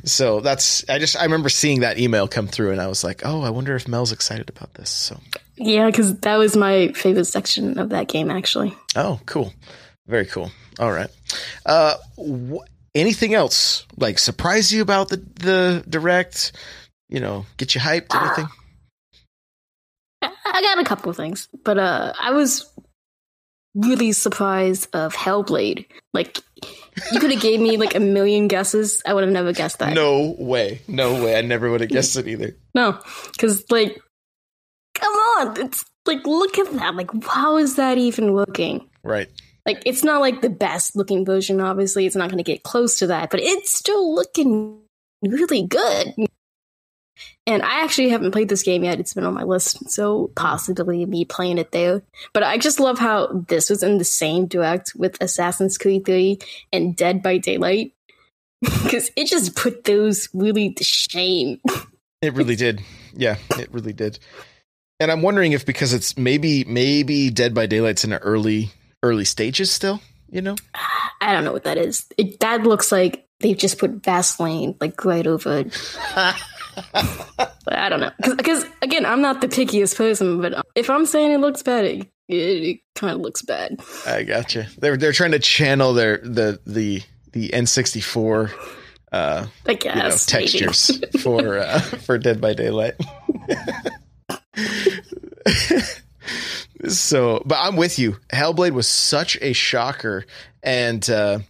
So 0.04 0.40
that's 0.40 0.88
I 0.88 0.98
just 0.98 1.16
I 1.16 1.22
remember 1.24 1.48
seeing 1.48 1.80
that 1.80 1.98
email 1.98 2.26
come 2.26 2.48
through 2.48 2.72
and 2.72 2.80
I 2.80 2.88
was 2.88 3.04
like, 3.04 3.22
"Oh, 3.24 3.42
I 3.42 3.50
wonder 3.50 3.76
if 3.76 3.86
Mel's 3.86 4.10
excited 4.12 4.48
about 4.50 4.74
this." 4.74 4.90
So, 4.90 5.20
Yeah, 5.56 5.86
because 5.86 6.18
that 6.20 6.36
was 6.36 6.56
my 6.56 6.88
favorite 6.92 7.26
section 7.26 7.78
of 7.78 7.90
that 7.90 8.08
game, 8.08 8.30
actually. 8.30 8.74
oh, 8.96 9.20
cool. 9.26 9.52
Very 10.08 10.26
cool. 10.26 10.50
All 10.80 10.90
right. 10.90 11.10
Uh 11.64 11.94
wh- 12.18 12.64
anything 12.96 13.32
else 13.32 13.86
like 13.96 14.18
surprise 14.18 14.72
you 14.72 14.82
about 14.82 15.08
the 15.08 15.18
the 15.38 15.84
direct? 15.88 16.50
You 17.08 17.20
know, 17.20 17.46
get 17.58 17.74
you 17.76 17.80
hyped 17.80 18.12
anything? 18.20 18.48
I 20.22 20.32
I 20.44 20.62
got 20.62 20.78
a 20.80 20.84
couple 20.84 21.10
of 21.10 21.16
things, 21.16 21.48
but 21.64 21.78
uh, 21.78 22.12
I 22.20 22.32
was 22.32 22.69
really 23.74 24.12
surprised 24.12 24.88
of 24.94 25.14
Hellblade. 25.14 25.86
Like, 26.12 26.38
you 27.12 27.20
could 27.20 27.30
have 27.30 27.40
gave 27.40 27.60
me 27.60 27.76
like 27.76 27.94
a 27.94 28.00
million 28.00 28.48
guesses. 28.48 29.02
I 29.06 29.14
would 29.14 29.24
have 29.24 29.32
never 29.32 29.52
guessed 29.52 29.78
that. 29.78 29.94
No 29.94 30.34
way. 30.38 30.82
No 30.88 31.22
way. 31.22 31.36
I 31.36 31.42
never 31.42 31.70
would 31.70 31.80
have 31.80 31.90
guessed 31.90 32.16
it 32.16 32.28
either. 32.28 32.56
No, 32.72 33.00
because 33.32 33.64
like, 33.68 34.00
come 34.94 35.12
on, 35.12 35.60
it's 35.60 35.84
like 36.06 36.24
look 36.24 36.56
at 36.56 36.72
that. 36.74 36.94
Like, 36.94 37.10
how 37.24 37.56
is 37.56 37.74
that 37.76 37.98
even 37.98 38.32
looking? 38.32 38.88
Right. 39.02 39.28
Like, 39.66 39.82
it's 39.84 40.04
not 40.04 40.20
like 40.20 40.40
the 40.40 40.50
best 40.50 40.94
looking 40.94 41.24
version. 41.24 41.60
Obviously, 41.60 42.06
it's 42.06 42.14
not 42.14 42.30
going 42.30 42.42
to 42.42 42.44
get 42.44 42.62
close 42.62 42.98
to 43.00 43.08
that, 43.08 43.30
but 43.30 43.40
it's 43.40 43.76
still 43.76 44.14
looking 44.14 44.78
really 45.22 45.66
good. 45.66 46.14
And 47.50 47.64
I 47.64 47.82
actually 47.82 48.10
haven't 48.10 48.30
played 48.30 48.48
this 48.48 48.62
game 48.62 48.84
yet. 48.84 49.00
It's 49.00 49.12
been 49.12 49.24
on 49.24 49.34
my 49.34 49.42
list, 49.42 49.90
so 49.90 50.30
possibly 50.36 51.04
me 51.04 51.24
playing 51.24 51.58
it 51.58 51.72
there. 51.72 52.00
But 52.32 52.44
I 52.44 52.58
just 52.58 52.78
love 52.78 53.00
how 53.00 53.44
this 53.48 53.68
was 53.68 53.82
in 53.82 53.98
the 53.98 54.04
same 54.04 54.46
direct 54.46 54.92
with 54.94 55.20
Assassin's 55.20 55.76
Creed 55.76 56.04
3 56.04 56.38
and 56.72 56.94
Dead 56.94 57.22
by 57.22 57.38
Daylight. 57.38 57.92
Because 58.84 59.10
it 59.16 59.26
just 59.26 59.56
put 59.56 59.84
those 59.84 60.28
really 60.32 60.72
to 60.74 60.84
shame. 60.84 61.60
It 62.22 62.34
really 62.34 62.54
did. 62.54 62.82
Yeah, 63.14 63.36
it 63.58 63.72
really 63.72 63.94
did. 63.94 64.18
And 65.00 65.10
I'm 65.10 65.22
wondering 65.22 65.52
if 65.52 65.64
because 65.64 65.94
it's 65.94 66.18
maybe 66.18 66.64
maybe 66.64 67.30
Dead 67.30 67.54
by 67.54 67.64
Daylight's 67.64 68.04
in 68.04 68.10
the 68.10 68.18
early 68.18 68.72
early 69.02 69.24
stages 69.24 69.70
still, 69.70 70.02
you 70.28 70.42
know? 70.42 70.54
I 71.22 71.32
don't 71.32 71.44
know 71.44 71.52
what 71.52 71.64
that 71.64 71.78
is. 71.78 72.04
It, 72.18 72.40
that 72.40 72.64
looks 72.64 72.92
like 72.92 73.26
they've 73.40 73.56
just 73.56 73.78
put 73.78 74.04
Vaseline 74.04 74.76
like 74.82 75.02
right 75.02 75.26
over 75.26 75.60
it. 75.60 75.96
But 76.92 77.78
I 77.78 77.88
don't 77.88 78.00
know. 78.00 78.10
Because, 78.36 78.64
again, 78.82 79.06
I'm 79.06 79.20
not 79.20 79.40
the 79.40 79.48
pickiest 79.48 79.96
person, 79.96 80.40
but 80.40 80.64
if 80.74 80.90
I'm 80.90 81.06
saying 81.06 81.32
it 81.32 81.38
looks 81.38 81.62
bad, 81.62 81.84
it, 81.84 82.06
it, 82.28 82.34
it 82.34 82.80
kind 82.94 83.14
of 83.14 83.20
looks 83.20 83.42
bad. 83.42 83.80
I 84.06 84.22
gotcha. 84.22 84.66
They're 84.78 84.96
they're 84.96 85.12
trying 85.12 85.32
to 85.32 85.38
channel 85.38 85.92
their 85.92 86.18
the 86.18 86.60
the 86.66 87.02
the 87.32 87.50
N64 87.50 88.52
uh 89.12 89.46
I 89.66 89.72
you 89.72 89.94
know, 89.94 90.10
textures 90.10 91.02
for 91.20 91.58
uh, 91.58 91.80
for 91.80 92.18
Dead 92.18 92.40
by 92.40 92.54
Daylight. 92.54 92.94
so, 96.88 97.42
but 97.44 97.58
I'm 97.60 97.76
with 97.76 97.98
you. 97.98 98.16
Hellblade 98.32 98.72
was 98.72 98.88
such 98.88 99.36
a 99.40 99.52
shocker, 99.52 100.26
and 100.62 101.08
uh, 101.10 101.40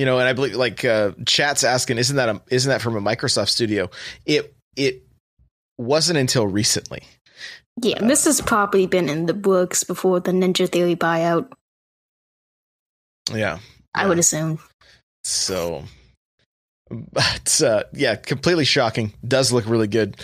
you 0.00 0.06
know, 0.06 0.18
and 0.18 0.26
I 0.26 0.32
believe 0.32 0.54
like 0.54 0.82
uh, 0.82 1.12
chat's 1.26 1.62
asking, 1.62 1.98
isn't 1.98 2.16
that 2.16 2.30
a, 2.30 2.40
isn't 2.48 2.70
that 2.70 2.80
from 2.80 2.96
a 2.96 3.02
Microsoft 3.02 3.50
studio? 3.50 3.90
It 4.24 4.56
it 4.74 5.02
wasn't 5.76 6.18
until 6.18 6.46
recently. 6.46 7.02
Yeah, 7.82 7.98
this 7.98 8.24
has 8.24 8.40
probably 8.40 8.86
been 8.86 9.10
in 9.10 9.26
the 9.26 9.34
books 9.34 9.84
before 9.84 10.18
the 10.20 10.32
Ninja 10.32 10.66
Theory 10.66 10.96
buyout, 10.96 11.52
Yeah, 13.30 13.58
I 13.94 14.06
would 14.06 14.18
assume. 14.18 14.58
So, 15.22 15.84
but 16.88 17.60
uh, 17.60 17.82
yeah, 17.92 18.14
completely 18.14 18.64
shocking. 18.64 19.12
Does 19.22 19.52
look 19.52 19.66
really 19.66 19.86
good. 19.86 20.16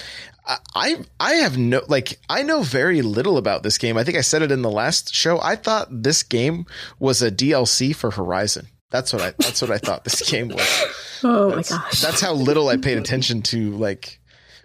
I 0.74 1.04
I 1.20 1.34
have 1.34 1.58
no 1.58 1.82
like 1.86 2.18
I 2.30 2.44
know 2.44 2.62
very 2.62 3.02
little 3.02 3.36
about 3.36 3.62
this 3.62 3.76
game. 3.76 3.98
I 3.98 4.04
think 4.04 4.16
I 4.16 4.22
said 4.22 4.40
it 4.40 4.50
in 4.50 4.62
the 4.62 4.70
last 4.70 5.14
show. 5.14 5.38
I 5.42 5.54
thought 5.54 5.88
this 5.90 6.22
game 6.22 6.64
was 6.98 7.20
a 7.20 7.30
DLC 7.30 7.94
for 7.94 8.12
Horizon. 8.12 8.68
That's 8.90 9.12
what 9.12 9.22
I 9.22 9.30
that's 9.38 9.60
what 9.60 9.70
I 9.70 9.78
thought 9.78 10.04
this 10.04 10.28
game 10.28 10.48
was. 10.48 10.84
Oh 11.22 11.50
That's, 11.50 11.70
my 11.70 11.78
gosh. 11.78 12.02
that's 12.02 12.20
how 12.20 12.34
little 12.34 12.68
I 12.68 12.76
paid 12.76 12.98
attention 12.98 13.40
to 13.44 13.70
like 13.70 14.20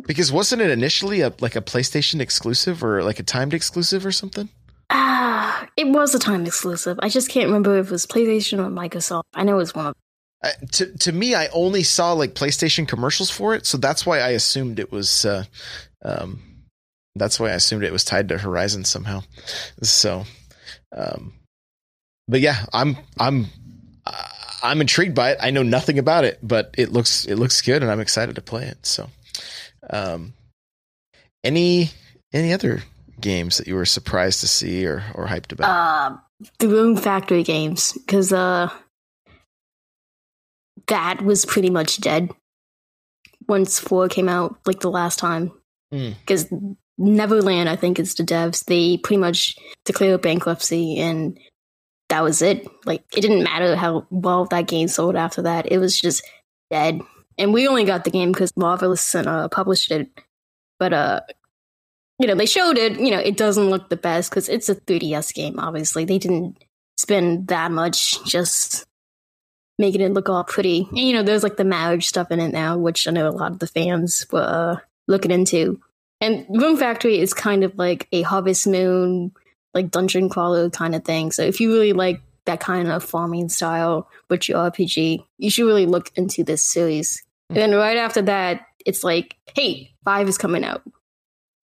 because 0.05 0.33
wasn't 0.33 0.61
it 0.61 0.69
initially 0.69 1.21
a 1.21 1.33
like 1.39 1.55
a 1.55 1.61
PlayStation 1.61 2.19
exclusive 2.19 2.83
or 2.83 3.03
like 3.03 3.19
a 3.19 3.23
timed 3.23 3.53
exclusive 3.53 4.05
or 4.05 4.11
something? 4.11 4.49
Ah, 4.89 5.65
it 5.77 5.87
was 5.87 6.13
a 6.13 6.19
time 6.19 6.45
exclusive. 6.45 6.99
I 7.01 7.07
just 7.07 7.29
can't 7.29 7.47
remember 7.47 7.77
if 7.77 7.85
it 7.85 7.91
was 7.91 8.05
PlayStation 8.05 8.59
or 8.59 8.69
Microsoft. 8.69 9.23
I 9.33 9.43
know 9.43 9.53
it 9.53 9.59
was 9.59 9.73
one 9.73 9.87
of 9.87 9.95
I, 10.43 10.51
to 10.73 10.97
to 10.97 11.11
me, 11.11 11.35
I 11.35 11.47
only 11.53 11.83
saw 11.83 12.13
like 12.13 12.33
PlayStation 12.33 12.87
commercials 12.87 13.29
for 13.29 13.53
it, 13.53 13.65
so 13.65 13.77
that's 13.77 14.05
why 14.05 14.19
I 14.19 14.29
assumed 14.29 14.79
it 14.79 14.91
was. 14.91 15.23
Uh, 15.25 15.45
um, 16.03 16.41
that's 17.15 17.39
why 17.39 17.47
I 17.47 17.53
assumed 17.53 17.83
it 17.83 17.91
was 17.91 18.03
tied 18.03 18.29
to 18.29 18.37
Horizon 18.37 18.83
somehow. 18.83 19.21
So, 19.83 20.25
um, 20.95 21.33
but 22.27 22.41
yeah, 22.41 22.65
I'm 22.73 22.97
I'm 23.19 23.43
uh, 23.43 23.47
I'm 24.63 24.81
intrigued 24.81 25.15
by 25.15 25.31
it. 25.31 25.37
I 25.41 25.51
know 25.51 25.63
nothing 25.63 25.97
about 25.99 26.23
it, 26.23 26.39
but 26.43 26.73
it 26.77 26.91
looks 26.91 27.25
it 27.25 27.35
looks 27.35 27.61
good, 27.61 27.81
and 27.81 27.91
I'm 27.91 27.99
excited 27.99 28.35
to 28.35 28.41
play 28.41 28.65
it. 28.65 28.85
So, 28.85 29.09
um, 29.89 30.33
any 31.43 31.89
any 32.33 32.53
other 32.53 32.83
games 33.19 33.57
that 33.57 33.67
you 33.67 33.75
were 33.75 33.85
surprised 33.85 34.39
to 34.41 34.47
see 34.47 34.85
or 34.85 35.03
or 35.15 35.27
hyped 35.27 35.51
about? 35.51 35.69
uh 35.69 36.17
the 36.59 36.67
Rune 36.67 36.97
Factory 36.97 37.43
games 37.43 37.93
because 37.93 38.31
uh 38.33 38.69
that 40.87 41.21
was 41.21 41.45
pretty 41.45 41.69
much 41.69 41.99
dead 42.01 42.29
once 43.47 43.79
four 43.79 44.07
came 44.07 44.27
out 44.29 44.57
like 44.65 44.79
the 44.79 44.89
last 44.91 45.19
time 45.19 45.51
Hmm. 45.91 46.11
because 46.21 46.47
Neverland 46.97 47.67
I 47.69 47.75
think 47.75 47.99
is 47.99 48.15
the 48.15 48.23
devs 48.23 48.63
they 48.65 48.97
pretty 48.97 49.19
much 49.19 49.55
declared 49.85 50.21
bankruptcy 50.21 50.99
and 50.99 51.37
that 52.11 52.23
was 52.23 52.41
it 52.41 52.67
like 52.85 53.03
it 53.15 53.21
didn't 53.21 53.43
matter 53.43 53.75
how 53.75 54.05
well 54.11 54.45
that 54.45 54.67
game 54.67 54.87
sold 54.87 55.15
after 55.15 55.41
that 55.41 55.71
it 55.71 55.79
was 55.79 55.99
just 55.99 56.23
dead 56.69 57.01
and 57.37 57.53
we 57.53 57.67
only 57.67 57.83
got 57.83 58.03
the 58.03 58.11
game 58.11 58.31
because 58.31 58.55
Marvelous 58.55 59.15
uh, 59.15 59.47
published 59.49 59.91
it 59.91 60.09
but 60.77 60.93
uh 60.93 61.21
you 62.21 62.27
know, 62.27 62.35
they 62.35 62.45
showed 62.45 62.77
it. 62.77 62.99
You 62.99 63.09
know, 63.09 63.17
it 63.17 63.35
doesn't 63.35 63.71
look 63.71 63.89
the 63.89 63.97
best 63.97 64.29
because 64.29 64.47
it's 64.47 64.69
a 64.69 64.75
3DS 64.75 65.33
game. 65.33 65.59
Obviously, 65.59 66.05
they 66.05 66.19
didn't 66.19 66.63
spend 66.95 67.47
that 67.47 67.71
much 67.71 68.23
just 68.25 68.85
making 69.79 70.01
it 70.01 70.13
look 70.13 70.29
all 70.29 70.43
pretty. 70.43 70.87
And 70.89 70.99
you 70.99 71.13
know, 71.13 71.23
there's 71.23 71.41
like 71.41 71.57
the 71.57 71.63
marriage 71.63 72.07
stuff 72.07 72.29
in 72.29 72.39
it 72.39 72.53
now, 72.53 72.77
which 72.77 73.07
I 73.07 73.11
know 73.11 73.27
a 73.27 73.31
lot 73.31 73.53
of 73.53 73.59
the 73.59 73.65
fans 73.65 74.27
were 74.31 74.39
uh, 74.39 74.75
looking 75.07 75.31
into. 75.31 75.81
And 76.21 76.45
Rune 76.47 76.77
Factory 76.77 77.17
is 77.17 77.33
kind 77.33 77.63
of 77.63 77.75
like 77.75 78.07
a 78.11 78.21
Harvest 78.21 78.67
Moon, 78.67 79.31
like 79.73 79.91
dungeon 79.91 80.29
crawler 80.29 80.69
kind 80.69 80.95
of 80.95 81.03
thing. 81.03 81.31
So 81.31 81.43
if 81.43 81.59
you 81.59 81.71
really 81.71 81.93
like 81.93 82.21
that 82.45 82.59
kind 82.59 82.89
of 82.89 83.03
farming 83.03 83.49
style 83.49 84.09
with 84.29 84.49
your 84.49 84.59
RPG, 84.59 85.23
you 85.37 85.49
should 85.49 85.65
really 85.65 85.85
look 85.85 86.11
into 86.15 86.43
this 86.43 86.63
series. 86.63 87.23
And 87.49 87.57
then 87.57 87.73
right 87.73 87.97
after 87.97 88.21
that, 88.23 88.65
it's 88.85 89.03
like, 89.03 89.35
hey, 89.55 89.93
five 90.03 90.27
is 90.27 90.37
coming 90.37 90.63
out 90.63 90.81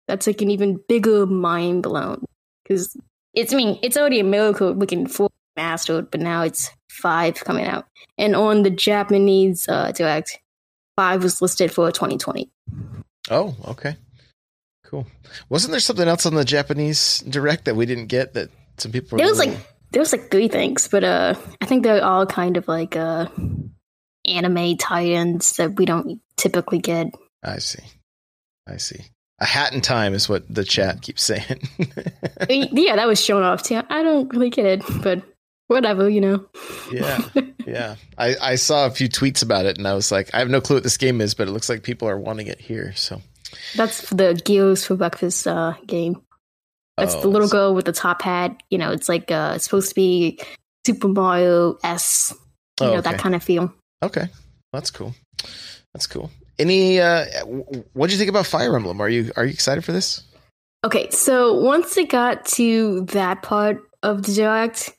that's 0.09 0.27
like 0.27 0.43
an 0.43 0.51
even 0.51 0.81
bigger 0.89 1.27
mind 1.27 1.83
blown 1.83 2.25
because 2.63 2.97
it's 3.35 3.53
I 3.53 3.57
mean 3.57 3.79
it's 3.83 3.97
already 3.97 4.21
a 4.21 4.25
miracle 4.25 4.73
looking 4.73 5.07
for 5.07 5.29
mastered, 5.57 6.11
but 6.11 6.21
now 6.21 6.43
it's 6.43 6.71
five 6.91 7.37
coming 7.37 7.67
out, 7.67 7.87
and 8.19 8.35
on 8.35 8.63
the 8.63 8.71
Japanese 8.71 9.69
uh, 9.69 9.93
direct, 9.93 10.39
five 10.97 11.23
was 11.23 11.41
listed 11.41 11.73
for 11.73 11.91
2020. 11.91 12.51
Oh, 13.31 13.57
okay. 13.69 13.97
Cool. 14.93 15.07
Wasn't 15.49 15.71
there 15.71 15.81
something 15.81 16.07
else 16.07 16.27
on 16.27 16.35
the 16.35 16.45
Japanese 16.45 17.21
direct 17.21 17.65
that 17.65 17.75
we 17.77 17.87
didn't 17.87 18.09
get 18.09 18.35
that 18.35 18.51
some 18.77 18.93
people 18.93 19.09
were 19.13 19.19
There 19.19 19.27
was 19.29 19.39
really- 19.39 19.53
like 19.57 19.67
there 19.91 20.01
was 20.01 20.13
like 20.13 20.31
three 20.31 20.49
things, 20.49 20.87
but 20.89 21.03
uh, 21.03 21.35
I 21.61 21.65
think 21.67 21.83
they're 21.83 22.05
all 22.05 22.27
kind 22.27 22.57
of 22.59 22.69
like 22.69 22.95
uh, 22.97 23.27
anime 24.27 24.77
tie-ins 24.77 25.57
that 25.57 25.77
we 25.77 25.85
don't 25.87 26.21
typically 26.37 26.79
get. 26.79 27.09
I 27.43 27.59
see. 27.59 27.83
I 28.69 28.77
see. 28.77 29.01
A 29.41 29.45
hat 29.45 29.73
in 29.73 29.81
time 29.81 30.15
is 30.15 30.29
what 30.29 30.45
the 30.49 30.65
chat 30.65 31.03
keeps 31.03 31.23
saying. 31.23 31.61
yeah, 32.49 32.97
that 32.97 33.07
was 33.09 33.23
shown 33.23 33.43
off 33.43 33.63
too. 33.65 33.81
I 33.89 34.03
don't 34.03 34.33
really 34.33 34.51
get 34.51 34.67
it, 34.67 34.83
but 35.03 35.23
whatever, 35.69 36.09
you 36.09 36.21
know. 36.21 36.47
yeah. 36.93 37.19
Yeah. 37.65 37.95
I, 38.19 38.35
I 38.43 38.55
saw 38.57 38.87
a 38.87 38.91
few 38.91 39.09
tweets 39.09 39.41
about 39.45 39.67
it 39.67 39.79
and 39.79 39.87
I 39.87 39.95
was 39.95 40.11
like, 40.11 40.35
I 40.35 40.41
have 40.41 40.51
no 40.51 40.61
clue 40.61 40.75
what 40.77 40.83
this 40.83 40.97
game 40.97 41.21
is, 41.21 41.33
but 41.35 41.47
it 41.47 41.53
looks 41.53 41.69
like 41.69 41.85
people 41.85 42.09
are 42.09 42.19
wanting 42.19 42.49
it 42.49 42.61
here. 42.61 42.93
So 42.97 43.23
That's 43.77 44.09
the 44.11 44.41
Gears 44.45 44.85
for 44.85 44.95
Breakfast 44.97 45.47
uh, 45.47 45.75
game. 45.87 46.21
That's 46.97 47.15
Oh, 47.15 47.21
the 47.23 47.29
little 47.29 47.49
so- 47.49 47.53
girl 47.57 47.75
with 47.75 47.85
the 47.87 47.93
top 47.93 48.23
hat. 48.23 48.63
You 48.71 48.79
know, 48.79 48.91
it's 48.93 49.09
like 49.09 49.31
uh, 49.31 49.53
it's 49.57 49.65
supposed 49.65 49.89
to 49.91 49.95
be 49.95 50.39
Super 50.87 51.09
Mario 51.09 51.79
s. 51.85 52.35
You 52.81 52.87
Oh, 52.87 52.91
know 52.93 52.99
okay. 52.99 53.11
that 53.13 53.21
kind 53.21 53.35
of 53.35 53.43
feel. 53.43 53.73
Okay. 54.03 54.27
That's 54.73 54.91
cool. 54.91 55.15
That's 55.95 56.07
cool. 56.07 56.31
any 56.59 57.01
uh 57.01 57.25
what 57.93 58.07
do 58.09 58.13
you 58.13 58.19
think 58.19 58.31
about 58.31 58.47
Fire 58.47 58.75
Emblem? 58.77 59.01
Are 59.01 59.09
you 59.09 59.31
are 59.37 59.45
you 59.45 59.53
excited 59.53 59.85
for 59.85 59.93
this? 59.93 60.23
Okay, 60.85 61.11
so 61.11 61.55
once 61.55 61.97
it 61.97 62.09
got 62.09 62.45
to 62.57 63.03
that 63.13 63.43
part 63.43 63.83
of 64.03 64.23
the 64.25 64.33
direct, 64.35 64.91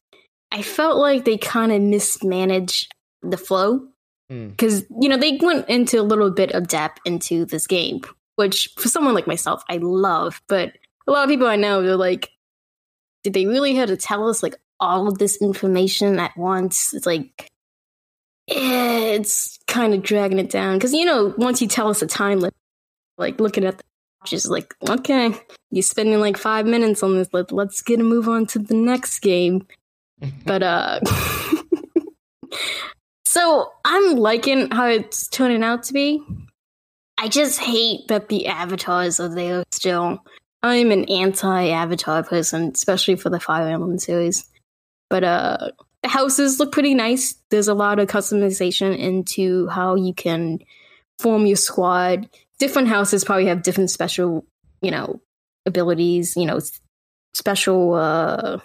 I 0.52 0.62
felt 0.62 0.98
like 0.98 1.26
they 1.26 1.38
kind 1.38 1.72
of 1.72 1.82
mismanaged 1.82 2.94
the 3.22 3.38
flow 3.38 3.88
Hmm. 4.30 4.50
because 4.50 4.84
you 5.02 5.10
know 5.10 5.18
they 5.18 5.38
went 5.42 5.68
into 5.68 6.00
a 6.00 6.04
little 6.04 6.32
bit 6.32 6.52
of 6.54 6.68
depth 6.68 7.00
into 7.06 7.44
this 7.46 7.68
game, 7.68 8.02
which 8.36 8.70
for 8.78 8.88
someone 8.88 9.14
like 9.14 9.28
myself 9.28 9.64
I 9.70 9.78
love, 9.78 10.42
but 10.48 10.74
a 11.08 11.12
lot 11.12 11.24
of 11.24 11.30
people 11.30 11.48
I 11.48 11.56
know 11.58 11.82
they're 11.82 11.96
like, 11.96 12.32
did 13.24 13.34
they 13.34 13.46
really 13.46 13.76
have 13.76 13.90
to 13.90 13.98
tell 13.98 14.30
us 14.30 14.44
like 14.44 14.56
all 14.80 15.08
of 15.08 15.18
this 15.18 15.42
information 15.42 16.20
at 16.20 16.36
once? 16.38 16.94
It's 16.94 17.06
like. 17.06 17.48
eh, 18.50 19.16
It's 19.16 19.60
kind 19.68 19.94
of 19.94 20.02
dragging 20.04 20.40
it 20.40 20.50
down 20.50 20.78
because 20.78 20.94
you 20.94 21.06
know 21.06 21.34
once 21.38 21.62
you 21.62 21.68
tell 21.68 21.90
us 21.90 22.02
a 22.02 22.08
time 22.08 22.40
limit, 22.40 22.54
like 23.18 23.40
looking 23.40 23.66
at 23.66 23.78
the 23.78 23.84
watches, 24.22 24.50
like 24.50 24.74
okay, 24.90 25.34
you're 25.72 25.84
spending 25.84 26.20
like 26.20 26.38
five 26.38 26.66
minutes 26.66 27.04
on 27.04 27.16
this. 27.18 27.30
Let, 27.34 27.52
let's 27.52 27.82
get 27.82 28.00
a 28.00 28.04
move 28.04 28.28
on 28.30 28.46
to 28.48 28.60
the 28.60 28.76
next 28.76 29.20
game. 29.20 29.68
But 30.46 30.64
uh 30.64 31.00
so 33.26 33.72
I'm 33.84 34.16
liking 34.16 34.72
how 34.72 34.88
it's 34.88 35.28
turning 35.28 35.64
out 35.64 35.84
to 35.84 35.94
be. 35.94 36.24
I 37.18 37.28
just 37.28 37.60
hate 37.60 38.08
that 38.10 38.30
the 38.30 38.48
avatars 38.48 39.20
are 39.20 39.34
there 39.34 39.64
still. 39.72 40.24
I'm 40.62 40.92
an 40.92 41.06
anti-avatar 41.06 42.24
person, 42.24 42.72
especially 42.74 43.16
for 43.16 43.30
the 43.30 43.40
Fire 43.40 43.68
Emblem 43.68 44.00
series. 44.00 44.50
But 45.10 45.24
uh 45.24 45.72
the 46.02 46.10
houses 46.10 46.60
look 46.60 46.72
pretty 46.74 46.96
nice. 46.96 47.36
There's 47.50 47.70
a 47.70 47.74
lot 47.74 48.00
of 48.00 48.10
customization 48.10 48.98
into 48.98 49.68
how 49.68 49.96
you 49.96 50.14
can 50.14 50.60
form 51.20 51.46
your 51.46 51.56
squad. 51.56 52.30
Different 52.60 52.90
houses 52.90 53.24
probably 53.24 53.46
have 53.46 53.64
different 53.64 53.90
special, 53.90 54.46
you 54.82 54.92
know, 54.92 55.22
abilities, 55.66 56.36
you 56.36 56.46
know, 56.46 56.60
special 57.34 57.94
uh 57.94 58.60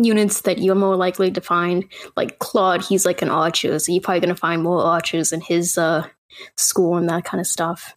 units 0.00 0.42
that 0.42 0.58
you're 0.58 0.74
more 0.74 0.96
likely 0.96 1.30
to 1.32 1.40
find. 1.40 1.84
Like 2.16 2.38
Claude, 2.38 2.84
he's 2.84 3.04
like 3.04 3.22
an 3.22 3.30
archer, 3.30 3.78
so 3.78 3.92
you're 3.92 4.00
probably 4.00 4.20
gonna 4.20 4.34
find 4.36 4.62
more 4.62 4.82
archers 4.82 5.32
in 5.32 5.40
his 5.40 5.76
uh 5.76 6.06
school 6.56 6.96
and 6.96 7.08
that 7.08 7.24
kind 7.24 7.40
of 7.40 7.46
stuff. 7.46 7.96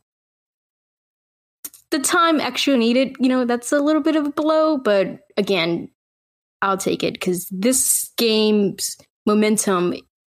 The 1.91 1.99
time 1.99 2.39
extra 2.39 2.75
needed, 2.75 3.15
you 3.19 3.29
know, 3.29 3.45
that's 3.45 3.71
a 3.71 3.79
little 3.79 4.01
bit 4.01 4.15
of 4.15 4.25
a 4.25 4.31
blow, 4.31 4.77
but 4.77 5.27
again, 5.37 5.89
I'll 6.61 6.77
take 6.77 7.03
it 7.03 7.13
because 7.13 7.47
this 7.49 8.11
game's 8.17 8.97
momentum 9.25 9.93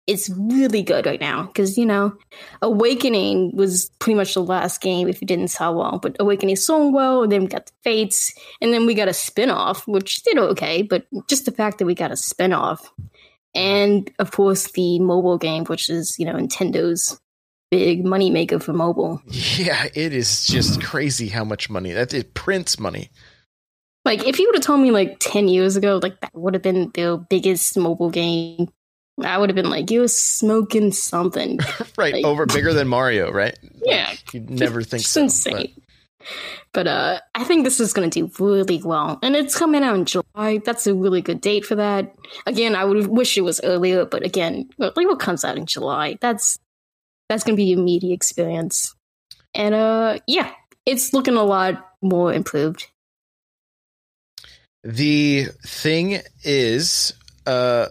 is 0.06 0.32
really 0.36 0.82
good 0.82 1.06
right 1.06 1.20
now. 1.20 1.44
Because, 1.46 1.76
you 1.76 1.86
know, 1.86 2.16
Awakening 2.62 3.56
was 3.56 3.90
pretty 3.98 4.16
much 4.16 4.34
the 4.34 4.42
last 4.42 4.80
game 4.80 5.08
if 5.08 5.20
it 5.20 5.26
didn't 5.26 5.48
sell 5.48 5.74
well, 5.74 5.98
but 5.98 6.16
Awakening 6.20 6.56
sold 6.56 6.94
well, 6.94 7.22
and 7.22 7.32
then 7.32 7.42
we 7.42 7.46
got 7.48 7.66
the 7.66 7.72
Fates, 7.82 8.32
and 8.60 8.72
then 8.72 8.86
we 8.86 8.94
got 8.94 9.08
a 9.08 9.14
spin 9.14 9.50
off, 9.50 9.86
which 9.88 10.22
did 10.22 10.38
okay, 10.38 10.82
but 10.82 11.06
just 11.28 11.44
the 11.44 11.52
fact 11.52 11.78
that 11.78 11.86
we 11.86 11.94
got 11.94 12.12
a 12.12 12.16
spin 12.16 12.52
off. 12.52 12.92
And 13.54 14.10
of 14.18 14.30
course, 14.30 14.70
the 14.72 14.98
mobile 14.98 15.38
game, 15.38 15.64
which 15.64 15.88
is, 15.88 16.16
you 16.18 16.26
know, 16.26 16.34
Nintendo's 16.34 17.20
big 17.70 18.04
money 18.04 18.30
maker 18.30 18.58
for 18.60 18.72
mobile. 18.72 19.20
Yeah, 19.28 19.86
it 19.94 20.12
is 20.12 20.46
just 20.46 20.82
crazy 20.82 21.28
how 21.28 21.44
much 21.44 21.68
money 21.70 21.92
that 21.92 22.14
it 22.14 22.34
prints 22.34 22.78
money. 22.78 23.10
Like, 24.04 24.26
if 24.26 24.38
you 24.38 24.46
would 24.46 24.54
have 24.54 24.64
told 24.64 24.80
me 24.80 24.90
like 24.92 25.16
10 25.18 25.48
years 25.48 25.74
ago, 25.76 25.98
like 26.02 26.20
that 26.20 26.30
would 26.34 26.54
have 26.54 26.62
been 26.62 26.90
the 26.94 27.24
biggest 27.28 27.76
mobile 27.76 28.10
game, 28.10 28.68
I 29.22 29.36
would 29.38 29.48
have 29.50 29.56
been 29.56 29.70
like, 29.70 29.90
you're 29.90 30.06
smoking 30.08 30.92
something. 30.92 31.58
Right, 31.98 32.12
Like- 32.14 32.24
over 32.24 32.46
bigger 32.46 32.72
than 32.74 32.86
Mario, 32.88 33.32
right? 33.32 33.58
Yeah. 33.84 34.08
Like, 34.10 34.34
you'd 34.34 34.50
never 34.50 34.82
think 34.82 35.00
It's 35.00 35.10
so. 35.10 35.22
insane. 35.22 35.72
But 36.72 36.86
uh, 36.86 37.20
I 37.34 37.44
think 37.44 37.64
this 37.64 37.80
is 37.80 37.92
going 37.92 38.10
to 38.10 38.26
do 38.28 38.44
really 38.44 38.82
well. 38.84 39.18
And 39.22 39.34
it's 39.34 39.56
coming 39.58 39.82
out 39.82 39.94
in 39.96 40.04
July. 40.04 40.58
That's 40.64 40.86
a 40.86 40.94
really 40.94 41.22
good 41.22 41.40
date 41.40 41.64
for 41.64 41.74
that. 41.76 42.14
Again, 42.46 42.74
I 42.74 42.84
would 42.84 43.06
wish 43.06 43.38
it 43.38 43.42
was 43.42 43.60
earlier, 43.64 44.04
but 44.04 44.24
again, 44.24 44.68
like 44.76 44.94
what 44.96 45.18
comes 45.20 45.44
out 45.44 45.56
in 45.56 45.66
July? 45.66 46.18
That's 46.20 46.58
that's 47.28 47.44
going 47.44 47.56
to 47.56 47.62
be 47.62 47.72
a 47.72 47.76
media 47.76 48.14
experience. 48.14 48.94
And 49.54 49.74
uh, 49.74 50.18
yeah, 50.26 50.52
it's 50.84 51.12
looking 51.12 51.36
a 51.36 51.42
lot 51.42 51.92
more 52.02 52.32
improved. 52.32 52.86
The 54.84 55.46
thing 55.66 56.20
is, 56.44 57.12
uh, 57.46 57.86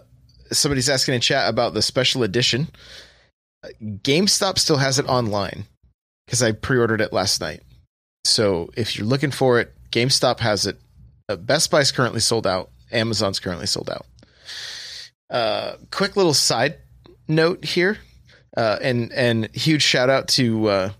somebody's 0.50 0.88
asking 0.88 1.14
in 1.14 1.20
chat 1.20 1.48
about 1.48 1.74
the 1.74 1.82
special 1.82 2.22
edition. 2.22 2.68
GameStop 3.82 4.58
still 4.58 4.78
has 4.78 4.98
it 4.98 5.06
online 5.06 5.66
because 6.26 6.42
I 6.42 6.52
pre-ordered 6.52 7.00
it 7.00 7.12
last 7.12 7.40
night. 7.40 7.62
So 8.24 8.70
if 8.76 8.96
you're 8.96 9.06
looking 9.06 9.30
for 9.30 9.60
it, 9.60 9.74
GameStop 9.90 10.40
has 10.40 10.66
it. 10.66 10.78
Uh, 11.28 11.36
Best 11.36 11.70
Buy's 11.70 11.92
currently 11.92 12.20
sold 12.20 12.46
out. 12.46 12.70
Amazon's 12.92 13.40
currently 13.40 13.66
sold 13.66 13.90
out. 13.90 14.06
Uh, 15.28 15.76
quick 15.90 16.16
little 16.16 16.34
side 16.34 16.76
note 17.28 17.64
here, 17.64 17.98
uh, 18.56 18.78
and 18.80 19.12
and 19.12 19.54
huge 19.54 19.82
shout 19.82 20.10
out 20.10 20.28
to 20.28 20.68
uh, 20.68 20.90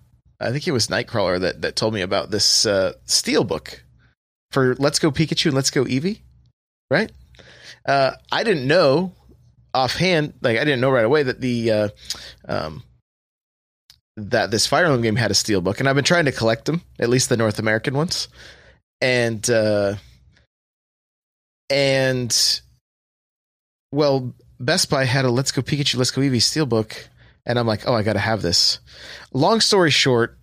I 0.40 0.50
think 0.50 0.66
it 0.68 0.72
was 0.72 0.88
Nightcrawler 0.88 1.40
that 1.40 1.62
that 1.62 1.76
told 1.76 1.94
me 1.94 2.02
about 2.02 2.30
this 2.30 2.66
uh, 2.66 2.92
Steelbook 3.07 3.80
for 4.50 4.74
Let's 4.76 4.98
Go 4.98 5.11
Pikachu 5.11 5.46
and 5.46 5.54
Let's 5.54 5.70
Go 5.70 5.84
Eevee, 5.84 6.20
right? 6.90 7.11
Uh, 7.86 8.12
I 8.30 8.44
didn't 8.44 8.66
know 8.66 9.12
offhand, 9.72 10.34
like 10.40 10.59
I 10.59 10.64
didn't 10.64 10.80
know 10.80 10.90
right 10.90 11.04
away 11.04 11.22
that 11.22 11.40
the 11.40 11.70
uh, 11.70 11.88
um, 12.48 12.82
that 14.16 14.50
this 14.50 14.66
Fire 14.66 14.84
Emblem 14.84 15.02
game 15.02 15.16
had 15.16 15.30
a 15.30 15.34
steel 15.34 15.61
book, 15.61 15.80
and 15.80 15.88
I've 15.88 15.94
been 15.94 16.04
trying 16.04 16.24
to 16.24 16.32
collect 16.32 16.64
them, 16.64 16.82
at 16.98 17.09
least 17.09 17.28
the 17.28 17.36
North 17.36 17.59
American 17.59 17.94
ones, 17.94 18.28
and 19.00 19.48
uh, 19.48 19.94
and 21.70 22.61
well, 23.92 24.34
Best 24.59 24.90
Buy 24.90 25.04
had 25.04 25.24
a 25.24 25.30
Let's 25.30 25.52
Go 25.52 25.62
Pikachu, 25.62 25.96
Let's 25.96 26.11
Go 26.11 26.22
Eevee 26.22 26.36
steelbook, 26.36 27.09
and 27.47 27.59
I'm 27.59 27.66
like, 27.66 27.86
oh, 27.86 27.94
I 27.94 28.03
got 28.03 28.14
to 28.14 28.18
have 28.18 28.42
this. 28.42 28.80
Long 29.32 29.61
story 29.61 29.90
short, 29.90 30.38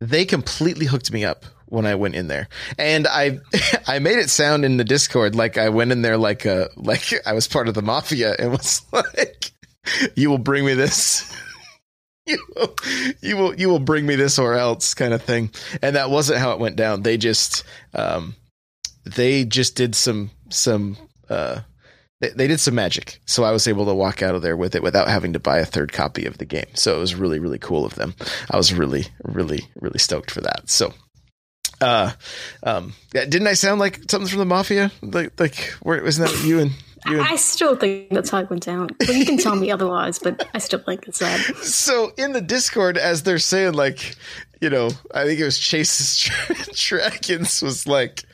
they 0.00 0.24
completely 0.24 0.86
hooked 0.86 1.12
me 1.12 1.24
up 1.24 1.44
when 1.66 1.86
I 1.86 1.94
went 1.94 2.14
in 2.14 2.28
there. 2.28 2.48
And 2.78 3.06
I 3.06 3.40
I 3.86 3.98
made 3.98 4.18
it 4.18 4.30
sound 4.30 4.64
in 4.64 4.76
the 4.76 4.84
Discord 4.84 5.34
like 5.34 5.58
I 5.58 5.68
went 5.68 5.92
in 5.92 6.02
there 6.02 6.16
like 6.18 6.44
a 6.44 6.68
like 6.76 7.12
I 7.26 7.32
was 7.32 7.48
part 7.48 7.68
of 7.68 7.74
the 7.74 7.82
mafia 7.82 8.34
and 8.38 8.52
was 8.52 8.82
like 8.92 9.52
you 10.14 10.30
will 10.30 10.38
bring 10.38 10.64
me 10.64 10.74
this. 10.74 11.36
You 12.26 12.38
will, 12.54 12.74
you 13.22 13.36
will 13.36 13.54
you 13.58 13.68
will 13.68 13.80
bring 13.80 14.06
me 14.06 14.14
this 14.14 14.38
or 14.38 14.54
else 14.54 14.94
kind 14.94 15.14
of 15.14 15.22
thing. 15.22 15.50
And 15.82 15.96
that 15.96 16.10
wasn't 16.10 16.38
how 16.38 16.52
it 16.52 16.60
went 16.60 16.76
down. 16.76 17.02
They 17.02 17.16
just 17.16 17.64
um 17.92 18.36
they 19.04 19.44
just 19.44 19.74
did 19.74 19.96
some 19.96 20.30
some 20.48 20.96
uh 21.28 21.62
they, 22.20 22.28
they 22.30 22.46
did 22.46 22.60
some 22.60 22.74
magic. 22.74 23.20
So 23.26 23.44
I 23.44 23.50
was 23.50 23.66
able 23.66 23.86
to 23.86 23.94
walk 23.94 24.22
out 24.22 24.34
of 24.34 24.42
there 24.42 24.56
with 24.56 24.74
it 24.74 24.82
without 24.82 25.08
having 25.08 25.32
to 25.32 25.40
buy 25.40 25.58
a 25.58 25.64
third 25.64 25.92
copy 25.92 26.26
of 26.26 26.38
the 26.38 26.44
game. 26.44 26.66
So 26.74 26.96
it 26.96 27.00
was 27.00 27.14
really 27.14 27.38
really 27.38 27.58
cool 27.58 27.84
of 27.84 27.94
them. 27.94 28.14
I 28.50 28.56
was 28.56 28.72
really 28.72 29.06
really 29.24 29.62
really 29.80 29.98
stoked 29.98 30.30
for 30.30 30.40
that. 30.42 30.68
So 30.68 30.92
uh 31.80 32.12
um 32.62 32.92
yeah, 33.14 33.24
didn't 33.24 33.46
i 33.46 33.54
sound 33.54 33.80
like 33.80 34.00
something 34.10 34.28
from 34.28 34.38
the 34.38 34.44
mafia 34.44 34.92
like 35.00 35.40
like 35.40 35.56
where 35.82 36.02
wasn't 36.02 36.28
that 36.28 36.44
you 36.46 36.60
and 36.60 36.72
you 37.06 37.18
and 37.18 37.22
I 37.22 37.36
still 37.36 37.76
think 37.76 38.10
that's 38.10 38.28
how 38.28 38.40
it 38.40 38.50
went 38.50 38.62
down. 38.62 38.90
But 38.98 39.08
you 39.14 39.24
can 39.24 39.38
tell 39.38 39.56
me 39.56 39.70
otherwise, 39.70 40.18
but 40.18 40.46
I 40.52 40.58
still 40.58 40.80
think 40.80 41.08
it's 41.08 41.20
that. 41.20 41.38
so 41.62 42.12
in 42.18 42.32
the 42.32 42.42
discord 42.42 42.98
as 42.98 43.22
they're 43.22 43.38
saying 43.38 43.72
like 43.72 44.16
you 44.60 44.68
know 44.68 44.90
i 45.14 45.24
think 45.24 45.40
it 45.40 45.44
was 45.44 45.58
chase's 45.58 46.30
dragons 46.74 47.62
was 47.62 47.86
like 47.86 48.24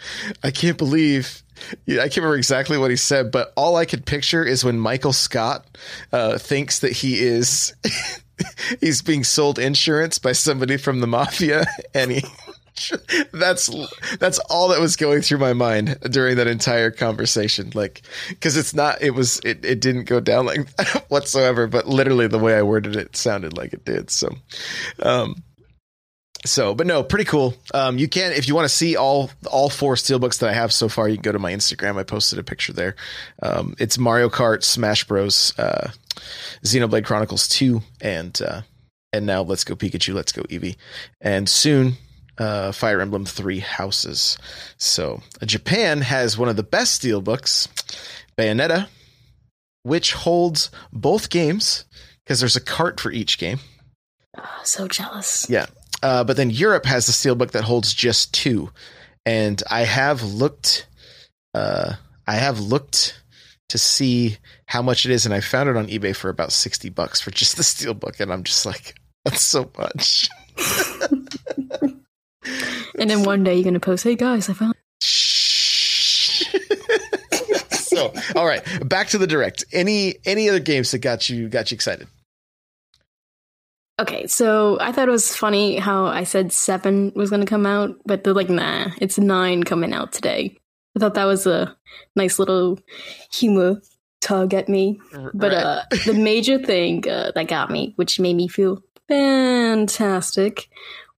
i 0.43 0.51
can't 0.51 0.77
believe 0.77 1.45
yeah, 1.87 2.01
I 2.01 2.05
can't 2.05 2.19
remember 2.19 2.37
exactly 2.37 2.79
what 2.79 2.91
he 2.91 2.97
said, 2.97 3.31
but 3.31 3.53
all 3.57 3.77
I 3.77 3.85
could 3.85 4.07
picture 4.07 4.45
is 4.45 4.65
when 4.65 4.79
Michael 4.79 5.13
Scott 5.13 5.67
uh, 6.13 6.39
thinks 6.39 6.81
that 6.81 6.93
he 6.93 7.23
is 7.23 7.75
he's 8.81 9.03
being 9.03 9.25
sold 9.25 9.59
insurance 9.59 10.19
by 10.19 10.33
somebody 10.33 10.77
from 10.77 11.01
the 11.01 11.07
mafia, 11.07 11.67
and 11.95 12.13
he 12.13 12.25
that's 13.33 13.71
that's 14.19 14.39
all 14.51 14.69
that 14.69 14.81
was 14.81 14.97
going 14.97 15.23
through 15.23 15.39
my 15.39 15.53
mind 15.53 15.99
during 16.11 16.37
that 16.37 16.47
entire 16.47 16.91
conversation 16.91 17.71
like 17.75 18.03
because 18.29 18.57
it's 18.57 18.75
not 18.75 19.01
it 19.01 19.13
was 19.13 19.41
it, 19.41 19.65
it 19.65 19.81
didn't 19.81 20.05
go 20.05 20.21
down 20.21 20.47
like 20.47 20.69
whatsoever 21.09 21.67
but 21.67 21.89
literally 21.89 22.27
the 22.27 22.39
way 22.39 22.55
i 22.55 22.63
worded 22.63 22.95
it 22.95 23.17
sounded 23.17 23.57
like 23.57 23.73
it 23.73 23.85
did 23.85 24.11
so 24.11 24.29
um 25.03 25.43
so 26.45 26.75
but 26.75 26.87
no 26.87 27.03
pretty 27.03 27.25
cool 27.25 27.55
um 27.75 27.99
you 27.99 28.09
can 28.09 28.33
if 28.33 28.47
you 28.47 28.55
want 28.55 28.65
to 28.65 28.75
see 28.75 28.97
all 28.97 29.31
all 29.51 29.69
four 29.69 29.95
steelbooks 29.95 30.39
that 30.39 30.51
i 30.51 30.53
have 30.53 30.73
so 30.73 30.89
far 30.89 31.09
you 31.09 31.17
can 31.17 31.23
go 31.23 31.33
to 31.33 31.39
my 31.39 31.53
instagram 31.53 31.97
i 31.97 32.03
posted 32.03 32.39
a 32.39 32.43
picture 32.43 32.73
there 32.73 32.95
um 33.43 33.75
it's 33.79 33.99
mario 33.99 34.29
kart 34.29 34.63
smash 34.63 35.05
bros 35.05 35.57
uh 35.59 35.91
xenoblade 36.63 37.05
chronicles 37.05 37.49
2 37.49 37.83
and 38.01 38.41
uh 38.43 38.61
and 39.13 39.25
now 39.27 39.43
let's 39.43 39.65
go 39.65 39.75
pikachu 39.75 40.15
let's 40.15 40.33
go 40.33 40.43
eevee 40.43 40.77
and 41.21 41.49
soon 41.49 41.95
uh, 42.39 42.73
Fire 42.73 43.01
Emblem 43.01 43.25
Three 43.25 43.61
Houses. 43.61 44.37
So 44.77 45.23
uh, 45.41 45.47
Japan 45.47 46.03
has 46.03 46.37
one 46.37 46.49
of 46.49 46.57
the 46.57 46.63
best 46.63 46.95
steel 46.95 47.21
books, 47.21 47.69
Bayonetta, 48.37 48.89
which 49.83 50.13
holds 50.13 50.71
both 50.93 51.31
games 51.31 51.85
because 52.25 52.41
there's 52.41 52.57
a 52.57 52.61
cart 52.61 53.01
for 53.01 53.11
each 53.11 53.39
game. 53.39 53.61
Oh, 54.37 54.61
so 54.65 54.89
jealous. 54.89 55.49
Yeah. 55.49 55.67
Uh, 56.03 56.25
but 56.25 56.37
then 56.37 56.51
Europe 56.51 56.87
has 56.87 57.07
the 57.07 57.13
steelbook 57.13 57.53
that 57.53 57.65
holds 57.65 57.93
just 57.95 58.33
two, 58.35 58.71
and 59.25 59.63
I 59.71 59.83
have 59.83 60.23
looked. 60.23 60.87
Uh, 61.55 61.95
I 62.27 62.35
have 62.35 62.61
looked 62.61 63.23
to 63.71 63.79
see 63.79 64.37
how 64.67 64.83
much 64.83 65.07
it 65.07 65.13
is, 65.13 65.25
and 65.25 65.35
I 65.35 65.41
found 65.41 65.69
it 65.69 65.77
on 65.77 65.89
eBay 65.89 66.15
for 66.15 66.29
about 66.29 66.53
sixty 66.53 66.91
bucks 66.91 67.21
for 67.21 67.31
just 67.31 67.57
the 67.57 67.63
steelbook, 67.63 68.21
and 68.21 68.33
I'm 68.33 68.43
just 68.45 68.67
like, 68.67 68.95
that's 69.25 69.43
so 69.43 69.71
much. 69.79 70.29
And 72.99 73.11
then 73.11 73.25
one 73.25 73.45
day 73.45 73.55
you're 73.55 73.65
gonna 73.65 73.81
post, 73.81 74.05
"Hey 74.05 74.15
guys, 74.15 74.49
I 74.49 74.55
found." 74.55 74.75
So, 77.97 78.13
all 78.35 78.45
right, 78.45 78.63
back 78.87 79.09
to 79.09 79.19
the 79.19 79.27
direct. 79.27 79.65
Any 79.73 80.17
any 80.27 80.51
other 80.51 80.61
games 80.61 80.91
that 80.91 80.99
got 80.99 81.31
you 81.31 81.49
got 81.49 81.71
you 81.71 81.77
excited? 81.77 82.09
Okay, 83.99 84.27
so 84.27 84.79
I 84.81 84.93
thought 84.93 85.09
it 85.09 85.13
was 85.13 85.35
funny 85.35 85.77
how 85.77 86.05
I 86.07 86.25
said 86.25 86.53
seven 86.53 87.13
was 87.15 87.31
gonna 87.31 87.47
come 87.47 87.65
out, 87.65 87.97
but 88.05 88.25
they're 88.25 88.35
like, 88.35 88.51
nah, 88.51 88.89
it's 89.01 89.19
nine 89.19 89.63
coming 89.63 89.93
out 89.95 90.13
today. 90.13 90.57
I 90.95 91.01
thought 91.01 91.15
that 91.15 91.25
was 91.25 91.47
a 91.47 91.75
nice 92.15 92.39
little 92.39 92.79
humor 93.33 93.81
tug 94.21 94.53
at 94.55 94.69
me. 94.69 95.01
But 95.33 95.53
Right. 95.53 95.63
uh, 95.65 95.83
the 96.05 96.13
major 96.15 96.59
thing 96.59 97.09
uh, 97.09 97.33
that 97.35 97.49
got 97.49 97.71
me, 97.71 97.95
which 97.97 98.21
made 98.21 98.35
me 98.37 98.49
feel 98.49 98.83
fantastic, 99.09 100.69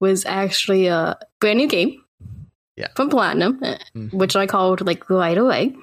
was 0.01 0.25
actually 0.27 0.87
a 0.87 1.19
brand 1.41 1.59
new 1.59 1.67
game. 1.69 2.05
Yeah. 2.77 2.89
From 2.95 3.09
Platinum, 3.11 3.59
uh, 3.63 3.77
Mhm. 3.97 4.13
which 4.15 4.37
I 4.37 4.47
called 4.47 4.87
like 4.87 5.11
right 5.11 5.37
away. 5.37 5.75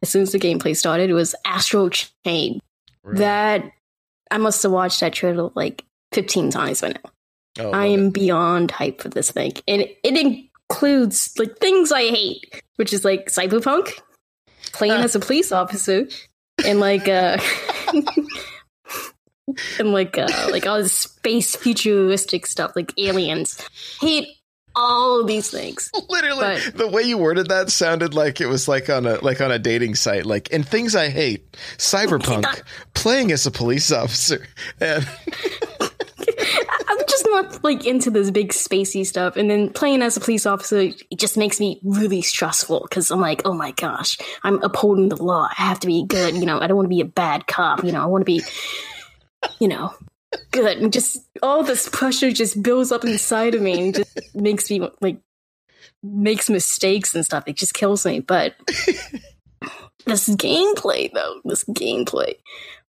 As 0.00 0.10
soon 0.10 0.22
as 0.22 0.30
the 0.30 0.38
gameplay 0.38 0.76
started, 0.76 1.10
it 1.10 1.14
was 1.14 1.34
Astral 1.44 1.90
Chain. 1.90 2.60
That 3.04 3.64
I 4.30 4.38
must 4.38 4.62
have 4.62 4.70
watched 4.72 5.00
that 5.00 5.12
trailer 5.12 5.50
like 5.56 5.84
15 6.16 6.50
times 6.50 6.80
by 6.80 6.88
now. 6.88 7.10
Oh, 7.58 7.70
I 7.72 7.86
am 7.86 8.08
beyond 8.10 8.70
hype 8.70 9.02
for 9.02 9.10
this 9.10 9.30
thing. 9.30 9.52
And 9.68 9.82
it, 9.82 9.98
it 10.02 10.16
includes 10.16 11.30
like 11.38 11.58
things 11.58 11.92
I 11.92 12.08
hate, 12.08 12.62
which 12.76 12.92
is 12.94 13.04
like 13.04 13.26
cyberpunk, 13.26 13.92
playing 14.72 15.02
as 15.02 15.14
a 15.14 15.20
police 15.20 15.52
officer, 15.52 16.08
and 16.66 16.80
like 16.80 17.06
uh 17.06 17.36
and 19.78 19.92
like 19.92 20.18
uh 20.18 20.26
like 20.50 20.66
all 20.66 20.82
this 20.82 20.92
space 20.92 21.54
futuristic 21.54 22.46
stuff, 22.46 22.72
like 22.74 22.92
aliens. 22.98 23.60
Hate 24.00 24.26
all 24.74 25.24
these 25.24 25.50
things. 25.50 25.90
Literally, 26.08 26.58
But- 26.66 26.76
the 26.76 26.88
way 26.88 27.02
you 27.02 27.16
worded 27.18 27.48
that 27.48 27.70
sounded 27.70 28.12
like 28.14 28.40
it 28.40 28.46
was 28.46 28.68
like 28.68 28.90
on 28.90 29.06
a 29.06 29.14
like 29.24 29.40
on 29.40 29.50
a 29.50 29.58
dating 29.58 29.94
site. 29.94 30.26
Like, 30.26 30.52
and 30.52 30.66
things 30.66 30.94
I 30.96 31.08
hate: 31.08 31.52
cyberpunk, 31.78 32.62
playing 32.94 33.32
as 33.32 33.46
a 33.46 33.50
police 33.50 33.90
officer, 33.92 34.46
and 34.80 35.08
just 37.26 37.52
not 37.52 37.64
like 37.64 37.86
into 37.86 38.10
this 38.10 38.30
big 38.30 38.52
spacey 38.52 39.04
stuff. 39.04 39.36
And 39.36 39.50
then 39.50 39.70
playing 39.70 40.02
as 40.02 40.16
a 40.16 40.20
police 40.20 40.46
officer, 40.46 40.78
it 40.80 41.18
just 41.18 41.36
makes 41.36 41.60
me 41.60 41.80
really 41.84 42.22
stressful 42.22 42.86
because 42.88 43.10
I'm 43.10 43.20
like, 43.20 43.42
oh 43.44 43.54
my 43.54 43.72
gosh, 43.72 44.18
I'm 44.42 44.62
upholding 44.62 45.08
the 45.08 45.22
law. 45.22 45.48
I 45.50 45.62
have 45.62 45.80
to 45.80 45.86
be 45.86 46.04
good. 46.04 46.36
You 46.36 46.46
know, 46.46 46.60
I 46.60 46.66
don't 46.66 46.76
want 46.76 46.86
to 46.86 46.94
be 46.94 47.00
a 47.00 47.06
bad 47.06 47.46
cop. 47.46 47.84
You 47.84 47.92
know, 47.92 48.02
I 48.02 48.06
want 48.06 48.22
to 48.22 48.26
be, 48.26 48.42
you 49.58 49.68
know, 49.68 49.94
good. 50.50 50.78
And 50.78 50.92
just 50.92 51.18
all 51.42 51.62
this 51.62 51.88
pressure 51.88 52.32
just 52.32 52.62
builds 52.62 52.92
up 52.92 53.04
inside 53.04 53.54
of 53.54 53.62
me 53.62 53.80
and 53.80 53.94
just 53.94 54.18
makes 54.34 54.70
me 54.70 54.88
like 55.00 55.20
makes 56.02 56.50
mistakes 56.50 57.14
and 57.14 57.24
stuff. 57.24 57.44
It 57.46 57.56
just 57.56 57.74
kills 57.74 58.04
me. 58.06 58.20
But 58.20 58.54
this 60.06 60.28
gameplay 60.28 61.12
though, 61.12 61.40
this 61.44 61.64
gameplay. 61.64 62.34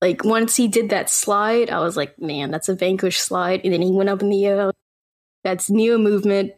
Like 0.01 0.23
once 0.23 0.55
he 0.55 0.67
did 0.67 0.89
that 0.89 1.09
slide, 1.09 1.69
I 1.69 1.79
was 1.79 1.97
like, 1.97 2.19
man, 2.19 2.51
that's 2.51 2.69
a 2.69 2.75
vanquish 2.75 3.19
slide. 3.19 3.61
And 3.63 3.73
then 3.73 3.81
he 3.81 3.91
went 3.91 4.09
up 4.09 4.21
in 4.21 4.29
the 4.29 4.45
air. 4.45 4.71
That's 5.43 5.69
Neo 5.69 5.97
movement. 5.97 6.53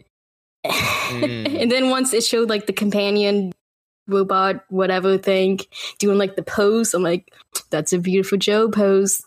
Mm. 0.65 1.61
and 1.61 1.71
then 1.71 1.89
once 1.89 2.13
it 2.13 2.23
showed 2.23 2.49
like 2.49 2.65
the 2.65 2.73
companion 2.73 3.53
robot, 4.07 4.65
whatever 4.69 5.17
thing, 5.17 5.59
doing 5.99 6.17
like 6.17 6.35
the 6.35 6.43
pose, 6.43 6.93
I'm 6.93 7.03
like, 7.03 7.33
that's 7.69 7.93
a 7.93 7.97
Viewtiful 7.97 8.37
Joe 8.37 8.69
pose. 8.69 9.21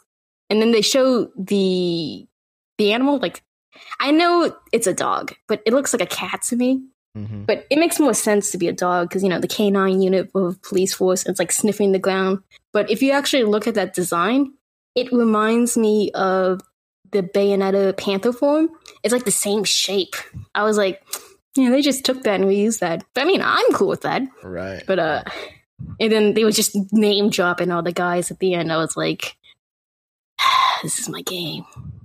And 0.51 0.61
then 0.61 0.73
they 0.73 0.83
show 0.83 1.31
the 1.37 2.27
the 2.79 2.93
animal, 2.93 3.19
like 3.19 3.43
I 4.01 4.11
know 4.11 4.55
it's 4.73 4.87
a 4.87 4.95
dog, 4.95 5.35
but 5.49 5.63
it 5.65 5.73
looks 5.73 5.95
like 5.95 6.03
a 6.03 6.07
cat 6.07 6.43
to 6.49 6.57
me. 6.57 6.83
Mhm. 7.17 7.47
But 7.47 7.67
it 7.71 7.79
makes 7.79 8.01
more 8.01 8.15
sense 8.15 8.51
to 8.53 8.59
be 8.59 8.69
a 8.69 8.73
dog 8.73 9.09
because 9.09 9.23
you 9.23 9.29
know 9.29 9.39
the 9.39 9.49
canine 9.49 10.01
unit 10.01 10.31
of 10.35 10.61
police 10.63 10.95
force. 10.95 11.27
It's 11.27 11.39
like 11.39 11.53
sniffing 11.53 11.93
the 11.93 11.99
ground. 11.99 12.43
But 12.73 12.91
if 12.91 13.03
you 13.03 13.13
actually 13.13 13.45
look 13.45 13.67
at 13.67 13.75
that 13.75 13.93
design, 13.95 14.55
it 14.95 15.13
reminds 15.13 15.77
me 15.77 16.11
of 16.13 16.61
the 17.11 17.23
Bayonetta 17.23 17.97
panther 17.99 18.33
form. 18.33 18.71
It's 19.03 19.13
like 19.13 19.27
the 19.27 19.31
same 19.31 19.65
shape. 19.65 20.15
I 20.55 20.63
was 20.65 20.79
like, 20.79 21.03
yeah, 21.55 21.69
they 21.69 21.83
just 21.83 22.05
took 22.07 22.23
that 22.23 22.41
and 22.41 22.45
reused 22.45 22.79
that. 22.81 23.05
But 23.13 23.21
I 23.23 23.25
mean, 23.27 23.43
I'm 23.45 23.73
cool 23.75 23.89
with 23.89 24.03
that. 24.03 24.23
right. 24.43 24.83
But 24.87 24.99
uh, 24.99 25.23
and 26.01 26.11
then 26.11 26.33
they 26.33 26.45
were 26.45 26.51
just 26.51 26.75
name 26.93 27.29
dropping 27.29 27.71
all 27.71 27.83
the 27.83 27.93
guys 27.93 28.31
at 28.31 28.39
the 28.39 28.55
end. 28.55 28.73
I 28.73 28.79
was 28.79 28.97
like, 28.97 29.37
this 30.83 30.99
is 30.99 31.09
my 31.11 31.21
game. 31.23 31.65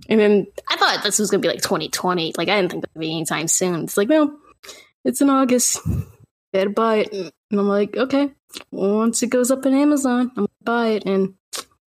And 0.10 0.20
then 0.20 0.47
I 0.70 0.76
thought 0.78 1.03
this 1.03 1.20
was 1.20 1.32
gonna 1.32 1.41
be 1.41 1.47
like 1.47 1.62
2020. 1.62 2.34
Like 2.38 2.49
I 2.49 2.55
didn't 2.58 2.72
think 2.72 2.84
it 2.84 2.89
would 2.93 2.99
be 2.99 3.12
anytime 3.14 3.47
soon. 3.47 3.84
It's 3.84 3.95
like, 3.97 4.10
no, 4.10 4.36
it's 5.03 5.21
in 5.21 5.29
August. 5.29 5.79
Better 6.53 6.69
buy 6.69 6.97
it. 6.97 7.13
And 7.13 7.59
I'm 7.59 7.67
like, 7.67 7.95
okay. 7.95 8.31
Once 8.71 9.21
it 9.23 9.29
goes 9.29 9.51
up 9.51 9.65
in 9.65 9.73
Amazon, 9.73 10.31
I'm 10.35 10.45
gonna 10.45 10.47
buy 10.63 10.87
it, 10.89 11.05
and 11.05 11.35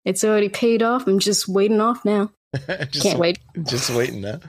it's 0.05 0.25
already 0.25 0.49
paid 0.49 0.83
off. 0.83 1.07
I'm 1.07 1.19
just 1.19 1.49
waiting 1.49 1.81
off 1.81 2.05
now. 2.05 2.31
just, 2.91 3.03
Can't 3.03 3.19
wait. 3.19 3.39
Just 3.65 3.91
waiting 3.91 4.23
now. 4.23 4.41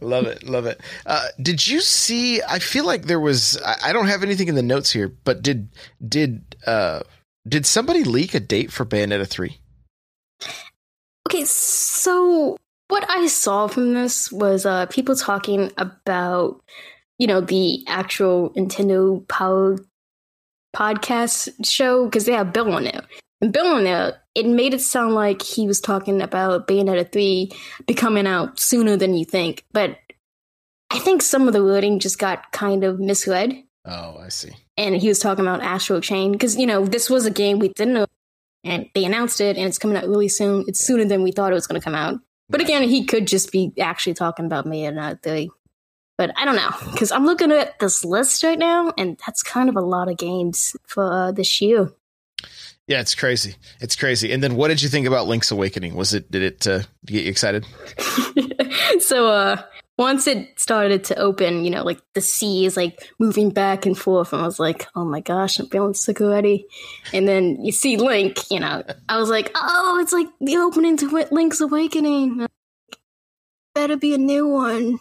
Love 0.00 0.26
it. 0.26 0.44
Love 0.44 0.66
it. 0.66 0.80
Uh, 1.04 1.26
did 1.40 1.66
you 1.66 1.80
see? 1.80 2.42
I 2.42 2.58
feel 2.58 2.84
like 2.84 3.04
there 3.04 3.20
was. 3.20 3.60
I, 3.64 3.76
I 3.90 3.92
don't 3.92 4.06
have 4.06 4.22
anything 4.22 4.48
in 4.48 4.54
the 4.54 4.62
notes 4.62 4.92
here, 4.92 5.08
but 5.24 5.42
did 5.42 5.68
did 6.06 6.56
uh 6.66 7.00
did 7.48 7.66
somebody 7.66 8.04
leak 8.04 8.34
a 8.34 8.40
date 8.40 8.72
for 8.72 8.84
Bayonetta 8.84 9.26
three? 9.26 9.58
Okay, 11.26 11.44
so 11.44 12.56
what 12.88 13.04
I 13.08 13.26
saw 13.26 13.66
from 13.66 13.94
this 13.94 14.30
was 14.30 14.64
uh, 14.64 14.86
people 14.86 15.16
talking 15.16 15.72
about, 15.76 16.60
you 17.18 17.26
know, 17.26 17.40
the 17.40 17.84
actual 17.86 18.50
Nintendo 18.50 19.26
Power 19.28 19.78
podcast 20.74 21.48
show 21.64 22.04
because 22.06 22.26
they 22.26 22.32
have 22.32 22.52
Bill 22.52 22.72
on 22.72 22.84
there. 22.84 23.02
And 23.40 23.52
Bill 23.52 23.66
on 23.66 23.84
there, 23.84 24.20
it 24.34 24.46
made 24.46 24.74
it 24.74 24.80
sound 24.80 25.14
like 25.14 25.42
he 25.42 25.66
was 25.66 25.80
talking 25.80 26.20
about 26.22 26.66
Bayonetta 26.66 27.10
3 27.12 27.50
becoming 27.86 28.26
out 28.26 28.58
sooner 28.58 28.96
than 28.96 29.14
you 29.14 29.24
think. 29.24 29.64
But 29.72 29.98
I 30.90 30.98
think 30.98 31.22
some 31.22 31.46
of 31.46 31.52
the 31.54 31.64
wording 31.64 31.98
just 31.98 32.18
got 32.18 32.52
kind 32.52 32.84
of 32.84 33.00
misread 33.00 33.62
Oh, 33.84 34.18
I 34.18 34.28
see. 34.28 34.50
and 34.76 34.96
he 34.96 35.08
was 35.08 35.18
talking 35.18 35.44
about 35.44 35.62
Astral 35.62 36.00
Chain 36.00 36.32
because 36.32 36.56
you 36.56 36.66
know 36.66 36.84
this 36.86 37.08
was 37.10 37.24
a 37.26 37.30
game 37.30 37.58
we 37.58 37.68
didn't 37.68 37.94
know, 37.94 38.06
and 38.64 38.88
they 38.94 39.04
announced 39.04 39.40
it, 39.40 39.56
and 39.56 39.66
it's 39.66 39.78
coming 39.78 39.96
out 39.96 40.08
really 40.08 40.28
soon. 40.28 40.64
It's 40.66 40.80
sooner 40.80 41.04
than 41.04 41.22
we 41.22 41.30
thought 41.32 41.52
it 41.52 41.54
was 41.54 41.66
going 41.66 41.80
to 41.80 41.84
come 41.84 41.94
out. 41.94 42.18
But 42.48 42.60
again, 42.60 42.82
he 42.82 43.04
could 43.04 43.26
just 43.26 43.52
be 43.52 43.72
actually 43.80 44.14
talking 44.14 44.44
about 44.46 44.66
me 44.66 44.84
and 44.84 44.96
not 44.96 45.22
the. 45.22 45.48
But 46.18 46.32
I 46.36 46.44
don't 46.44 46.56
know 46.56 46.70
because 46.92 47.12
I'm 47.12 47.26
looking 47.26 47.52
at 47.52 47.78
this 47.78 48.04
list 48.04 48.42
right 48.42 48.58
now, 48.58 48.92
and 48.96 49.18
that's 49.26 49.42
kind 49.42 49.68
of 49.68 49.76
a 49.76 49.82
lot 49.82 50.08
of 50.08 50.16
games 50.16 50.74
for 50.86 51.12
uh, 51.12 51.32
this 51.32 51.60
year. 51.60 51.90
Yeah, 52.86 53.00
it's 53.00 53.14
crazy. 53.14 53.56
It's 53.80 53.96
crazy. 53.96 54.32
And 54.32 54.42
then, 54.42 54.54
what 54.54 54.68
did 54.68 54.80
you 54.80 54.88
think 54.88 55.06
about 55.06 55.26
Link's 55.26 55.50
Awakening? 55.50 55.94
Was 55.94 56.14
it 56.14 56.30
did 56.30 56.42
it 56.42 56.66
uh, 56.66 56.82
get 57.04 57.24
you 57.24 57.30
excited? 57.30 57.66
so 59.00 59.28
uh 59.28 59.62
once 59.98 60.26
it 60.26 60.60
started 60.60 61.04
to 61.04 61.16
open, 61.16 61.64
you 61.64 61.70
know, 61.70 61.82
like 61.82 62.00
the 62.12 62.20
sea 62.20 62.66
is 62.66 62.76
like 62.76 63.10
moving 63.18 63.50
back 63.50 63.86
and 63.86 63.96
forth, 63.96 64.32
and 64.32 64.42
I 64.42 64.44
was 64.44 64.60
like, 64.60 64.86
oh 64.94 65.04
my 65.04 65.20
gosh, 65.20 65.58
I'm 65.58 65.68
feeling 65.68 65.94
sick 65.94 66.20
already. 66.20 66.66
And 67.14 67.26
then 67.26 67.64
you 67.64 67.72
see 67.72 67.96
Link, 67.96 68.50
you 68.50 68.60
know, 68.60 68.84
I 69.08 69.18
was 69.18 69.30
like, 69.30 69.50
oh, 69.54 69.98
it's 70.02 70.12
like 70.12 70.28
the 70.40 70.58
opening 70.58 70.98
to 70.98 71.26
Link's 71.30 71.60
Awakening. 71.60 72.46
Better 73.74 73.96
be 73.96 74.14
a 74.14 74.18
new 74.18 74.46
one. 74.46 74.98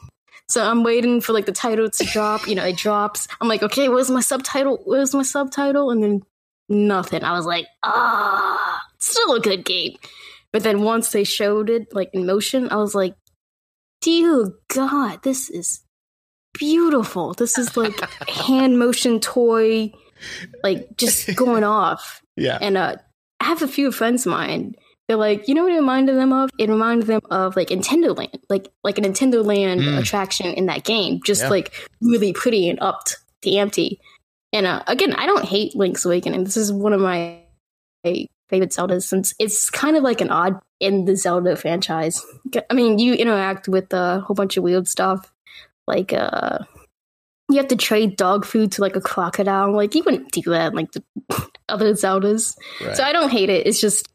So 0.47 0.63
I'm 0.63 0.83
waiting 0.83 1.21
for 1.21 1.33
like 1.33 1.45
the 1.45 1.51
title 1.51 1.89
to 1.89 2.03
drop. 2.05 2.47
You 2.47 2.55
know, 2.55 2.65
it 2.65 2.77
drops. 2.77 3.27
I'm 3.41 3.47
like, 3.47 3.63
okay, 3.63 3.89
where's 3.89 4.11
my 4.11 4.21
subtitle? 4.21 4.81
Where's 4.85 5.13
my 5.13 5.23
subtitle? 5.23 5.89
And 5.89 6.03
then 6.03 6.21
nothing. 6.69 7.23
I 7.23 7.33
was 7.33 7.45
like, 7.45 7.67
ah, 7.83 8.81
still 8.99 9.33
a 9.33 9.39
good 9.39 9.65
game. 9.65 9.97
But 10.51 10.63
then 10.63 10.83
once 10.83 11.11
they 11.11 11.23
showed 11.23 11.69
it 11.69 11.93
like 11.93 12.09
in 12.13 12.25
motion, 12.25 12.69
I 12.71 12.77
was 12.77 12.95
like, 12.95 13.15
dear 14.01 14.51
God, 14.69 15.23
this 15.23 15.49
is 15.49 15.81
beautiful. 16.53 17.33
This 17.33 17.57
is 17.57 17.75
like 17.75 17.99
hand 18.29 18.79
motion 18.79 19.19
toy, 19.19 19.91
like 20.63 20.95
just 20.97 21.35
going 21.35 21.63
off. 21.63 22.21
Yeah. 22.37 22.57
And 22.61 22.77
uh, 22.77 22.95
I 23.39 23.45
have 23.45 23.61
a 23.61 23.67
few 23.67 23.91
friends 23.91 24.25
of 24.25 24.31
mine. 24.31 24.75
They're 25.07 25.17
like, 25.17 25.47
you 25.47 25.53
know 25.53 25.63
what 25.63 25.71
it 25.71 25.75
reminded 25.75 26.15
them 26.17 26.33
of? 26.33 26.49
It 26.57 26.67
reminded 26.69 27.05
them 27.07 27.21
of 27.29 27.55
like 27.55 27.69
Nintendo 27.69 28.17
Land, 28.17 28.39
like 28.49 28.71
like 28.83 28.97
a 28.97 29.01
Nintendo 29.01 29.45
Land 29.45 29.81
Mm. 29.81 29.99
attraction 29.99 30.47
in 30.47 30.65
that 30.65 30.83
game, 30.83 31.19
just 31.23 31.43
Yeah. 31.43 31.49
like 31.49 31.73
really 32.01 32.33
pretty 32.33 32.67
and 32.69 32.79
upped 32.81 33.17
the 33.43 33.59
ante. 33.59 33.99
And 34.51 34.65
uh, 34.65 34.81
again, 34.87 35.13
I 35.13 35.25
don't 35.27 35.45
hate 35.45 35.75
Link's 35.75 36.05
Awakening. 36.05 36.43
This 36.43 36.57
is 36.57 36.71
one 36.73 36.93
of 36.93 37.01
my 37.01 37.39
favorite 38.03 38.71
Zeldas 38.71 39.03
since 39.03 39.33
it's 39.37 39.69
kind 39.69 39.95
of 39.97 40.03
like 40.03 40.21
an 40.21 40.29
odd 40.29 40.59
in 40.79 41.05
the 41.05 41.15
Zelda 41.15 41.55
franchise. 41.55 42.23
I 42.69 42.73
mean, 42.73 42.97
you 42.99 43.13
interact 43.13 43.67
with 43.67 43.91
a 43.93 44.21
whole 44.21 44.35
bunch 44.35 44.57
of 44.57 44.63
weird 44.63 44.87
stuff, 44.87 45.31
like 45.87 46.13
uh, 46.13 46.59
you 47.49 47.57
have 47.57 47.67
to 47.67 47.75
trade 47.75 48.17
dog 48.17 48.45
food 48.45 48.71
to 48.73 48.81
like 48.81 48.95
a 48.95 49.01
crocodile. 49.01 49.71
Like 49.75 49.93
you 49.93 50.03
wouldn't 50.03 50.31
do 50.31 50.41
that 50.49 50.71
in, 50.71 50.75
like 50.75 50.91
the 50.93 51.03
other 51.69 51.91
Zeldas. 51.93 52.57
Right. 52.81 52.95
So 52.97 53.03
I 53.03 53.11
don't 53.13 53.29
hate 53.31 53.49
it. 53.49 53.67
It's 53.67 53.79
just 53.81 54.07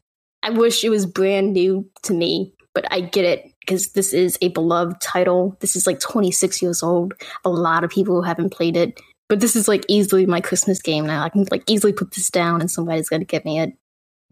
I 0.43 0.51
wish 0.51 0.83
it 0.83 0.89
was 0.89 1.05
brand 1.05 1.53
new 1.53 1.89
to 2.03 2.13
me, 2.13 2.53
but 2.73 2.85
I 2.91 3.01
get 3.01 3.25
it 3.25 3.51
because 3.59 3.93
this 3.93 4.13
is 4.13 4.37
a 4.41 4.49
beloved 4.49 4.99
title. 4.99 5.55
This 5.59 5.75
is 5.75 5.85
like 5.85 5.99
26 5.99 6.61
years 6.61 6.83
old. 6.83 7.13
A 7.45 7.49
lot 7.49 7.83
of 7.83 7.91
people 7.91 8.21
haven't 8.23 8.51
played 8.51 8.75
it, 8.75 8.99
but 9.29 9.39
this 9.39 9.55
is 9.55 9.67
like 9.67 9.85
easily 9.87 10.25
my 10.25 10.41
Christmas 10.41 10.81
game 10.81 11.05
now. 11.05 11.23
I 11.23 11.29
can 11.29 11.45
like 11.51 11.63
easily 11.67 11.93
put 11.93 12.11
this 12.11 12.29
down 12.29 12.61
and 12.61 12.69
somebody's 12.69 13.09
gonna 13.09 13.25
get 13.25 13.45
me 13.45 13.59
it. 13.59 13.73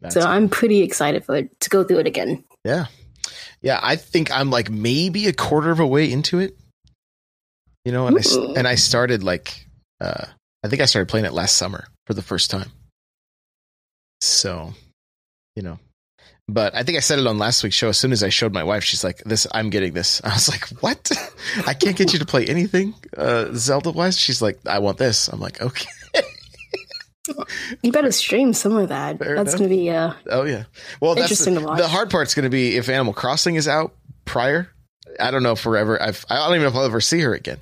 That's 0.01 0.15
so 0.15 0.21
I'm 0.21 0.49
pretty 0.49 0.81
excited 0.81 1.25
for 1.25 1.35
it 1.35 1.59
to 1.61 1.69
go 1.69 1.83
through 1.83 1.99
it 1.99 2.07
again. 2.07 2.43
Yeah. 2.63 2.85
Yeah, 3.61 3.79
I 3.81 3.97
think 3.97 4.31
I'm 4.31 4.49
like 4.49 4.69
maybe 4.69 5.27
a 5.27 5.33
quarter 5.33 5.71
of 5.71 5.79
a 5.79 5.87
way 5.87 6.11
into 6.11 6.39
it. 6.39 6.57
You 7.85 7.91
know, 7.91 8.07
and 8.07 8.17
I 8.17 8.21
and 8.57 8.67
I 8.67 8.75
started 8.75 9.23
like 9.23 9.65
uh 10.01 10.25
I 10.63 10.67
think 10.67 10.81
I 10.81 10.85
started 10.85 11.09
playing 11.09 11.25
it 11.25 11.33
last 11.33 11.55
summer 11.55 11.87
for 12.07 12.13
the 12.13 12.21
first 12.21 12.51
time. 12.51 12.71
So, 14.21 14.73
you 15.55 15.63
know. 15.63 15.79
But 16.53 16.75
I 16.75 16.83
think 16.83 16.97
I 16.97 17.01
said 17.01 17.19
it 17.19 17.27
on 17.27 17.37
last 17.37 17.63
week's 17.63 17.75
show. 17.75 17.89
As 17.89 17.97
soon 17.97 18.11
as 18.11 18.23
I 18.23 18.29
showed 18.29 18.53
my 18.53 18.63
wife, 18.63 18.83
she's 18.83 19.03
like, 19.03 19.17
"This, 19.25 19.45
I'm 19.51 19.69
getting 19.69 19.93
this." 19.93 20.21
I 20.23 20.29
was 20.33 20.49
like, 20.49 20.67
"What? 20.81 21.11
I 21.67 21.73
can't 21.73 21.95
get 21.95 22.13
you 22.13 22.19
to 22.19 22.25
play 22.25 22.45
anything 22.45 22.93
uh, 23.17 23.47
Zelda 23.53 23.91
wise." 23.91 24.17
She's 24.19 24.41
like, 24.41 24.59
"I 24.65 24.79
want 24.79 24.97
this." 24.97 25.27
I'm 25.27 25.39
like, 25.39 25.61
"Okay." 25.61 25.87
You 27.83 27.91
better 27.91 28.11
stream 28.11 28.53
some 28.53 28.75
of 28.75 28.89
that. 28.89 29.19
Fair 29.19 29.35
That's 29.35 29.51
enough. 29.53 29.59
gonna 29.59 29.69
be 29.69 29.89
uh 29.91 30.13
Oh 30.31 30.43
yeah. 30.45 30.63
Well, 30.99 31.13
that's 31.13 31.25
Interesting 31.25 31.53
the, 31.55 31.59
to 31.61 31.67
watch. 31.67 31.77
the 31.79 31.87
hard 31.87 32.09
part's 32.09 32.33
going 32.33 32.43
to 32.45 32.49
be 32.49 32.75
if 32.75 32.89
Animal 32.89 33.13
Crossing 33.13 33.53
is 33.55 33.67
out 33.67 33.93
prior. 34.25 34.69
I 35.19 35.29
don't 35.29 35.43
know 35.43 35.51
if 35.51 35.59
forever. 35.59 36.01
I've, 36.01 36.25
I 36.29 36.37
don't 36.37 36.51
even 36.55 36.63
know 36.63 36.69
if 36.69 36.75
I'll 36.75 36.85
ever 36.85 37.01
see 37.01 37.19
her 37.19 37.35
again. 37.35 37.59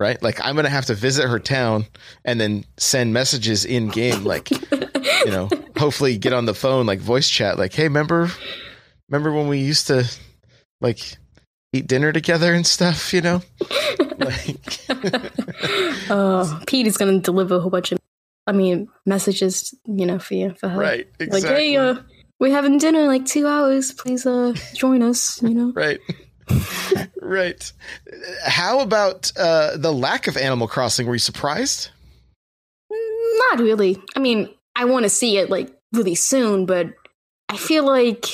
Right? 0.00 0.20
Like 0.22 0.40
I'm 0.42 0.54
going 0.54 0.64
to 0.64 0.70
have 0.70 0.86
to 0.86 0.94
visit 0.94 1.28
her 1.28 1.38
town 1.38 1.84
and 2.24 2.40
then 2.40 2.64
send 2.78 3.12
messages 3.12 3.66
in 3.66 3.88
game. 3.88 4.24
Like 4.24 4.48
you 5.24 5.30
know, 5.30 5.48
hopefully 5.76 6.16
get 6.18 6.32
on 6.32 6.46
the 6.46 6.54
phone, 6.54 6.86
like 6.86 7.00
voice 7.00 7.28
chat. 7.28 7.58
Like, 7.58 7.72
hey, 7.72 7.84
remember, 7.84 8.30
remember 9.08 9.32
when 9.32 9.48
we 9.48 9.58
used 9.58 9.86
to 9.88 10.04
like 10.80 11.16
eat 11.72 11.86
dinner 11.86 12.12
together 12.12 12.54
and 12.54 12.66
stuff? 12.66 13.12
You 13.12 13.20
know, 13.20 13.42
like 14.18 14.80
uh 16.10 16.60
Pete 16.66 16.86
is 16.86 16.96
gonna 16.96 17.20
deliver 17.20 17.56
a 17.56 17.60
whole 17.60 17.70
bunch 17.70 17.92
of 17.92 17.98
I 18.46 18.52
mean 18.52 18.88
messages, 19.06 19.74
you 19.86 20.06
know, 20.06 20.18
for 20.18 20.34
you 20.34 20.54
for 20.54 20.68
her. 20.68 20.78
right? 20.78 21.08
Exactly. 21.18 21.50
Like, 21.50 21.58
hey, 21.58 21.76
uh 21.76 21.94
we're 22.40 22.52
having 22.52 22.78
dinner 22.78 23.00
in 23.00 23.06
like 23.06 23.26
two 23.26 23.46
hours. 23.46 23.92
Please 23.92 24.26
uh 24.26 24.54
join 24.74 25.02
us, 25.02 25.42
you 25.42 25.54
know. 25.54 25.72
right 25.72 26.00
right 27.22 27.72
how 28.44 28.80
about 28.80 29.32
uh 29.38 29.78
the 29.78 29.90
lack 29.90 30.26
of 30.26 30.36
animal 30.36 30.68
crossing 30.68 31.06
were 31.06 31.14
you 31.14 31.18
surprised 31.18 31.88
Not 32.90 33.60
really. 33.60 34.02
I 34.14 34.18
mean, 34.20 34.52
I 34.76 34.84
want 34.86 35.04
to 35.04 35.10
see 35.10 35.38
it 35.38 35.50
like 35.50 35.74
really 35.92 36.14
soon, 36.14 36.66
but 36.66 36.88
I 37.48 37.56
feel 37.56 37.86
like 37.86 38.26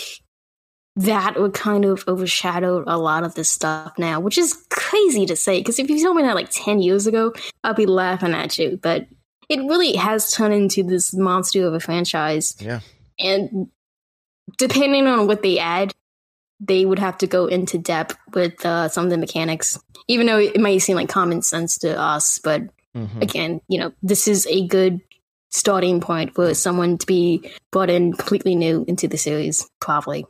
that 0.96 1.40
would 1.40 1.54
kind 1.54 1.84
of 1.84 2.04
overshadow 2.06 2.84
a 2.86 2.98
lot 2.98 3.24
of 3.24 3.34
this 3.34 3.50
stuff 3.50 3.92
now, 3.98 4.20
which 4.20 4.36
is 4.38 4.64
crazy 4.70 5.24
to 5.26 5.36
say. 5.36 5.58
Because 5.60 5.78
if 5.78 5.88
you 5.88 6.02
told 6.02 6.16
me 6.16 6.22
that 6.22 6.34
like 6.34 6.48
10 6.50 6.80
years 6.80 7.06
ago, 7.06 7.32
I'd 7.62 7.76
be 7.76 7.86
laughing 7.86 8.32
at 8.34 8.58
you. 8.58 8.78
But 8.82 9.06
it 9.48 9.60
really 9.60 9.94
has 9.96 10.30
turned 10.32 10.54
into 10.54 10.82
this 10.82 11.14
monster 11.14 11.66
of 11.66 11.74
a 11.74 11.80
franchise. 11.80 12.56
Yeah. 12.60 12.80
And 13.18 13.68
depending 14.58 15.06
on 15.06 15.26
what 15.26 15.42
they 15.42 15.58
add, 15.58 15.92
they 16.60 16.84
would 16.84 16.98
have 16.98 17.18
to 17.18 17.26
go 17.26 17.46
into 17.46 17.78
depth 17.78 18.16
with 18.34 18.64
uh, 18.66 18.88
some 18.88 19.04
of 19.04 19.10
the 19.10 19.16
mechanics, 19.18 19.78
even 20.08 20.26
though 20.26 20.38
it 20.38 20.60
might 20.60 20.78
seem 20.78 20.96
like 20.96 21.08
common 21.08 21.42
sense 21.42 21.78
to 21.78 21.98
us. 21.98 22.38
But 22.42 22.62
Mhm. 22.96 23.22
again, 23.22 23.60
you 23.68 23.78
know, 23.78 23.92
this 24.02 24.26
is 24.26 24.46
a 24.48 24.66
good 24.66 25.00
starting 25.50 26.00
point 26.00 26.34
for 26.34 26.54
someone 26.54 26.96
to 26.98 27.06
be 27.06 27.50
brought 27.72 27.90
in 27.90 28.12
completely 28.12 28.54
new 28.54 28.84
into 28.88 29.08
the 29.08 29.18
series, 29.18 29.68
probably. 29.80 30.24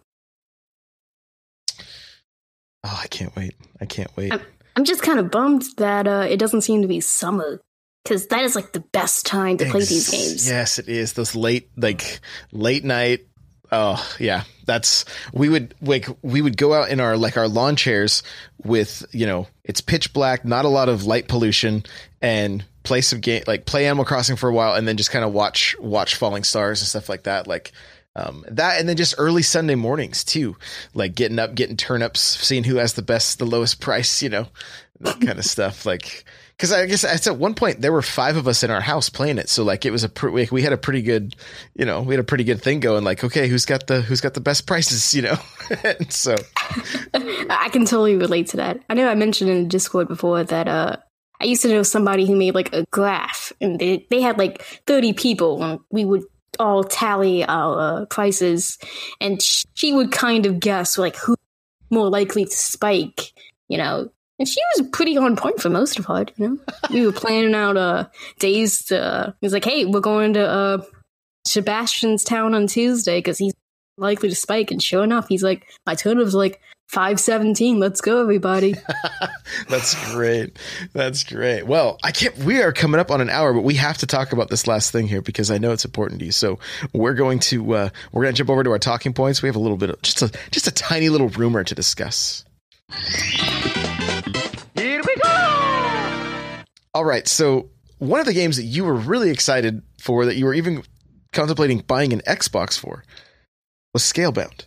oh 2.84 3.00
i 3.02 3.06
can't 3.08 3.34
wait 3.36 3.54
i 3.80 3.84
can't 3.84 4.14
wait 4.16 4.32
I'm- 4.32 4.40
I'm 4.76 4.84
just 4.84 5.02
kind 5.02 5.18
of 5.18 5.30
bummed 5.32 5.64
that 5.78 6.06
uh, 6.06 6.24
it 6.30 6.38
doesn't 6.38 6.60
seem 6.62 6.82
to 6.82 6.88
be 6.88 7.00
summer 7.00 7.60
because 8.04 8.28
that 8.28 8.42
is 8.44 8.54
like 8.54 8.72
the 8.72 8.80
best 8.92 9.26
time 9.26 9.56
to 9.58 9.66
play 9.66 9.80
these 9.80 10.08
games. 10.08 10.48
Yes, 10.48 10.78
it 10.78 10.88
is. 10.88 11.12
Those 11.14 11.34
late, 11.34 11.68
like 11.76 12.20
late 12.52 12.84
night. 12.84 13.26
Oh 13.72 14.02
yeah, 14.20 14.44
that's 14.66 15.04
we 15.34 15.48
would 15.48 15.74
like 15.82 16.06
we 16.22 16.40
would 16.40 16.56
go 16.56 16.72
out 16.72 16.88
in 16.88 17.00
our 17.00 17.16
like 17.18 17.36
our 17.36 17.48
lawn 17.48 17.74
chairs 17.74 18.22
with 18.64 19.04
you 19.10 19.26
know 19.26 19.48
it's 19.64 19.80
pitch 19.80 20.12
black, 20.14 20.44
not 20.44 20.64
a 20.64 20.68
lot 20.68 20.88
of 20.88 21.04
light 21.04 21.26
pollution, 21.28 21.82
and 22.22 22.64
play 22.82 23.00
some 23.00 23.20
game 23.20 23.42
like 23.46 23.66
play 23.66 23.86
Animal 23.86 24.04
Crossing 24.04 24.36
for 24.36 24.48
a 24.48 24.54
while, 24.54 24.74
and 24.74 24.86
then 24.86 24.96
just 24.96 25.10
kind 25.10 25.24
of 25.24 25.32
watch 25.32 25.76
watch 25.78 26.16
falling 26.16 26.44
stars 26.44 26.80
and 26.80 26.88
stuff 26.88 27.08
like 27.08 27.24
that. 27.24 27.46
Like 27.46 27.72
um, 28.16 28.44
that, 28.48 28.80
and 28.80 28.88
then 28.88 28.96
just 28.96 29.14
early 29.18 29.42
Sunday 29.42 29.76
mornings 29.76 30.24
too, 30.24 30.56
like 30.94 31.14
getting 31.14 31.38
up, 31.38 31.54
getting 31.54 31.76
turnips, 31.76 32.20
seeing 32.20 32.64
who 32.64 32.76
has 32.76 32.94
the 32.94 33.02
best, 33.02 33.38
the 33.38 33.46
lowest 33.46 33.80
price, 33.80 34.22
you 34.22 34.28
know, 34.28 34.48
that 35.00 35.20
kind 35.24 35.38
of 35.38 35.44
stuff. 35.44 35.86
Like 35.86 36.24
because 36.60 36.72
I 36.72 36.84
guess 36.84 37.04
at 37.04 37.36
one 37.38 37.54
point 37.54 37.80
there 37.80 37.92
were 37.92 38.02
five 38.02 38.36
of 38.36 38.46
us 38.46 38.62
in 38.62 38.70
our 38.70 38.82
house 38.82 39.08
playing 39.08 39.38
it, 39.38 39.48
so 39.48 39.64
like 39.64 39.86
it 39.86 39.90
was 39.90 40.04
a 40.04 40.10
like, 40.26 40.52
we 40.52 40.60
had 40.60 40.74
a 40.74 40.76
pretty 40.76 41.00
good, 41.00 41.34
you 41.74 41.86
know, 41.86 42.02
we 42.02 42.12
had 42.12 42.20
a 42.20 42.24
pretty 42.24 42.44
good 42.44 42.60
thing 42.60 42.80
going. 42.80 43.02
Like, 43.02 43.24
okay, 43.24 43.48
who's 43.48 43.64
got 43.64 43.86
the 43.86 44.02
who's 44.02 44.20
got 44.20 44.34
the 44.34 44.40
best 44.40 44.66
prices, 44.66 45.14
you 45.14 45.22
know? 45.22 45.38
and 45.84 46.12
so 46.12 46.36
I 47.14 47.70
can 47.72 47.86
totally 47.86 48.16
relate 48.16 48.48
to 48.48 48.58
that. 48.58 48.78
I 48.90 48.94
know 48.94 49.08
I 49.08 49.14
mentioned 49.14 49.48
in 49.48 49.68
Discord 49.68 50.08
before 50.08 50.44
that 50.44 50.68
uh, 50.68 50.96
I 51.40 51.44
used 51.44 51.62
to 51.62 51.68
know 51.68 51.82
somebody 51.82 52.26
who 52.26 52.36
made 52.36 52.54
like 52.54 52.72
a 52.74 52.84
graph, 52.90 53.52
and 53.60 53.78
they 53.78 54.06
they 54.10 54.20
had 54.20 54.38
like 54.38 54.62
thirty 54.86 55.12
people, 55.12 55.62
and 55.62 55.80
we 55.90 56.04
would 56.04 56.24
all 56.58 56.84
tally 56.84 57.44
our 57.44 58.02
uh, 58.02 58.04
prices, 58.06 58.78
and 59.20 59.40
sh- 59.40 59.64
she 59.74 59.92
would 59.92 60.12
kind 60.12 60.46
of 60.46 60.60
guess 60.60 60.98
like 60.98 61.16
who 61.16 61.36
more 61.90 62.10
likely 62.10 62.44
to 62.44 62.56
spike, 62.56 63.32
you 63.68 63.78
know. 63.78 64.10
And 64.38 64.48
she 64.48 64.60
was 64.76 64.88
pretty 64.90 65.18
on 65.18 65.36
point 65.36 65.60
for 65.60 65.68
most 65.68 65.98
of 65.98 66.06
it, 66.08 66.32
you 66.36 66.48
know. 66.48 66.58
we 66.90 67.04
were 67.04 67.12
planning 67.12 67.54
out 67.54 67.76
uh 67.76 68.08
days. 68.38 68.84
To, 68.86 69.02
uh, 69.02 69.28
it 69.28 69.44
was 69.44 69.52
like, 69.52 69.64
hey, 69.64 69.84
we're 69.86 70.00
going 70.00 70.34
to 70.34 70.46
uh 70.46 70.82
Sebastian's 71.46 72.24
town 72.24 72.54
on 72.54 72.66
Tuesday 72.66 73.18
because 73.18 73.38
he's 73.38 73.54
likely 73.96 74.28
to 74.28 74.34
spike, 74.34 74.70
and 74.70 74.82
sure 74.82 75.04
enough, 75.04 75.28
he's 75.28 75.42
like, 75.42 75.66
my 75.86 75.94
turn 75.94 76.18
was 76.18 76.34
like 76.34 76.60
five 76.90 77.20
seventeen. 77.20 77.78
Let's 77.78 78.00
go, 78.00 78.20
everybody. 78.20 78.74
that's 79.68 80.12
great. 80.12 80.58
That's 80.92 81.24
great. 81.24 81.66
Well, 81.66 81.98
I 82.02 82.10
can't. 82.10 82.36
We 82.38 82.60
are 82.62 82.72
coming 82.72 83.00
up 83.00 83.10
on 83.10 83.20
an 83.20 83.30
hour, 83.30 83.52
but 83.52 83.62
we 83.62 83.74
have 83.74 83.98
to 83.98 84.06
talk 84.06 84.32
about 84.32 84.50
this 84.50 84.66
last 84.66 84.90
thing 84.90 85.06
here 85.06 85.22
because 85.22 85.50
I 85.50 85.58
know 85.58 85.72
it's 85.72 85.84
important 85.84 86.20
to 86.20 86.26
you. 86.26 86.32
So 86.32 86.58
we're 86.92 87.14
going 87.14 87.38
to 87.40 87.74
uh, 87.74 87.88
we're 88.12 88.22
going 88.22 88.34
to 88.34 88.38
jump 88.38 88.50
over 88.50 88.64
to 88.64 88.70
our 88.70 88.78
talking 88.78 89.12
points. 89.12 89.42
We 89.42 89.48
have 89.48 89.56
a 89.56 89.60
little 89.60 89.76
bit 89.76 89.90
of 89.90 90.02
just 90.02 90.22
a 90.22 90.30
just 90.50 90.66
a 90.66 90.72
tiny 90.72 91.08
little 91.08 91.28
rumor 91.28 91.64
to 91.64 91.74
discuss. 91.74 92.44
Here 94.74 95.00
we 95.06 95.16
go! 95.22 96.62
All 96.94 97.04
right. 97.04 97.26
So 97.28 97.70
one 97.98 98.18
of 98.18 98.26
the 98.26 98.34
games 98.34 98.56
that 98.56 98.64
you 98.64 98.84
were 98.84 98.94
really 98.94 99.30
excited 99.30 99.82
for, 100.00 100.24
that 100.24 100.36
you 100.36 100.44
were 100.44 100.54
even 100.54 100.82
contemplating 101.32 101.78
buying 101.80 102.12
an 102.12 102.20
Xbox 102.22 102.78
for, 102.78 103.04
was 103.92 104.02
Scalebound. 104.02 104.66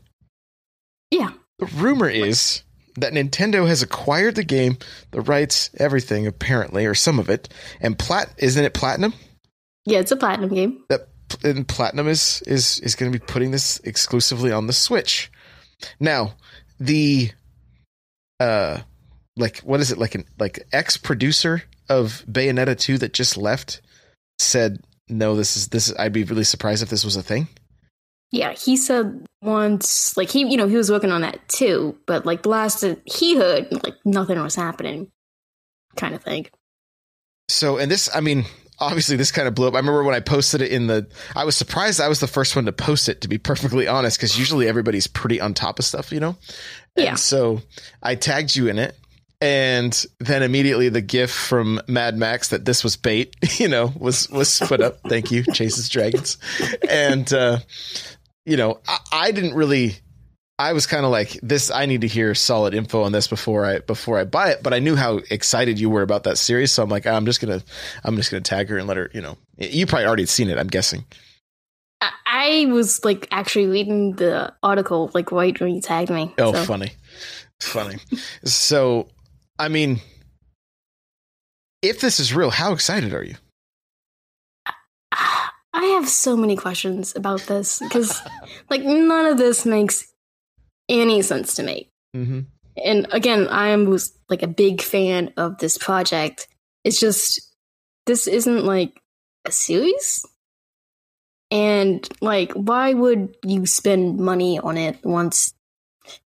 Yeah. 1.11 1.31
The 1.65 1.75
rumor 1.77 2.09
is 2.09 2.63
that 2.95 3.13
Nintendo 3.13 3.67
has 3.67 3.81
acquired 3.81 4.35
the 4.35 4.43
game, 4.43 4.77
the 5.11 5.21
rights, 5.21 5.69
everything 5.77 6.27
apparently, 6.27 6.85
or 6.85 6.93
some 6.93 7.19
of 7.19 7.29
it, 7.29 7.49
and 7.81 7.97
plat 7.97 8.33
isn't 8.37 8.63
it 8.63 8.73
platinum? 8.73 9.13
Yeah, 9.85 9.99
it's 9.99 10.11
a 10.11 10.15
platinum 10.15 10.53
game. 10.53 10.83
That 10.89 11.07
and 11.43 11.67
platinum 11.67 12.07
is 12.07 12.43
is 12.45 12.79
is 12.79 12.95
going 12.95 13.11
to 13.11 13.17
be 13.17 13.25
putting 13.25 13.51
this 13.51 13.79
exclusively 13.79 14.51
on 14.51 14.67
the 14.67 14.73
Switch. 14.73 15.31
Now, 15.99 16.35
the 16.79 17.31
uh 18.39 18.79
like 19.35 19.59
what 19.59 19.79
is 19.79 19.91
it 19.91 19.97
like 19.97 20.15
an 20.15 20.25
like 20.39 20.65
ex 20.71 20.97
producer 20.97 21.63
of 21.89 22.23
Bayonetta 22.29 22.77
2 22.77 22.99
that 22.99 23.13
just 23.13 23.37
left 23.37 23.81
said 24.39 24.79
no 25.09 25.35
this 25.35 25.57
is 25.57 25.67
this 25.69 25.93
I'd 25.97 26.13
be 26.13 26.23
really 26.23 26.43
surprised 26.43 26.83
if 26.83 26.89
this 26.89 27.05
was 27.05 27.15
a 27.15 27.23
thing. 27.23 27.47
Yeah, 28.33 28.53
he 28.53 28.77
said 28.77 29.27
once, 29.43 30.17
like 30.17 30.31
he, 30.31 30.39
you 30.39 30.57
know, 30.57 30.67
he 30.67 30.75
was 30.75 30.89
working 30.89 31.11
on 31.11 31.21
that 31.21 31.47
too, 31.49 31.95
but 32.07 32.25
like 32.25 32.41
the 32.41 32.49
last 32.49 32.81
that 32.81 32.99
he 33.05 33.37
heard, 33.37 33.71
like 33.83 33.93
nothing 34.05 34.41
was 34.41 34.55
happening, 34.55 35.11
kind 35.95 36.15
of 36.15 36.23
thing. 36.23 36.47
So, 37.47 37.77
and 37.77 37.91
this, 37.91 38.09
I 38.13 38.21
mean, 38.21 38.45
obviously 38.79 39.17
this 39.17 39.31
kind 39.31 39.47
of 39.47 39.53
blew 39.53 39.67
up. 39.67 39.75
I 39.75 39.77
remember 39.77 40.03
when 40.03 40.15
I 40.15 40.19
posted 40.19 40.63
it 40.63 40.71
in 40.71 40.87
the, 40.87 41.07
I 41.35 41.43
was 41.45 41.55
surprised 41.55 42.01
I 42.01 42.07
was 42.07 42.21
the 42.21 42.27
first 42.27 42.55
one 42.55 42.65
to 42.65 42.71
post 42.71 43.07
it, 43.07 43.21
to 43.21 43.27
be 43.27 43.37
perfectly 43.53 43.87
honest, 43.87 44.17
because 44.17 44.35
usually 44.35 44.67
everybody's 44.67 45.05
pretty 45.05 45.39
on 45.39 45.53
top 45.53 45.77
of 45.77 45.85
stuff, 45.85 46.11
you 46.11 46.19
know? 46.19 46.35
Yeah. 46.95 47.09
And 47.09 47.19
so 47.19 47.61
I 48.01 48.15
tagged 48.15 48.55
you 48.55 48.67
in 48.67 48.79
it. 48.79 48.97
And 49.41 50.05
then 50.19 50.41
immediately 50.41 50.89
the 50.89 51.01
gif 51.01 51.29
from 51.29 51.81
Mad 51.87 52.17
Max 52.17 52.47
that 52.47 52.65
this 52.65 52.83
was 52.83 52.95
bait, 52.95 53.35
you 53.59 53.67
know, 53.67 53.93
was 53.95 54.27
was 54.29 54.59
put 54.59 54.79
up. 54.81 55.01
Thank 55.07 55.31
you, 55.31 55.43
Chases 55.43 55.89
Dragons. 55.89 56.37
And 56.89 57.31
uh 57.33 57.59
you 58.45 58.57
know, 58.57 58.79
I, 58.87 58.99
I 59.11 59.31
didn't 59.31 59.55
really. 59.55 59.95
I 60.59 60.73
was 60.73 60.85
kind 60.85 61.03
of 61.03 61.11
like 61.11 61.39
this. 61.41 61.71
I 61.71 61.87
need 61.87 62.01
to 62.01 62.07
hear 62.07 62.35
solid 62.35 62.73
info 62.73 63.01
on 63.01 63.11
this 63.11 63.27
before 63.27 63.65
I 63.65 63.79
before 63.79 64.19
I 64.19 64.23
buy 64.23 64.51
it. 64.51 64.61
But 64.61 64.73
I 64.73 64.79
knew 64.79 64.95
how 64.95 65.19
excited 65.29 65.79
you 65.79 65.89
were 65.89 66.03
about 66.03 66.23
that 66.23 66.37
series, 66.37 66.71
so 66.71 66.83
I'm 66.83 66.89
like, 66.89 67.07
ah, 67.07 67.15
I'm 67.15 67.25
just 67.25 67.41
gonna 67.41 67.63
I'm 68.03 68.15
just 68.15 68.29
gonna 68.31 68.41
tag 68.41 68.69
her 68.69 68.77
and 68.77 68.87
let 68.87 68.97
her. 68.97 69.09
You 69.13 69.21
know, 69.21 69.37
you 69.57 69.85
probably 69.85 70.05
already 70.05 70.25
seen 70.25 70.49
it. 70.49 70.57
I'm 70.57 70.67
guessing. 70.67 71.05
I, 72.01 72.11
I 72.25 72.65
was 72.67 73.03
like 73.03 73.27
actually 73.31 73.67
reading 73.67 74.13
the 74.13 74.53
article 74.61 75.09
like 75.13 75.31
right 75.31 75.59
when 75.59 75.73
you 75.73 75.81
tagged 75.81 76.11
me. 76.11 76.33
Oh, 76.37 76.53
so. 76.53 76.63
funny, 76.65 76.91
funny. 77.59 77.97
so, 78.43 79.07
I 79.57 79.69
mean, 79.69 80.01
if 81.81 81.99
this 81.99 82.19
is 82.19 82.33
real, 82.33 82.51
how 82.51 82.73
excited 82.73 83.13
are 83.13 83.23
you? 83.23 83.35
I 85.73 85.85
have 85.85 86.07
so 86.07 86.37
many 86.37 86.55
questions 86.55 87.15
about 87.15 87.41
this 87.41 87.79
because, 87.79 88.21
like, 88.69 88.83
none 88.83 89.25
of 89.25 89.37
this 89.37 89.65
makes 89.65 90.13
any 90.87 91.21
sense 91.21 91.55
to 91.55 91.63
me. 91.63 91.89
Mm-hmm. 92.15 92.41
And 92.83 93.07
again, 93.11 93.47
I 93.47 93.69
am 93.69 93.85
was 93.85 94.13
like 94.29 94.43
a 94.43 94.47
big 94.47 94.81
fan 94.81 95.33
of 95.37 95.57
this 95.57 95.77
project. 95.77 96.47
It's 96.83 96.99
just 96.99 97.41
this 98.05 98.27
isn't 98.27 98.65
like 98.65 99.01
a 99.45 99.51
series, 99.51 100.25
and 101.51 102.07
like, 102.19 102.51
why 102.53 102.93
would 102.93 103.35
you 103.45 103.65
spend 103.65 104.19
money 104.19 104.59
on 104.59 104.77
it 104.77 104.97
once 105.03 105.53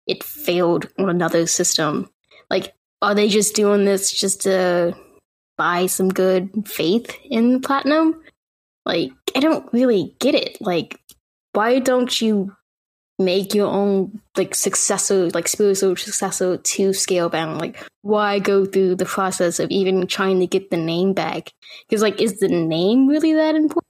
it 0.06 0.22
failed 0.22 0.88
on 0.98 1.10
another 1.10 1.46
system? 1.46 2.10
Like, 2.48 2.74
are 3.02 3.14
they 3.14 3.28
just 3.28 3.56
doing 3.56 3.84
this 3.84 4.12
just 4.12 4.42
to 4.42 4.96
buy 5.58 5.86
some 5.86 6.10
good 6.10 6.68
faith 6.68 7.16
in 7.24 7.60
platinum? 7.60 8.22
Like, 8.86 9.12
I 9.34 9.40
don't 9.40 9.70
really 9.72 10.14
get 10.20 10.34
it. 10.34 10.58
Like, 10.60 10.98
why 11.52 11.80
don't 11.80 12.20
you 12.20 12.54
make 13.18 13.54
your 13.54 13.66
own 13.68 14.20
like 14.36 14.54
successor, 14.54 15.28
like 15.30 15.48
spiritual 15.48 15.96
successor 15.96 16.56
to 16.56 16.90
Scalebound? 16.90 17.60
Like, 17.60 17.82
why 18.02 18.38
go 18.38 18.64
through 18.64 18.94
the 18.94 19.04
process 19.04 19.58
of 19.58 19.70
even 19.70 20.06
trying 20.06 20.38
to 20.40 20.46
get 20.46 20.70
the 20.70 20.76
name 20.76 21.12
back? 21.12 21.52
Because 21.88 22.00
like, 22.00 22.20
is 22.20 22.38
the 22.38 22.48
name 22.48 23.08
really 23.08 23.34
that 23.34 23.56
important? 23.56 23.84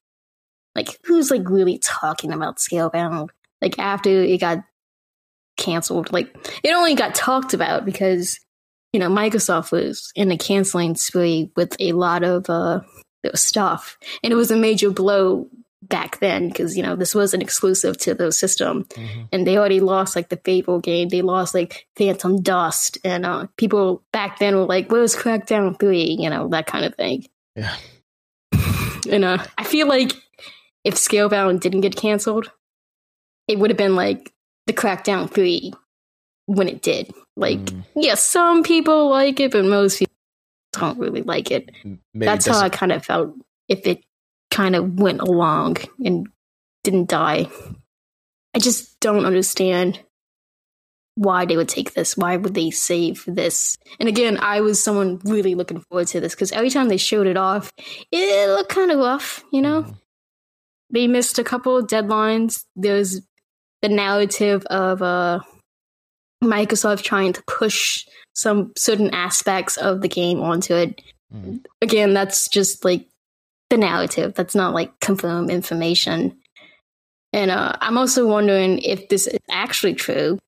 Like, 0.75 0.99
who's 1.05 1.31
like 1.31 1.49
really 1.49 1.79
talking 1.79 2.33
about 2.33 2.57
Scalebound? 2.57 3.29
Like 3.61 3.79
after 3.79 4.11
it 4.11 4.41
got 4.41 4.59
canceled, 5.57 6.13
like 6.13 6.35
it 6.63 6.75
only 6.75 6.95
got 6.95 7.15
talked 7.15 7.55
about 7.55 7.85
because 7.85 8.39
you 8.93 9.01
know 9.01 9.09
Microsoft 9.09 9.73
was 9.73 10.11
in 10.15 10.31
a 10.31 10.39
canceling 10.39 10.95
spree 10.95 11.51
with 11.57 11.75
a 11.81 11.93
lot 11.93 12.23
of 12.23 12.49
uh 12.49 12.81
stuff. 13.35 13.99
And 14.23 14.33
it 14.33 14.37
was 14.37 14.51
a 14.51 14.57
major 14.57 14.91
blow 14.91 15.49
back 15.83 16.19
then 16.21 16.49
because, 16.49 16.77
you 16.77 16.83
know, 16.83 16.97
this 16.97 17.15
was 17.15 17.35
an 17.35 17.43
exclusive 17.43 17.97
to 17.99 18.15
the 18.15 18.33
system. 18.33 18.85
Mm-hmm. 18.85 19.23
And 19.33 19.47
they 19.47 19.57
already 19.57 19.81
lost 19.81 20.17
like 20.17 20.29
the 20.29 20.37
Fable 20.39 20.81
game. 20.81 21.09
They 21.09 21.23
lost 21.23 21.55
like 21.55 21.87
Phantom 21.97 22.43
Dust. 22.43 22.99
And 23.05 23.25
uh, 23.25 23.47
people 23.57 24.03
back 24.13 24.39
then 24.39 24.57
were 24.57 24.65
like, 24.65 24.91
where's 24.91 25.17
Crackdown 25.17 25.79
3? 25.79 26.17
You 26.19 26.31
know, 26.31 26.49
that 26.49 26.67
kind 26.67 26.85
of 26.85 26.95
thing. 26.95 27.27
Yeah. 27.55 27.77
and 29.11 29.25
uh, 29.25 29.45
I 29.57 29.65
feel 29.65 29.87
like 29.87 30.13
if 30.85 30.95
Scalebound 30.95 31.61
didn't 31.61 31.81
get 31.81 31.97
canceled, 31.97 32.51
it 33.49 33.59
would 33.59 33.71
have 33.71 33.79
been 33.79 33.97
like 33.97 34.33
the 34.67 34.73
Crackdown 34.73 35.31
3 35.31 35.73
when 36.47 36.69
it 36.69 36.83
did. 36.83 37.13
Like, 37.37 37.59
mm. 37.59 37.85
yeah, 37.95 38.15
some 38.15 38.63
people 38.63 39.11
like 39.11 39.41
it, 39.41 39.53
but 39.53 39.65
most 39.65 39.99
people 39.99 40.06
don't 40.81 40.99
really 40.99 41.23
like 41.23 41.51
it. 41.51 41.71
Maybe 41.85 42.01
That's 42.15 42.47
how 42.47 42.59
I 42.59 42.69
kind 42.69 42.93
of 42.93 43.05
felt 43.05 43.35
if 43.69 43.87
it 43.87 44.05
kind 44.51 44.77
of 44.77 44.99
went 44.99 45.21
along 45.21 45.77
and 46.05 46.29
didn't 46.85 47.09
die. 47.09 47.49
I 48.55 48.59
just 48.59 48.99
don't 49.01 49.27
understand 49.27 50.01
why 51.17 51.47
they 51.47 51.57
would 51.57 51.69
take 51.69 51.95
this. 51.95 52.17
Why 52.17 52.37
would 52.37 52.55
they 52.55 52.71
save 52.71 53.25
this? 53.27 53.77
And 53.99 54.09
again, 54.09 54.39
I 54.39 54.61
was 54.61 54.83
someone 54.83 55.19
really 55.25 55.55
looking 55.55 55.81
forward 55.81 56.09
to 56.09 56.21
this 56.21 56.35
because 56.35 56.53
every 56.53 56.71
time 56.71 56.89
they 56.89 56.97
showed 56.97 57.27
it 57.27 57.37
off, 57.37 57.71
it 58.13 58.49
looked 58.49 58.71
kind 58.71 58.91
of 58.91 58.99
rough, 58.99 59.43
you 59.53 59.63
know? 59.63 59.83
Mm. 59.83 59.99
They 60.91 61.07
missed 61.07 61.39
a 61.39 61.45
couple 61.45 61.77
of 61.77 61.87
deadlines. 61.87 62.65
There's 62.77 63.21
the 63.83 63.89
narrative 63.89 64.65
of 64.67 65.03
uh, 65.03 65.41
Microsoft 66.45 67.03
trying 67.03 67.33
to 67.33 67.43
push 67.47 68.07
some 68.37 68.73
certain 68.77 69.13
aspects 69.15 69.79
of 69.79 70.03
the 70.03 70.09
game 70.09 70.41
onto 70.43 70.75
it. 70.75 71.01
Mm. 71.35 71.65
Again, 71.81 72.13
that's 72.13 72.49
just 72.49 72.85
like 72.85 73.09
the 73.71 73.79
narrative. 73.79 74.35
That's 74.35 74.55
not 74.55 74.75
like 74.75 75.01
confirmed 75.01 75.51
information. 75.51 76.37
And 77.33 77.51
uh, 77.51 77.73
I'm 77.81 77.97
also 77.97 78.27
wondering 78.27 78.79
if 78.81 79.09
this 79.09 79.27
is 79.27 79.39
actually 79.51 79.95
true 79.95 80.39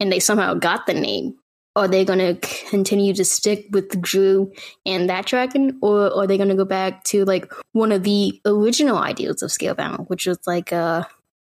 and 0.00 0.10
they 0.10 0.20
somehow 0.20 0.54
got 0.54 0.86
the 0.86 0.94
name. 0.94 1.36
Are 1.76 1.86
they 1.86 2.04
going 2.04 2.18
to 2.20 2.34
continue 2.70 3.12
to 3.14 3.24
stick 3.24 3.66
with 3.72 4.00
Drew 4.00 4.52
and 4.86 5.10
that 5.10 5.26
dragon, 5.26 5.78
or 5.82 6.16
are 6.16 6.26
they 6.26 6.36
going 6.36 6.48
to 6.48 6.54
go 6.54 6.64
back 6.64 7.02
to 7.04 7.24
like 7.24 7.52
one 7.72 7.90
of 7.90 8.04
the 8.04 8.40
original 8.46 8.96
ideals 8.96 9.42
of 9.42 9.50
Scalebound, 9.50 10.08
which 10.08 10.26
was 10.26 10.38
like 10.46 10.72
uh, 10.72 11.02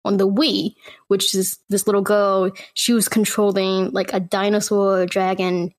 on 0.04 0.18
the 0.18 0.28
Wii, 0.28 0.74
which 1.08 1.34
is 1.34 1.58
this 1.68 1.86
little 1.86 2.02
girl. 2.02 2.50
She 2.74 2.92
was 2.92 3.08
controlling 3.08 3.90
like 3.90 4.12
a 4.12 4.20
dinosaur 4.20 5.06
dragon 5.06 5.72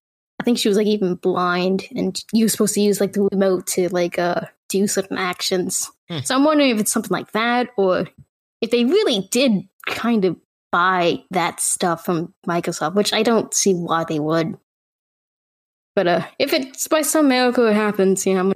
I 0.44 0.46
think 0.46 0.58
she 0.58 0.68
was 0.68 0.76
like 0.76 0.88
even 0.88 1.16
blind, 1.16 1.88
and 1.96 2.22
you 2.34 2.44
were 2.44 2.50
supposed 2.50 2.74
to 2.74 2.82
use 2.82 3.00
like 3.00 3.14
the 3.14 3.30
remote 3.32 3.66
to 3.68 3.88
like 3.88 4.20
uh 4.20 4.41
do 4.68 4.88
certain 4.88 5.18
actions. 5.18 5.89
Hmm. 6.10 6.20
So 6.26 6.36
I'm 6.36 6.44
wondering 6.44 6.72
if 6.72 6.82
it's 6.82 6.91
something 6.91 7.12
like 7.12 7.32
that, 7.32 7.70
or 7.78 8.10
if 8.60 8.70
they 8.70 8.84
really 8.84 9.30
did 9.32 9.70
kind 9.88 10.26
of 10.26 10.36
buy 10.70 11.24
that 11.32 11.62
stuff 11.62 12.04
from 12.04 12.34
Microsoft, 12.46 12.96
which 12.96 13.14
I 13.14 13.24
don't 13.24 13.54
see 13.54 13.74
why 13.74 14.04
they 14.04 14.20
would. 14.20 14.58
But 15.96 16.08
uh, 16.08 16.26
if 16.39 16.52
it's 16.52 16.89
by 16.89 17.04
some 17.04 17.30
miracle 17.30 17.66
it 17.66 17.74
happens, 17.76 18.26
you 18.26 18.34
know, 18.34 18.52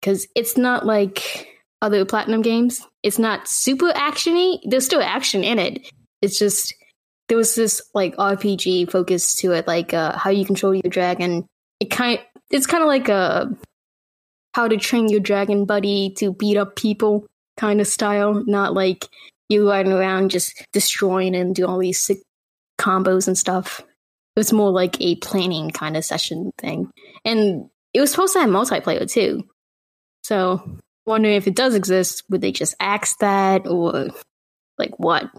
because 0.00 0.28
it's 0.36 0.56
not 0.56 0.86
like 0.86 1.48
other 1.82 2.04
platinum 2.04 2.42
games. 2.42 2.86
It's 3.02 3.18
not 3.18 3.48
super 3.48 3.90
actiony. 3.94 4.60
There's 4.62 4.84
still 4.84 5.02
action 5.02 5.42
in 5.42 5.58
it. 5.58 5.90
It's 6.22 6.38
just 6.38 6.72
there 7.30 7.36
was 7.36 7.54
this 7.54 7.80
like 7.94 8.16
RPG 8.16 8.90
focus 8.90 9.36
to 9.36 9.52
it, 9.52 9.68
like 9.68 9.94
uh, 9.94 10.18
how 10.18 10.30
you 10.30 10.44
control 10.44 10.74
your 10.74 10.90
dragon. 10.90 11.46
It 11.78 11.88
kind 11.88 12.18
it's 12.50 12.66
kind 12.66 12.82
of 12.82 12.88
like 12.88 13.08
a 13.08 13.56
how 14.52 14.66
to 14.66 14.76
train 14.76 15.08
your 15.08 15.20
dragon 15.20 15.64
buddy 15.64 16.12
to 16.16 16.34
beat 16.34 16.56
up 16.56 16.74
people 16.74 17.24
kind 17.56 17.80
of 17.80 17.86
style, 17.86 18.42
not 18.46 18.74
like 18.74 19.06
you 19.48 19.68
riding 19.68 19.92
around 19.92 20.32
just 20.32 20.66
destroying 20.72 21.36
and 21.36 21.54
do 21.54 21.68
all 21.68 21.78
these 21.78 22.00
sick 22.00 22.18
combos 22.80 23.28
and 23.28 23.38
stuff. 23.38 23.78
It 23.78 24.40
was 24.40 24.52
more 24.52 24.72
like 24.72 25.00
a 25.00 25.14
planning 25.16 25.70
kind 25.70 25.96
of 25.96 26.04
session 26.04 26.50
thing, 26.58 26.90
and 27.24 27.70
it 27.94 28.00
was 28.00 28.10
supposed 28.10 28.32
to 28.32 28.40
have 28.40 28.50
multiplayer 28.50 29.08
too. 29.08 29.48
So, 30.24 30.78
wondering 31.06 31.36
if 31.36 31.46
it 31.46 31.54
does 31.54 31.76
exist, 31.76 32.24
would 32.28 32.40
they 32.40 32.50
just 32.50 32.74
axe 32.80 33.14
that 33.20 33.68
or 33.68 34.08
like 34.78 34.98
what? 34.98 35.30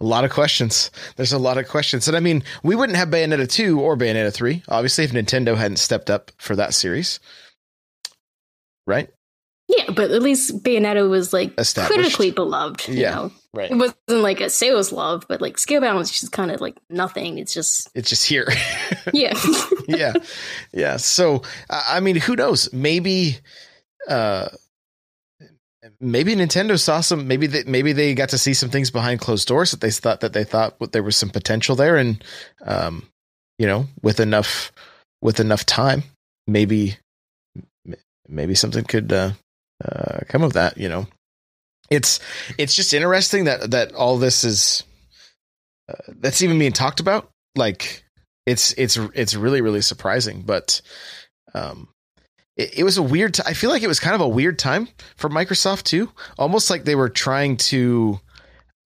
A 0.00 0.04
lot 0.04 0.24
of 0.24 0.30
questions. 0.30 0.90
There's 1.16 1.32
a 1.32 1.38
lot 1.38 1.58
of 1.58 1.68
questions. 1.68 2.08
And 2.08 2.16
I 2.16 2.20
mean, 2.20 2.42
we 2.62 2.74
wouldn't 2.74 2.98
have 2.98 3.08
Bayonetta 3.08 3.50
2 3.50 3.80
or 3.80 3.96
Bayonetta 3.96 4.32
3, 4.32 4.62
obviously, 4.68 5.04
if 5.04 5.12
Nintendo 5.12 5.56
hadn't 5.56 5.78
stepped 5.78 6.10
up 6.10 6.32
for 6.38 6.56
that 6.56 6.74
series. 6.74 7.20
Right? 8.86 9.08
Yeah, 9.68 9.90
but 9.90 10.10
at 10.10 10.22
least 10.22 10.62
Bayonetta 10.62 11.08
was 11.08 11.32
like 11.32 11.56
critically 11.56 12.30
beloved. 12.30 12.86
You 12.86 12.94
yeah, 12.94 13.14
know? 13.14 13.32
right. 13.54 13.70
It 13.70 13.76
wasn't 13.76 13.96
like 14.08 14.40
a 14.40 14.50
sales 14.50 14.92
love, 14.92 15.24
but 15.26 15.40
like 15.40 15.56
scale 15.56 15.80
Scalebound 15.80 15.96
was 15.96 16.10
just 16.10 16.32
kind 16.32 16.50
of 16.50 16.60
like 16.60 16.76
nothing. 16.90 17.38
It's 17.38 17.54
just 17.54 17.88
it's 17.94 18.10
just 18.10 18.26
here. 18.26 18.46
yeah, 19.14 19.32
yeah, 19.88 20.12
yeah. 20.72 20.98
So 20.98 21.42
I 21.70 22.00
mean, 22.00 22.16
who 22.16 22.36
knows? 22.36 22.70
Maybe 22.74 23.38
uh 24.06 24.48
maybe 26.00 26.34
Nintendo 26.34 26.78
saw 26.78 27.00
some 27.00 27.26
maybe 27.26 27.46
they, 27.46 27.64
maybe 27.64 27.92
they 27.92 28.14
got 28.14 28.30
to 28.30 28.38
see 28.38 28.54
some 28.54 28.70
things 28.70 28.90
behind 28.90 29.20
closed 29.20 29.48
doors 29.48 29.70
that 29.70 29.80
they 29.80 29.90
thought 29.90 30.20
that 30.20 30.32
they 30.32 30.44
thought 30.44 30.76
there 30.92 31.02
was 31.02 31.16
some 31.16 31.30
potential 31.30 31.76
there 31.76 31.96
and 31.96 32.22
um 32.64 33.06
you 33.58 33.66
know 33.66 33.86
with 34.02 34.20
enough 34.20 34.72
with 35.22 35.40
enough 35.40 35.64
time 35.66 36.02
maybe 36.46 36.96
maybe 38.28 38.54
something 38.54 38.84
could 38.84 39.12
uh, 39.12 39.32
uh 39.84 40.20
come 40.28 40.42
of 40.42 40.54
that 40.54 40.78
you 40.78 40.88
know. 40.88 41.06
It's 41.90 42.18
it's 42.56 42.74
just 42.74 42.94
interesting 42.94 43.44
that 43.44 43.72
that 43.72 43.92
all 43.92 44.18
this 44.18 44.42
is 44.42 44.82
uh, 45.88 46.12
that's 46.18 46.42
even 46.42 46.58
being 46.58 46.72
talked 46.72 47.00
about. 47.00 47.28
Like 47.56 48.04
it's 48.46 48.72
it's 48.72 48.96
it's 49.14 49.34
really 49.34 49.60
really 49.60 49.80
surprising 49.80 50.42
but 50.42 50.80
um 51.54 51.88
it, 52.56 52.78
it 52.78 52.84
was 52.84 52.98
a 52.98 53.02
weird. 53.02 53.34
T- 53.34 53.42
I 53.44 53.54
feel 53.54 53.70
like 53.70 53.82
it 53.82 53.88
was 53.88 54.00
kind 54.00 54.14
of 54.14 54.20
a 54.20 54.28
weird 54.28 54.58
time 54.58 54.88
for 55.16 55.28
Microsoft 55.28 55.84
too. 55.84 56.10
Almost 56.38 56.70
like 56.70 56.84
they 56.84 56.94
were 56.94 57.08
trying 57.08 57.56
to, 57.58 58.20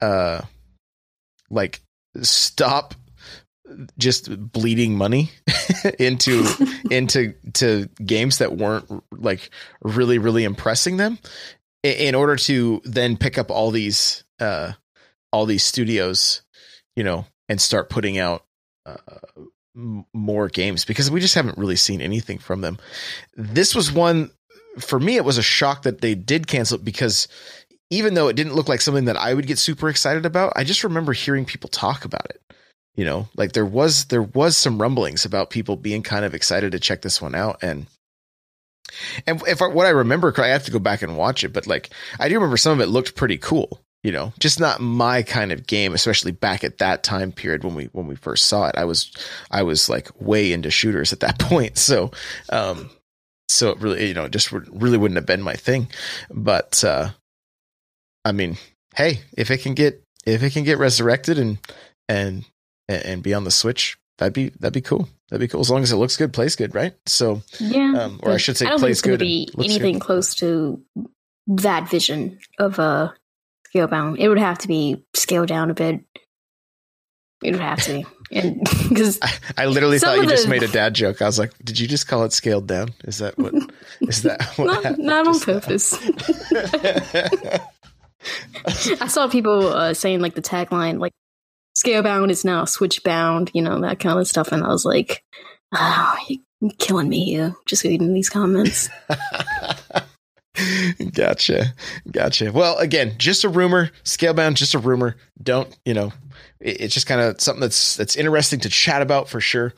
uh, 0.01 0.43
like 1.51 1.81
stop 2.23 2.95
just 3.99 4.53
bleeding 4.53 4.97
money 4.97 5.31
into 5.99 6.45
into 6.91 7.35
to 7.55 7.89
games 8.05 8.39
that 8.39 8.57
weren't 8.57 8.87
like 9.13 9.51
really 9.83 10.19
really 10.19 10.45
impressing 10.45 10.97
them 10.97 11.19
in 11.83 12.15
order 12.15 12.37
to 12.37 12.81
then 12.85 13.17
pick 13.17 13.39
up 13.39 13.51
all 13.51 13.71
these 13.71 14.25
uh 14.41 14.73
all 15.33 15.45
these 15.45 15.63
studios, 15.63 16.43
you 16.97 17.05
know, 17.05 17.27
and 17.49 17.61
start 17.61 17.91
putting 17.91 18.19
out 18.19 18.45
uh, 18.87 18.97
m- 19.79 20.05
more 20.13 20.49
games 20.49 20.85
because 20.85 21.11
we 21.11 21.21
just 21.21 21.35
haven't 21.35 21.57
really 21.57 21.77
seen 21.77 22.03
anything 22.03 22.39
from 22.39 22.61
them. 22.61 22.79
This 23.37 23.75
was 23.75 23.93
one 23.93 24.31
for 24.81 25.01
me. 25.01 25.17
It 25.17 25.25
was 25.25 25.39
a 25.39 25.43
shock 25.43 25.83
that 25.83 26.01
they 26.01 26.15
did 26.15 26.47
cancel 26.47 26.79
it 26.79 26.85
because 26.85 27.29
even 27.91 28.15
though 28.15 28.29
it 28.29 28.37
didn't 28.37 28.55
look 28.55 28.69
like 28.69 28.81
something 28.81 29.07
that 29.07 29.17
I 29.17 29.33
would 29.33 29.47
get 29.47 29.59
super 29.59 29.89
excited 29.89 30.27
about, 30.27 30.53
I 30.57 30.65
just 30.65 30.85
remember 30.85 31.13
hearing 31.13 31.45
people 31.45 31.71
talk 31.71 32.05
about 32.05 32.27
it. 32.29 32.43
You 32.97 33.05
know, 33.05 33.29
like 33.37 33.53
there 33.53 33.65
was 33.65 34.07
there 34.07 34.23
was 34.23 34.57
some 34.57 34.83
rumblings 34.83 35.25
about 35.25 35.51
people 35.51 35.77
being 35.77 36.03
kind 36.03 36.25
of 36.25 36.35
excited 36.35 36.73
to 36.73 36.81
check 36.81 37.03
this 37.03 37.23
one 37.23 37.37
out 37.37 37.63
and 37.63 37.87
and 39.27 39.43
if 39.47 39.63
I, 39.63 39.69
what 39.69 39.87
I 39.87 39.91
remember, 39.91 40.33
I 40.41 40.49
have 40.49 40.65
to 40.65 40.71
go 40.71 40.79
back 40.79 41.03
and 41.03 41.17
watch 41.17 41.45
it, 41.45 41.53
but 41.53 41.67
like 41.67 41.91
I 42.19 42.29
do 42.29 42.35
remember 42.35 42.57
some 42.57 42.73
of 42.73 42.81
it 42.81 42.91
looked 42.91 43.15
pretty 43.15 43.39
cool. 43.39 43.81
You 44.05 44.13
know, 44.13 44.33
just 44.39 44.61
not 44.61 44.81
my 44.81 45.23
kind 45.23 45.51
of 45.51 45.67
game, 45.67 45.93
especially 45.93 46.31
back 46.31 46.63
at 46.63 46.79
that 46.79 47.03
time 47.03 47.33
period 47.33 47.65
when 47.65 47.75
we 47.75 47.85
when 47.87 48.07
we 48.07 48.15
first 48.15 48.45
saw 48.45 48.69
it. 48.69 48.77
I 48.77 48.85
was 48.85 49.13
I 49.51 49.63
was 49.65 49.89
like 49.89 50.09
way 50.21 50.53
into 50.53 50.71
shooters 50.71 51.13
at 51.13 51.21
that 51.21 51.39
point, 51.39 51.79
so 51.79 52.13
um, 52.51 52.91
so 53.49 53.71
it 53.71 53.81
really 53.81 54.07
you 54.07 54.15
know 54.15 54.29
just 54.29 54.53
really 54.53 54.99
wouldn't 54.99 55.17
have 55.17 55.27
been 55.27 55.43
my 55.43 55.55
thing. 55.55 55.89
But 56.31 56.85
uh, 56.85 57.11
I 58.25 58.33
mean, 58.33 58.57
hey, 58.95 59.21
if 59.37 59.51
it 59.51 59.63
can 59.63 59.75
get 59.75 60.03
if 60.25 60.43
it 60.43 60.53
can 60.53 60.65
get 60.65 60.79
resurrected 60.79 61.39
and 61.39 61.59
and 62.09 62.45
and 62.89 63.23
be 63.23 63.35
on 63.35 63.45
the 63.45 63.51
Switch, 63.51 63.99
that'd 64.19 64.33
be 64.33 64.51
that'd 64.61 64.73
be 64.75 64.81
cool. 64.81 65.09
That'd 65.31 65.41
be 65.41 65.49
cool 65.49 65.61
as 65.61 65.71
long 65.71 65.83
as 65.83 65.93
it 65.93 65.97
looks 65.97 66.17
good, 66.17 66.33
plays 66.33 66.57
good, 66.57 66.75
right? 66.75 66.95
So 67.07 67.43
yeah, 67.59 67.95
um, 67.99 68.21
or 68.23 68.33
I 68.33 68.37
should 68.37 68.57
say, 68.57 68.67
I 68.67 68.71
don't 68.71 68.81
plays 68.81 69.03
good. 69.03 69.21
be 69.21 69.49
anything 69.59 69.95
good. 69.95 70.03
close 70.03 70.35
to 70.37 70.83
that 71.49 71.89
vision 71.89 72.39
of 72.59 72.79
a 72.79 73.15
Scalebound. 73.75 74.19
It 74.19 74.29
would 74.29 74.39
have 74.39 74.59
to 74.59 74.69
be 74.69 75.05
scaled 75.15 75.49
down 75.49 75.71
a 75.71 75.75
bit. 75.75 76.01
It 77.43 77.53
would 77.53 77.61
have 77.61 77.83
to 77.85 77.93
be, 77.93 78.07
because 78.89 79.19
I, 79.23 79.33
I 79.59 79.67
literally 79.67 79.99
thought 79.99 80.17
you 80.17 80.25
of 80.25 80.29
just 80.29 80.49
made 80.49 80.65
a 80.65 80.69
dad 80.69 80.95
joke. 80.95 81.23
I 81.23 81.27
was 81.27 81.39
like, 81.39 81.53
"Did 81.63 81.79
you 81.79 81.87
just 81.87 82.09
call 82.09 82.25
it 82.25 82.33
scaled 82.33 82.67
down? 82.67 82.89
Is 83.05 83.19
that 83.19 83.39
what? 83.39 83.55
Is 84.01 84.23
that 84.23 84.43
what? 84.57 84.83
not, 84.83 84.99
not 84.99 85.29
on 85.29 85.41
purpose. 85.41 85.97
I 89.01 89.07
saw 89.07 89.29
people 89.29 89.69
uh, 89.69 89.95
saying 89.95 90.21
like 90.21 90.35
the 90.35 90.43
tagline, 90.43 90.99
like 90.99 91.13
"Scalebound 91.77 92.31
is 92.31 92.45
now 92.45 92.65
Switch 92.65 93.05
bound," 93.05 93.53
you 93.55 93.63
know 93.63 93.81
that 93.83 94.01
kind 94.01 94.19
of 94.19 94.27
stuff, 94.27 94.51
and 94.51 94.65
I 94.65 94.69
was 94.69 94.85
like, 94.85 95.23
"Oh, 95.75 96.17
you're 96.29 96.73
killing 96.79 97.09
me 97.09 97.25
here." 97.25 97.55
Just 97.67 97.85
reading 97.85 98.15
these 98.15 98.29
comments. 98.29 98.89
gotcha, 101.13 101.75
gotcha. 102.11 102.53
Well, 102.53 102.77
again, 102.79 103.15
just 103.19 103.45
a 103.45 103.49
rumor. 103.49 103.91
scale 104.05 104.35
Scalebound, 104.35 104.55
just 104.55 104.75
a 104.75 104.79
rumor. 104.79 105.17
Don't 105.43 105.77
you 105.85 105.95
know? 105.95 106.13
It, 106.61 106.81
it's 106.81 106.95
just 106.95 107.07
kind 107.07 107.21
of 107.21 107.41
something 107.41 107.61
that's 107.61 107.97
that's 107.97 108.17
interesting 108.17 108.61
to 108.61 108.69
chat 108.69 109.03
about 109.03 109.29
for 109.29 109.41
sure. 109.41 109.75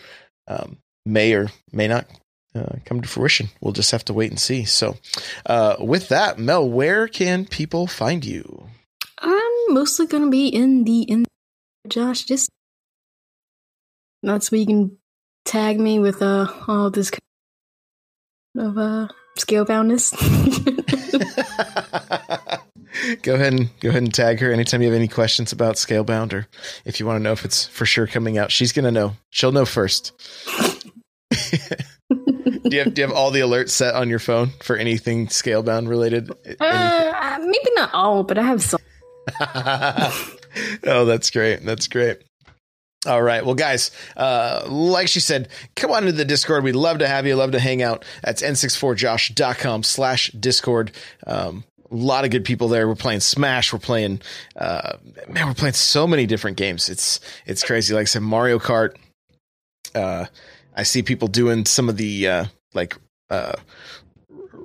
Um, 0.47 0.79
may 1.07 1.33
or 1.35 1.49
may 1.73 1.89
not 1.89 2.07
uh, 2.55 2.77
come 2.85 3.01
to 3.01 3.09
fruition. 3.09 3.49
We'll 3.61 3.73
just 3.73 3.91
have 3.91 4.05
to 4.07 4.15
wait 4.15 4.31
and 4.31 4.41
see. 4.41 4.65
So, 4.65 4.97
uh, 5.47 5.77
with 5.81 6.09
that, 6.09 6.39
Mel, 6.39 6.69
where 6.69 7.09
can 7.09 7.47
people 7.47 7.87
find 7.87 8.25
you? 8.25 8.67
I'm 9.19 9.75
mostly 9.75 10.07
gonna 10.07 10.31
be 10.31 10.49
in 10.49 10.85
the 10.85 11.03
in 11.03 11.27
Josh. 11.89 12.25
Just 12.25 12.51
that's 14.23 14.51
where 14.51 14.61
you 14.61 14.67
can 14.67 14.97
tag 15.45 15.81
me 15.81 15.99
with 15.99 16.23
uh 16.23 16.47
all 16.69 16.91
this 16.91 17.11
kind 17.11 18.69
of 18.69 18.79
uh 18.79 19.09
scale 19.37 19.65
boundness. 19.65 20.11
go 23.23 23.35
ahead 23.35 23.53
and 23.53 23.71
go 23.81 23.89
ahead 23.89 24.03
and 24.03 24.13
tag 24.13 24.41
her 24.41 24.53
anytime 24.53 24.83
you 24.83 24.89
have 24.89 24.97
any 24.97 25.09
questions 25.09 25.53
about 25.53 25.77
Scalebound 25.77 26.33
or 26.33 26.47
if 26.85 27.01
you 27.01 27.07
want 27.07 27.19
to 27.19 27.23
know 27.23 27.33
if 27.33 27.45
it's 27.45 27.67
for 27.67 27.87
sure 27.87 28.07
coming 28.07 28.39
out. 28.39 28.51
She's 28.53 28.73
gonna 28.73 28.91
know. 28.91 29.17
She'll 29.31 29.53
know 29.53 29.65
first. 29.65 30.13
do 32.11 32.17
you 32.71 32.79
have 32.81 32.95
do 32.95 33.03
you 33.03 33.09
have 33.09 33.13
all 33.13 33.31
the 33.31 33.41
alerts 33.41 33.71
set 33.71 33.95
on 33.95 34.09
your 34.09 34.19
phone 34.19 34.51
for 34.61 34.77
anything 34.77 35.29
Scalebound 35.29 35.89
related? 35.89 36.31
uh, 36.61 37.39
maybe 37.41 37.71
not 37.75 37.93
all, 37.95 38.25
but 38.25 38.39
I 38.39 38.43
have 38.43 38.63
some. 38.63 38.81
oh, 40.85 41.05
that's 41.05 41.31
great. 41.31 41.65
That's 41.65 41.89
great. 41.89 42.23
All 43.07 43.23
right. 43.23 43.45
Well, 43.45 43.55
guys, 43.55 43.91
uh, 44.17 44.67
like 44.69 45.09
she 45.09 45.21
said, 45.21 45.49
come 45.75 45.91
on 45.91 46.03
to 46.03 46.13
the 46.13 46.25
Discord. 46.25 46.65
We'd 46.65 46.77
love 46.77 46.99
to 46.99 47.09
have 47.09 47.27
you. 47.27 47.35
Love 47.35 47.53
to 47.53 47.61
hang 47.61 47.83
out. 47.83 48.05
That's 48.23 48.43
n64josh.com 48.43 49.85
slash 49.85 50.31
Discord. 50.33 50.93
Um, 51.27 51.65
a 51.91 51.95
lot 51.95 52.25
of 52.25 52.31
good 52.31 52.45
people 52.45 52.69
there. 52.69 52.87
We're 52.87 52.95
playing 52.95 53.21
Smash. 53.21 53.73
We're 53.73 53.79
playing, 53.79 54.21
uh, 54.55 54.99
man, 55.29 55.47
we're 55.47 55.55
playing 55.55 55.75
so 55.75 56.07
many 56.07 56.27
different 56.27 56.59
games. 56.59 56.91
It's, 56.91 57.21
it's 57.47 57.65
crazy. 57.65 57.95
Like 57.95 58.03
I 58.03 58.05
said, 58.05 58.23
Mario 58.23 58.59
Kart. 58.59 58.97
Uh, 59.95 60.27
I 60.77 60.83
see 60.83 61.03
people 61.03 61.29
doing 61.29 61.65
some 61.65 61.89
of 61.89 61.97
the, 61.97 62.29
uh, 62.29 62.45
like, 62.75 62.97
uh, 63.31 63.55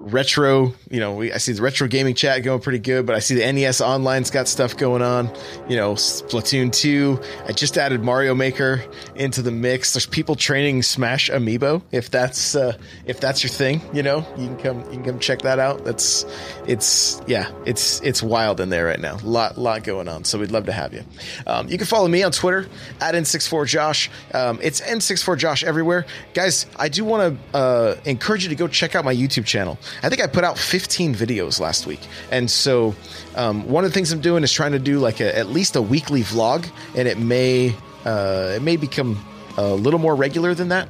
retro 0.05 0.73
you 0.89 0.99
know 0.99 1.15
we, 1.15 1.33
i 1.33 1.37
see 1.37 1.51
the 1.51 1.61
retro 1.61 1.87
gaming 1.87 2.13
chat 2.13 2.43
going 2.43 2.61
pretty 2.61 2.79
good 2.79 3.05
but 3.05 3.15
i 3.15 3.19
see 3.19 3.35
the 3.35 3.53
nes 3.53 3.81
online's 3.81 4.29
got 4.29 4.47
stuff 4.47 4.77
going 4.77 5.01
on 5.01 5.29
you 5.67 5.75
know 5.75 5.93
splatoon 5.93 6.71
2 6.71 7.19
i 7.47 7.51
just 7.51 7.77
added 7.77 8.03
mario 8.03 8.35
maker 8.35 8.83
into 9.15 9.41
the 9.41 9.51
mix. 9.51 9.93
There's 9.93 10.05
people 10.05 10.35
training 10.35 10.83
smash 10.83 11.29
amiibo 11.29 11.81
if 11.91 12.09
that's 12.11 12.55
uh 12.55 12.77
if 13.05 13.19
that's 13.19 13.43
your 13.43 13.49
thing 13.49 13.81
you 13.93 14.03
know 14.03 14.25
you 14.37 14.47
can 14.47 14.57
come 14.57 14.79
you 14.85 14.91
can 14.91 15.03
come 15.03 15.19
check 15.19 15.41
that 15.41 15.59
out. 15.59 15.83
That's 15.83 16.25
it's 16.67 17.21
yeah 17.27 17.51
it's 17.65 18.01
it's 18.01 18.21
wild 18.21 18.59
in 18.59 18.69
there 18.69 18.85
right 18.85 18.99
now. 18.99 19.17
Lot 19.23 19.57
lot 19.57 19.83
going 19.83 20.07
on 20.07 20.23
so 20.23 20.39
we'd 20.39 20.51
love 20.51 20.65
to 20.65 20.71
have 20.71 20.93
you. 20.93 21.03
Um, 21.47 21.67
you 21.67 21.77
can 21.77 21.87
follow 21.87 22.07
me 22.07 22.23
on 22.23 22.31
twitter 22.31 22.67
at 23.01 23.15
n64josh 23.15 24.09
um, 24.33 24.59
it's 24.61 24.81
n64josh 24.81 25.63
everywhere. 25.63 26.05
Guys 26.33 26.65
i 26.77 26.89
do 26.89 27.05
want 27.05 27.39
to 27.51 27.57
uh, 27.57 27.95
encourage 28.05 28.43
you 28.43 28.49
to 28.49 28.55
go 28.55 28.67
check 28.67 28.95
out 28.95 29.05
my 29.05 29.15
youtube 29.15 29.45
channel 29.45 29.77
i 30.03 30.09
think 30.09 30.21
i 30.21 30.27
put 30.27 30.43
out 30.43 30.57
15 30.57 31.15
videos 31.15 31.59
last 31.59 31.85
week 31.85 32.01
and 32.31 32.49
so 32.49 32.95
um, 33.35 33.67
one 33.67 33.83
of 33.83 33.91
the 33.91 33.93
things 33.93 34.11
i'm 34.11 34.21
doing 34.21 34.43
is 34.43 34.51
trying 34.51 34.71
to 34.71 34.79
do 34.79 34.99
like 34.99 35.19
a, 35.19 35.37
at 35.37 35.47
least 35.47 35.75
a 35.75 35.81
weekly 35.81 36.21
vlog 36.21 36.69
and 36.95 37.07
it 37.07 37.17
may 37.17 37.75
uh, 38.05 38.53
it 38.55 38.61
may 38.61 38.77
become 38.77 39.23
a 39.57 39.73
little 39.73 39.99
more 39.99 40.15
regular 40.15 40.53
than 40.53 40.69
that 40.69 40.87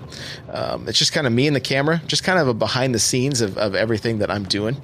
um, 0.51 0.88
it's 0.88 0.97
just 0.97 1.14
kind 1.14 1.28
of 1.28 1.34
me 1.34 1.47
and 1.47 1.56
the 1.56 1.62
camera 1.62 2.01
just 2.08 2.24
kind 2.24 2.39
of 2.39 2.47
a 2.47 2.53
behind 2.53 2.95
the 2.95 2.99
scenes 2.99 3.41
of, 3.41 3.58
of 3.58 3.76
everything 3.76 4.20
that 4.20 4.32
i'm 4.32 4.43
doing 4.43 4.76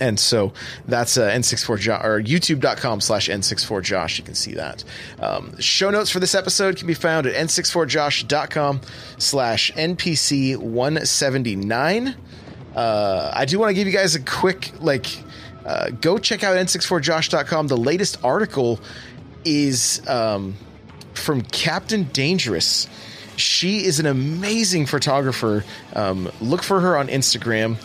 and 0.00 0.18
so 0.18 0.52
that's 0.86 1.16
uh, 1.16 1.30
n64josh 1.30 2.04
or 2.04 2.20
youtube.com 2.20 3.00
slash 3.00 3.28
n64josh. 3.28 4.18
You 4.18 4.24
can 4.24 4.34
see 4.34 4.54
that. 4.54 4.84
Um, 5.20 5.58
show 5.60 5.90
notes 5.90 6.10
for 6.10 6.20
this 6.20 6.34
episode 6.34 6.76
can 6.76 6.86
be 6.86 6.94
found 6.94 7.26
at 7.26 7.34
n64josh.com 7.34 8.80
slash 9.18 9.72
npc 9.72 10.56
179. 10.56 12.16
Uh, 12.74 13.30
I 13.34 13.44
do 13.44 13.58
want 13.58 13.70
to 13.70 13.74
give 13.74 13.86
you 13.86 13.92
guys 13.92 14.14
a 14.14 14.20
quick, 14.20 14.72
like, 14.80 15.06
uh, 15.64 15.90
go 15.90 16.18
check 16.18 16.42
out 16.42 16.56
n64josh.com. 16.56 17.68
The 17.68 17.76
latest 17.76 18.22
article 18.24 18.80
is 19.44 20.06
um, 20.08 20.56
from 21.14 21.42
Captain 21.42 22.04
Dangerous. 22.04 22.88
She 23.36 23.84
is 23.84 24.00
an 24.00 24.06
amazing 24.06 24.86
photographer. 24.86 25.64
Um, 25.94 26.30
look 26.40 26.62
for 26.62 26.80
her 26.80 26.96
on 26.96 27.08
Instagram 27.08 27.76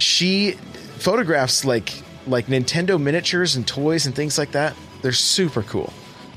she 0.00 0.52
photographs 0.98 1.64
like 1.64 1.92
like 2.26 2.46
Nintendo 2.46 3.00
miniatures 3.00 3.56
and 3.56 3.66
toys 3.66 4.06
and 4.06 4.14
things 4.14 4.38
like 4.38 4.52
that. 4.52 4.74
They're 5.02 5.12
super 5.12 5.62
cool, 5.62 5.92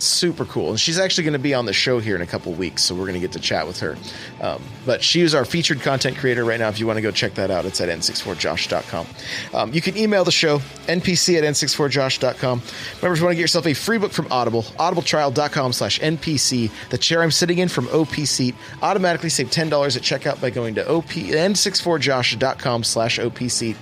super 0.06 0.45
cool. 0.45 0.72
And 0.72 0.80
she's 0.80 0.99
actually 0.99 1.26
going 1.26 1.34
to 1.34 1.39
be 1.39 1.54
on 1.54 1.66
the 1.66 1.74
show 1.74 1.99
here 1.99 2.16
in 2.16 2.21
a 2.21 2.28
couple 2.28 2.51
weeks, 2.54 2.84
so 2.84 2.96
we're 2.96 3.01
going 3.01 3.13
to 3.16 3.20
get 3.20 3.32
to 3.34 3.39
chat 3.39 3.67
with 3.67 3.80
her. 3.80 3.97
Um, 4.42 4.62
but 4.86 5.04
she 5.04 5.21
is 5.21 5.34
our 5.36 5.46
featured 5.46 5.82
content 5.82 6.17
creator 6.17 6.43
right 6.43 6.59
now. 6.59 6.70
If 6.70 6.80
you 6.80 6.88
want 6.88 6.97
to 6.97 7.01
go 7.01 7.12
check 7.12 7.36
that 7.36 7.51
out, 7.51 7.66
it's 7.66 7.82
at 7.82 7.89
n64josh.com. 7.89 9.08
Um, 9.54 9.74
you 9.74 9.82
can 9.82 9.97
email 9.97 10.24
the 10.24 10.32
show 10.32 10.59
npc 10.88 11.38
at 11.38 11.43
n64josh.com. 11.43 12.62
Remember, 12.97 13.13
if 13.13 13.20
you 13.20 13.25
want 13.25 13.34
to 13.34 13.36
get 13.36 13.42
yourself 13.42 13.67
a 13.67 13.74
free 13.74 13.97
book 13.97 14.12
from 14.12 14.28
Audible, 14.32 14.63
audibletrial.com 14.63 15.74
slash 15.74 16.00
npc. 16.00 16.71
The 16.89 16.97
chair 16.97 17.21
I'm 17.21 17.32
sitting 17.32 17.59
in 17.59 17.70
from 17.70 17.88
OP 17.89 18.13
Seat 18.13 18.55
automatically 18.82 19.30
save 19.30 19.50
$10 19.50 19.71
at 19.96 20.01
checkout 20.01 20.42
by 20.42 20.50
going 20.50 20.75
to 20.75 20.89
op 20.89 21.05
n64josh.com 21.05 22.84
slash 22.84 23.20
OP 23.20 23.39
Seat. 23.50 23.78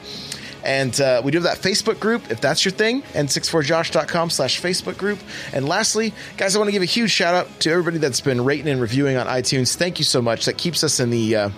And 0.64 1.00
uh, 1.02 1.22
we 1.24 1.32
do 1.32 1.38
have 1.42 1.44
that 1.44 1.58
Facebook 1.58 2.00
group, 2.00 2.30
if 2.30 2.42
that's 2.42 2.64
your 2.64 2.72
thing, 2.72 3.02
n64josh.com 3.02 4.30
slash 4.30 4.62
Facebook 4.62 4.98
group. 4.98 5.20
And 5.54 5.68
lastly, 5.68 6.14
guys, 6.38 6.56
I 6.56 6.60
want 6.60 6.68
to 6.68 6.74
give 6.74 6.84
a 6.84 6.86
huge 6.86 7.12
shout 7.12 7.34
out 7.34 7.60
to 7.62 7.72
everybody 7.72 7.98
that's 7.98 8.22
been 8.22 8.44
rating 8.44 8.68
and 8.68 8.82
reviewing 8.82 9.18
on 9.18 9.28
iTunes. 9.28 9.76
Thank 9.76 10.00
you 10.00 10.06
so 10.06 10.22
much. 10.22 10.46
That 10.46 10.58
keeps 10.58 10.84
us 10.84 11.00
in 11.00 11.10
the 11.10 11.36
uh, 11.36 11.50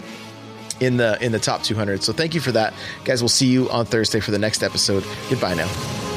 in 0.80 0.98
the 0.98 1.18
in 1.24 1.32
the 1.32 1.40
top 1.40 1.64
200. 1.64 2.04
So 2.04 2.14
thank 2.14 2.34
you 2.34 2.42
for 2.42 2.52
that, 2.54 2.74
guys. 3.06 3.22
We'll 3.22 3.30
see 3.30 3.48
you 3.48 3.70
on 3.70 3.86
Thursday 3.86 4.20
for 4.20 4.32
the 4.32 4.40
next 4.40 4.64
episode. 4.64 5.04
Goodbye 5.30 5.56
now. 5.56 6.13